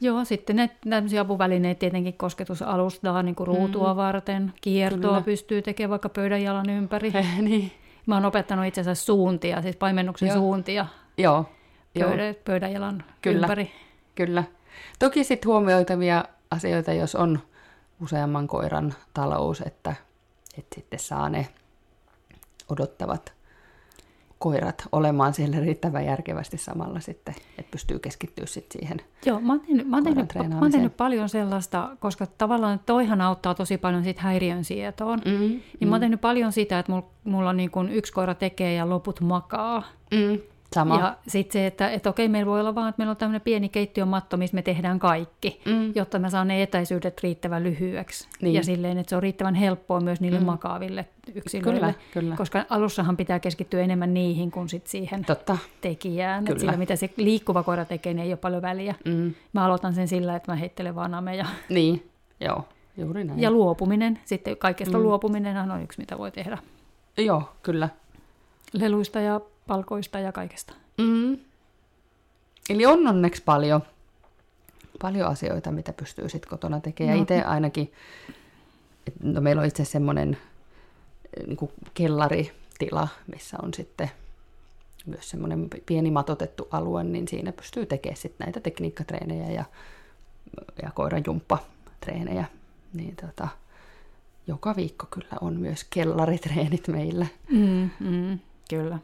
Joo, 0.00 0.24
sitten 0.24 0.56
ne 0.56 0.70
tämmöisiä 0.90 1.20
apuvälineitä 1.20 1.78
tietenkin 1.78 2.14
kosketusalustaa 2.14 3.22
niin 3.22 3.34
kuin 3.34 3.46
ruutua 3.46 3.92
mm. 3.92 3.96
varten. 3.96 4.52
Kiertoa 4.60 5.10
Kyllä. 5.10 5.20
pystyy 5.20 5.62
tekemään 5.62 5.90
vaikka 5.90 6.08
pöydänjalan 6.08 6.70
ympäri. 6.70 7.12
niin. 7.40 7.72
Mä 8.06 8.14
oon 8.14 8.24
opettanut 8.24 8.66
itse 8.66 8.80
asiassa 8.80 9.04
suuntia, 9.04 9.62
siis 9.62 9.76
paimennuksen 9.76 10.28
Joo. 10.28 10.36
suuntia 10.36 10.86
Joo, 11.18 11.44
joo. 11.94 12.08
pöydä, 12.08 12.34
pöydänjalan 12.44 13.04
Kyllä. 13.22 13.46
ympäri. 13.46 13.70
Kyllä. 14.14 14.44
Toki 14.98 15.24
sitten 15.24 15.48
huomioitavia 15.48 16.24
asioita, 16.50 16.92
jos 16.92 17.14
on 17.14 17.38
useamman 18.02 18.46
koiran 18.46 18.94
talous, 19.14 19.60
että, 19.60 19.94
että 20.58 20.74
sitten 20.74 20.98
saa 20.98 21.28
ne 21.28 21.48
odottavat 22.68 23.32
koirat 24.44 24.88
olemaan 24.92 25.34
siellä 25.34 25.60
riittävän 25.60 26.04
järkevästi 26.04 26.56
samalla 26.58 27.00
sitten, 27.00 27.34
että 27.58 27.70
pystyy 27.70 27.98
keskittyä 27.98 28.46
sitten 28.46 28.80
siihen. 28.80 29.00
Joo, 29.26 29.40
mä 29.40 29.52
oon 29.52 29.60
tehnyt, 29.60 29.88
mä 29.88 29.96
oon 29.96 30.04
tehnyt, 30.04 30.34
mä 30.48 30.58
oon 30.60 30.70
tehnyt 30.72 30.96
paljon 30.96 31.28
sellaista, 31.28 31.96
koska 32.00 32.26
tavallaan 32.26 32.80
toihan 32.86 33.20
auttaa 33.20 33.54
tosi 33.54 33.78
paljon 33.78 34.04
siitä 34.04 34.22
häiriön 34.22 34.64
sietoon. 34.64 35.18
Mm. 35.24 35.30
Mm, 35.32 35.38
Niin 35.80 35.88
mä 35.88 35.94
oon 35.94 36.00
tehnyt 36.00 36.20
paljon 36.20 36.52
sitä, 36.52 36.78
että 36.78 36.92
mulla, 36.92 37.06
mulla 37.24 37.50
on 37.50 37.56
niin 37.56 37.70
kuin 37.70 37.88
yksi 37.88 38.12
koira 38.12 38.34
tekee 38.34 38.74
ja 38.74 38.88
loput 38.88 39.20
makaa. 39.20 39.82
mm, 40.10 40.38
sama. 40.74 40.98
Ja 40.98 41.16
sitten 41.28 41.52
se, 41.52 41.66
että, 41.66 41.90
että 41.90 42.10
okei, 42.10 42.28
meillä 42.28 42.50
voi 42.50 42.60
olla 42.60 42.74
vaan, 42.74 42.88
että 42.88 43.00
meillä 43.00 43.10
on 43.10 43.16
tämmöinen 43.16 43.40
pieni 43.40 43.68
keittiömatto, 43.68 44.36
missä 44.36 44.54
me 44.54 44.62
tehdään 44.62 44.98
kaikki, 44.98 45.60
Mm. 45.66 45.92
jotta 45.94 46.18
mä 46.18 46.30
saan 46.30 46.48
ne 46.48 46.62
etäisyydet 46.62 47.20
riittävän 47.22 47.62
lyhyeksi. 47.62 48.28
Niin. 48.42 48.54
Ja 48.54 48.62
silleen, 48.62 48.98
että 48.98 49.10
se 49.10 49.16
on 49.16 49.22
riittävän 49.22 49.54
helppoa 49.54 50.00
myös 50.00 50.20
niille 50.20 50.38
mm. 50.38 50.46
makaaville 50.46 51.06
yksilöille. 51.34 51.80
Kyllä, 51.80 51.94
kyllä. 52.12 52.36
Koska 52.36 52.64
alussahan 52.70 53.16
pitää 53.16 53.38
keskittyä 53.40 53.82
enemmän 53.82 54.14
niihin 54.14 54.50
kuin 54.50 54.68
sit 54.68 54.86
siihen 54.86 55.24
Totta. 55.24 55.58
tekijään. 55.80 56.44
Kyllä. 56.44 56.56
Et 56.56 56.60
sillä, 56.60 56.76
mitä 56.76 56.96
se 56.96 57.10
liikkuva 57.16 57.62
koira 57.62 57.84
tekee, 57.84 58.14
niin 58.14 58.24
ei 58.24 58.32
ole 58.32 58.36
paljon 58.36 58.62
väliä. 58.62 58.94
Mm. 59.04 59.34
Mä 59.52 59.64
aloitan 59.64 59.94
sen 59.94 60.08
sillä, 60.08 60.36
että 60.36 60.52
mä 60.52 60.56
heittelen 60.56 60.94
vaan 60.94 61.10
nameja. 61.10 61.46
Niin, 61.68 62.10
joo, 62.40 62.64
juuri 62.96 63.24
näin. 63.24 63.40
Ja 63.40 63.50
luopuminen. 63.50 64.18
Sitten 64.24 64.56
kaikesta 64.56 64.98
mm. 64.98 65.04
luopuminen 65.04 65.70
on 65.70 65.82
yksi, 65.82 66.00
mitä 66.00 66.18
voi 66.18 66.30
tehdä. 66.32 66.58
Joo, 67.18 67.42
kyllä. 67.62 67.88
Leluista 68.72 69.20
ja 69.20 69.40
palkoista 69.66 70.18
ja 70.18 70.32
kaikesta. 70.32 70.74
Mm. 70.98 71.38
Eli 72.70 72.86
on 72.86 73.06
onneksi 73.06 73.42
paljon, 73.42 73.82
paljon 75.02 75.28
asioita, 75.28 75.72
mitä 75.72 75.92
pystyy 75.92 76.28
sitten 76.28 76.50
kotona 76.50 76.80
tekemään. 76.80 77.16
No. 77.16 77.22
Itse 77.22 77.42
ainakin, 77.42 77.92
et, 79.06 79.14
no 79.22 79.40
meillä 79.40 79.60
on 79.60 79.68
itse 79.68 79.84
semmoinen 79.84 80.36
niin 81.46 81.70
kellaritila, 81.94 83.08
missä 83.32 83.56
on 83.62 83.74
sitten 83.74 84.10
myös 85.06 85.30
semmoinen 85.30 85.68
pieni 85.86 86.10
matotettu 86.10 86.68
alue, 86.70 87.04
niin 87.04 87.28
siinä 87.28 87.52
pystyy 87.52 87.86
tekemään 87.86 88.16
sitten 88.16 88.44
näitä 88.44 88.60
tekniikkatreenejä 88.60 89.50
ja, 89.50 89.64
ja 90.82 90.90
koiran 90.94 91.22
jumppatreenejä. 91.26 92.44
Niin 92.92 93.16
tota, 93.16 93.48
joka 94.46 94.76
viikko 94.76 95.06
kyllä 95.10 95.36
on 95.40 95.60
myös 95.60 95.84
kellaritreenit 95.84 96.88
meillä. 96.88 97.26
Mm, 97.50 97.90
mm, 98.00 98.38
kyllä. 98.70 98.98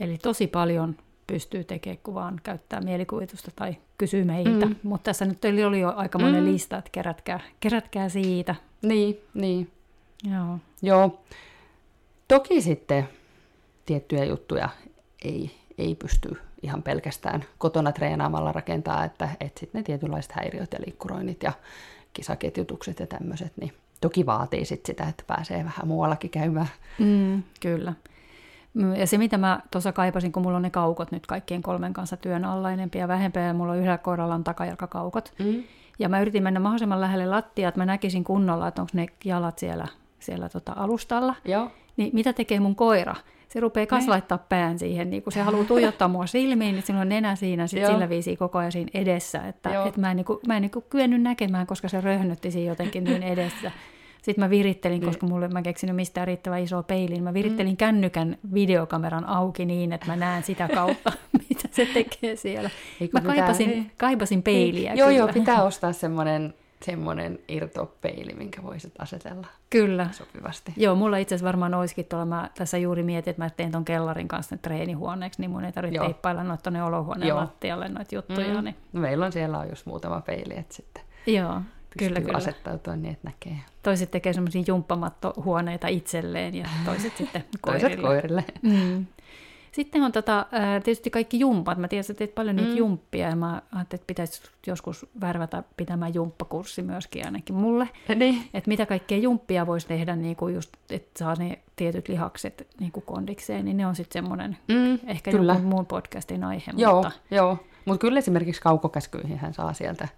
Eli 0.00 0.18
tosi 0.18 0.46
paljon 0.46 0.96
pystyy 1.26 1.64
tekemään, 1.64 1.98
kun 2.02 2.14
vaan 2.14 2.40
käyttää 2.42 2.80
mielikuvitusta 2.80 3.50
tai 3.56 3.76
kysyy 3.98 4.24
meiltä. 4.24 4.66
Mm. 4.66 4.76
Mutta 4.82 5.04
tässä 5.04 5.24
nyt 5.24 5.44
oli, 5.44 5.64
oli 5.64 5.80
jo 5.80 5.92
aika 5.96 6.18
monen 6.18 6.44
Mm. 6.44 6.52
lista, 6.52 6.78
että 6.78 6.90
kerätkää, 6.92 7.40
kerätkää 7.60 8.08
siitä. 8.08 8.54
Niin, 8.82 9.20
niin. 9.34 9.70
Joo. 10.32 10.58
Joo. 10.82 11.20
Toki 12.28 12.62
sitten 12.62 13.08
tiettyjä 13.86 14.24
juttuja 14.24 14.68
ei, 15.24 15.50
ei 15.78 15.94
pysty 15.94 16.36
ihan 16.62 16.82
pelkästään 16.82 17.44
kotona 17.58 17.92
treenaamalla 17.92 18.52
rakentaa, 18.52 19.04
että, 19.04 19.28
että 19.40 19.60
sitten 19.60 19.78
ne 19.78 19.82
tietynlaiset 19.82 20.32
häiriöt 20.32 20.72
ja 20.72 20.78
liikkuroinnit 20.86 21.42
ja 21.42 21.52
kisaketjutukset 22.12 23.00
ja 23.00 23.06
tämmöiset, 23.06 23.52
niin 23.60 23.72
toki 24.00 24.26
vaatii 24.26 24.64
sit 24.64 24.86
sitä, 24.86 25.08
että 25.08 25.24
pääsee 25.26 25.64
vähän 25.64 25.88
muuallakin 25.88 26.30
käymään. 26.30 26.68
Mm, 26.98 27.42
kyllä. 27.60 27.92
Ja 28.98 29.06
se, 29.06 29.18
mitä 29.18 29.38
mä 29.38 29.60
tuossa 29.70 29.92
kaipasin, 29.92 30.32
kun 30.32 30.42
mulla 30.42 30.56
on 30.56 30.62
ne 30.62 30.70
kaukot 30.70 31.12
nyt 31.12 31.26
kaikkien 31.26 31.62
kolmen 31.62 31.92
kanssa 31.92 32.16
työn 32.16 32.44
alla 32.44 32.70
enempi 32.70 32.98
ja 32.98 33.08
vähempiä, 33.08 33.42
ja 33.42 33.54
mulla 33.54 33.72
on 33.72 33.78
yhdellä 33.78 33.98
koiralla 33.98 34.34
on 34.34 34.44
takajalkakaukot. 34.44 35.32
Mm. 35.38 35.62
Ja 35.98 36.08
mä 36.08 36.20
yritin 36.20 36.42
mennä 36.42 36.60
mahdollisimman 36.60 37.00
lähelle 37.00 37.26
lattia, 37.26 37.68
että 37.68 37.80
mä 37.80 37.86
näkisin 37.86 38.24
kunnolla, 38.24 38.68
että 38.68 38.82
onko 38.82 38.90
ne 38.94 39.06
jalat 39.24 39.58
siellä, 39.58 39.88
siellä 40.18 40.48
tota 40.48 40.72
alustalla. 40.76 41.34
Joo. 41.44 41.70
Niin 41.96 42.10
mitä 42.12 42.32
tekee 42.32 42.60
mun 42.60 42.76
koira? 42.76 43.14
Se 43.48 43.60
rupeaa 43.60 43.86
kas 43.86 44.04
Ne. 44.04 44.10
laittaa 44.10 44.38
pään 44.38 44.78
siihen, 44.78 45.10
niin 45.10 45.22
kun 45.22 45.32
se 45.32 45.42
haluaa 45.42 45.64
tuijottaa 45.64 46.08
mua 46.08 46.26
silmiin, 46.26 46.74
niin 46.74 46.82
sillä 46.82 47.00
on 47.00 47.08
nenä 47.08 47.36
siinä, 47.36 47.66
sit 47.66 47.80
Joo. 47.80 47.90
sillä 47.90 48.08
viisi 48.08 48.36
koko 48.36 48.58
ajan 48.58 48.72
siinä 48.72 48.90
edessä. 48.94 49.46
Että, 49.48 49.70
Joo. 49.70 49.86
et 49.86 49.96
mä 49.96 50.10
en, 50.10 50.16
niin 50.16 50.24
kuin, 50.24 50.38
mä 50.46 50.56
en 50.56 50.62
niin 50.62 50.70
kuin 50.70 50.84
kyennyt 50.90 51.22
näkemään, 51.22 51.66
koska 51.66 51.88
se 51.88 52.00
röhnötti 52.00 52.50
siinä 52.50 52.72
jotenkin 52.72 53.04
niin 53.04 53.22
edessä. 53.22 53.70
Sitten 54.22 54.44
mä 54.44 54.50
virittelin, 54.50 55.00
koska 55.02 55.26
mulle 55.26 55.48
mä 55.48 55.62
keksinyt 55.62 55.96
mistään 55.96 56.26
riittävän 56.26 56.62
isoa 56.62 56.82
peiliin. 56.82 57.22
Mä 57.22 57.34
virittelin 57.34 57.72
mm. 57.72 57.76
kännykän 57.76 58.38
videokameran 58.54 59.24
auki 59.24 59.64
niin, 59.64 59.92
että 59.92 60.06
mä 60.06 60.16
näen 60.16 60.42
sitä 60.42 60.68
kautta, 60.74 61.12
mitä 61.48 61.68
se 61.70 61.86
tekee 61.94 62.36
siellä. 62.36 62.70
Ei, 63.00 63.08
kun 63.08 63.10
Mä 63.12 63.20
pitää- 63.20 63.36
kaipasin, 63.36 63.70
ei. 63.70 63.86
kaipasin 63.96 64.42
peiliä 64.42 64.94
Joo, 64.94 65.08
kyllä. 65.08 65.18
joo, 65.18 65.28
pitää 65.28 65.62
ostaa 65.70 65.92
semmoinen, 65.92 66.54
semmoinen 66.82 67.38
irtopeili, 67.48 68.32
minkä 68.34 68.62
voisit 68.62 68.92
asetella 68.98 69.46
Kyllä. 69.70 70.08
sopivasti. 70.12 70.72
Joo, 70.76 70.94
mulla 70.94 71.16
itse 71.16 71.34
asiassa 71.34 71.46
varmaan 71.46 71.74
olisikin 71.74 72.04
tuolla, 72.04 72.24
mä 72.26 72.50
tässä 72.58 72.78
juuri 72.78 73.02
mietin, 73.02 73.30
että 73.30 73.42
mä 73.42 73.50
teen 73.50 73.72
ton 73.72 73.84
kellarin 73.84 74.28
kanssa 74.28 74.56
treenihuoneeksi, 74.56 75.40
niin 75.40 75.50
mun 75.50 75.64
ei 75.64 75.72
tarvitse 75.72 75.96
Joo. 75.96 76.04
teippailla 76.04 76.44
noita 76.44 76.62
tuonne 76.62 76.82
olohuoneen 76.82 77.28
Joo. 77.28 77.38
lattialle 77.38 77.88
noita 77.88 78.14
juttuja. 78.14 78.54
Mm. 78.58 78.64
Niin. 78.64 78.76
No, 78.92 79.00
meillä 79.00 79.26
on 79.26 79.32
siellä 79.32 79.58
on 79.58 79.68
just 79.68 79.86
muutama 79.86 80.20
peili, 80.20 80.54
että 80.58 80.74
sitten 80.74 81.02
Joo, 81.26 81.60
pystyy 81.90 82.08
kyllä, 82.08 82.20
kyllä. 82.20 82.36
asettautua 82.38 82.96
niin, 82.96 83.12
että 83.12 83.28
näkee. 83.28 83.56
Toiset 83.82 84.10
tekee 84.10 84.32
semmoisia 84.32 84.62
jumppamattohuoneita 84.66 85.88
itselleen 85.88 86.54
ja 86.54 86.66
toiset 86.84 87.16
sitten 87.16 87.44
Toiset 87.66 87.82
koirille. 88.00 88.06
koirille. 88.08 88.44
Mm. 88.62 89.06
Sitten 89.72 90.02
on 90.02 90.12
tota, 90.12 90.46
tietysti 90.84 91.10
kaikki 91.10 91.40
jumpat. 91.40 91.78
Mä 91.78 91.88
tiedän, 91.88 92.00
että 92.00 92.14
teet 92.14 92.34
paljon 92.34 92.56
niitä 92.56 92.70
Mm. 92.70 92.76
jumppia 92.76 93.28
ja 93.28 93.36
mä 93.36 93.52
ajattelin, 93.52 94.00
että 94.00 94.06
pitäisi 94.06 94.42
joskus 94.66 95.06
värvätä 95.20 95.62
pitämään 95.76 96.14
jumppakurssi 96.14 96.82
myöskin 96.82 97.24
ainakin 97.24 97.54
mulle. 97.54 97.88
Niin. 98.14 98.42
Että 98.54 98.68
mitä 98.68 98.86
kaikkea 98.86 99.18
jumppia 99.18 99.66
voisi 99.66 99.86
tehdä, 99.88 100.16
niin 100.16 100.36
kuin 100.36 100.54
just, 100.54 100.72
että 100.90 101.18
saa 101.18 101.34
ne 101.34 101.58
tietyt 101.76 102.08
lihakset 102.08 102.66
niin 102.80 102.92
kuin 102.92 103.04
kondikseen, 103.06 103.64
niin 103.64 103.76
ne 103.76 103.86
on 103.86 103.96
sitten 103.96 104.22
semmoinen 104.22 104.56
Mm, 104.68 104.98
ehkä 105.06 105.30
kyllä. 105.30 105.52
joku 105.52 105.64
muun 105.66 105.86
podcastin 105.86 106.44
aihe. 106.44 106.72
Joo, 106.76 106.94
Mutta, 107.02 107.10
joo. 107.30 107.58
Mutta 107.84 108.00
kyllä 108.00 108.18
esimerkiksi 108.18 108.60
kaukokäskyihin 108.62 109.38
hän 109.38 109.54
saa 109.54 109.72
sieltä 109.72 110.08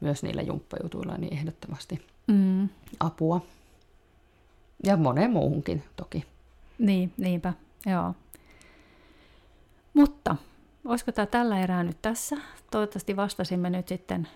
myös 0.00 0.22
niillä 0.22 0.42
jumppajutuilla 0.42 1.16
niin 1.18 1.34
ehdottomasti 1.34 2.06
mm, 2.26 2.68
apua. 3.00 3.40
Ja 4.84 4.96
moneen 4.96 5.30
muuhunkin 5.30 5.82
toki. 5.96 6.24
Niin, 6.78 7.12
niinpä, 7.16 7.52
joo. 7.86 8.14
Mutta 9.94 10.36
olisiko 10.84 11.12
tämä 11.12 11.26
tällä 11.26 11.60
erää 11.60 11.82
nyt 11.82 11.96
tässä? 12.02 12.36
Toivottavasti 12.70 13.16
vastasimme 13.16 13.70
nyt 13.70 13.88
sitten 13.88 14.28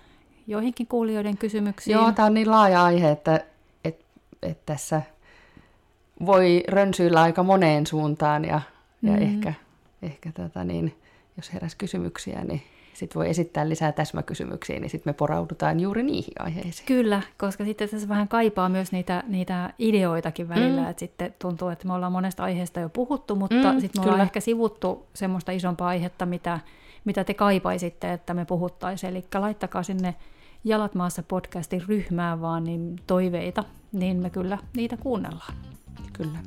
joihinkin 0.46 0.86
kuulijoiden 0.86 1.38
kysymyksiin. 1.38 1.94
Joo, 1.94 2.12
tämä 2.12 2.26
on 2.26 2.34
niin 2.34 2.50
laaja 2.50 2.84
aihe, 2.84 3.10
että, 3.10 3.44
että, 3.84 4.04
että 4.42 4.62
tässä 4.66 5.02
voi 6.26 6.62
rönsyillä 6.68 7.22
aika 7.22 7.42
moneen 7.42 7.86
suuntaan 7.86 8.44
ja, 8.44 8.60
ja 9.02 9.12
Mm. 9.12 9.22
ehkä, 9.22 9.54
ehkä 10.02 10.32
tota 10.32 10.64
niin, 10.64 10.96
jos 11.36 11.52
heräs 11.52 11.74
kysymyksiä, 11.74 12.44
niin 12.44 12.62
sitten 12.94 13.18
voi 13.20 13.30
esittää 13.30 13.68
lisää 13.68 13.92
täsmäkysymyksiä, 13.92 14.80
niin 14.80 14.90
sitten 14.90 15.10
me 15.10 15.14
poraudutaan 15.14 15.80
juuri 15.80 16.02
niihin 16.02 16.32
aiheisiin. 16.38 16.86
Kyllä, 16.86 17.22
koska 17.38 17.64
sitten 17.64 17.88
tässä 17.88 18.08
vähän 18.08 18.28
kaipaa 18.28 18.68
myös 18.68 18.92
niitä, 18.92 19.22
niitä 19.28 19.70
ideoitakin 19.78 20.48
välillä, 20.48 20.82
Mm. 20.82 20.90
että 20.90 21.00
sitten 21.00 21.34
tuntuu, 21.38 21.68
että 21.68 21.86
me 21.86 21.92
ollaan 21.94 22.12
monesta 22.12 22.44
aiheesta 22.44 22.80
jo 22.80 22.88
puhuttu, 22.88 23.36
mutta 23.36 23.72
Mm, 23.72 23.80
sitten 23.80 24.00
me 24.00 24.02
ollaan 24.02 24.14
kyllä. 24.16 24.22
ehkä 24.24 24.40
sivuttu 24.40 25.06
semmoista 25.14 25.52
isompaa 25.52 25.88
aihetta, 25.88 26.26
mitä, 26.26 26.60
mitä 27.04 27.24
te 27.24 27.34
kaipaisitte, 27.34 28.12
että 28.12 28.34
me 28.34 28.44
puhuttaisiin. 28.44 29.10
Eli 29.10 29.24
laittakaa 29.34 29.82
sinne 29.82 30.14
Jalat 30.64 30.94
maassa 30.94 31.22
podcastin 31.22 31.82
ryhmään 31.88 32.40
vaan 32.40 32.64
niin 32.64 32.96
toiveita, 33.06 33.64
niin 33.92 34.16
me 34.16 34.30
kyllä 34.30 34.58
niitä 34.76 34.96
kuunnellaan. 34.96 35.54
Kyllä. 36.12 36.38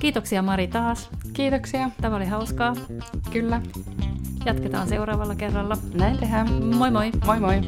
Kiitoksia 0.00 0.42
Mari 0.42 0.68
taas. 0.68 1.10
Kiitoksia. 1.32 1.90
Tämä 2.00 2.16
oli 2.16 2.26
hauskaa. 2.26 2.74
Kyllä. 3.30 3.62
Jatketaan 4.44 4.88
seuraavalla 4.88 5.34
kerralla. 5.34 5.76
Näin 5.94 6.18
tehdään. 6.18 6.52
Moi 6.76 6.90
moi! 6.90 7.10
Moi 7.26 7.40
moi. 7.40 7.60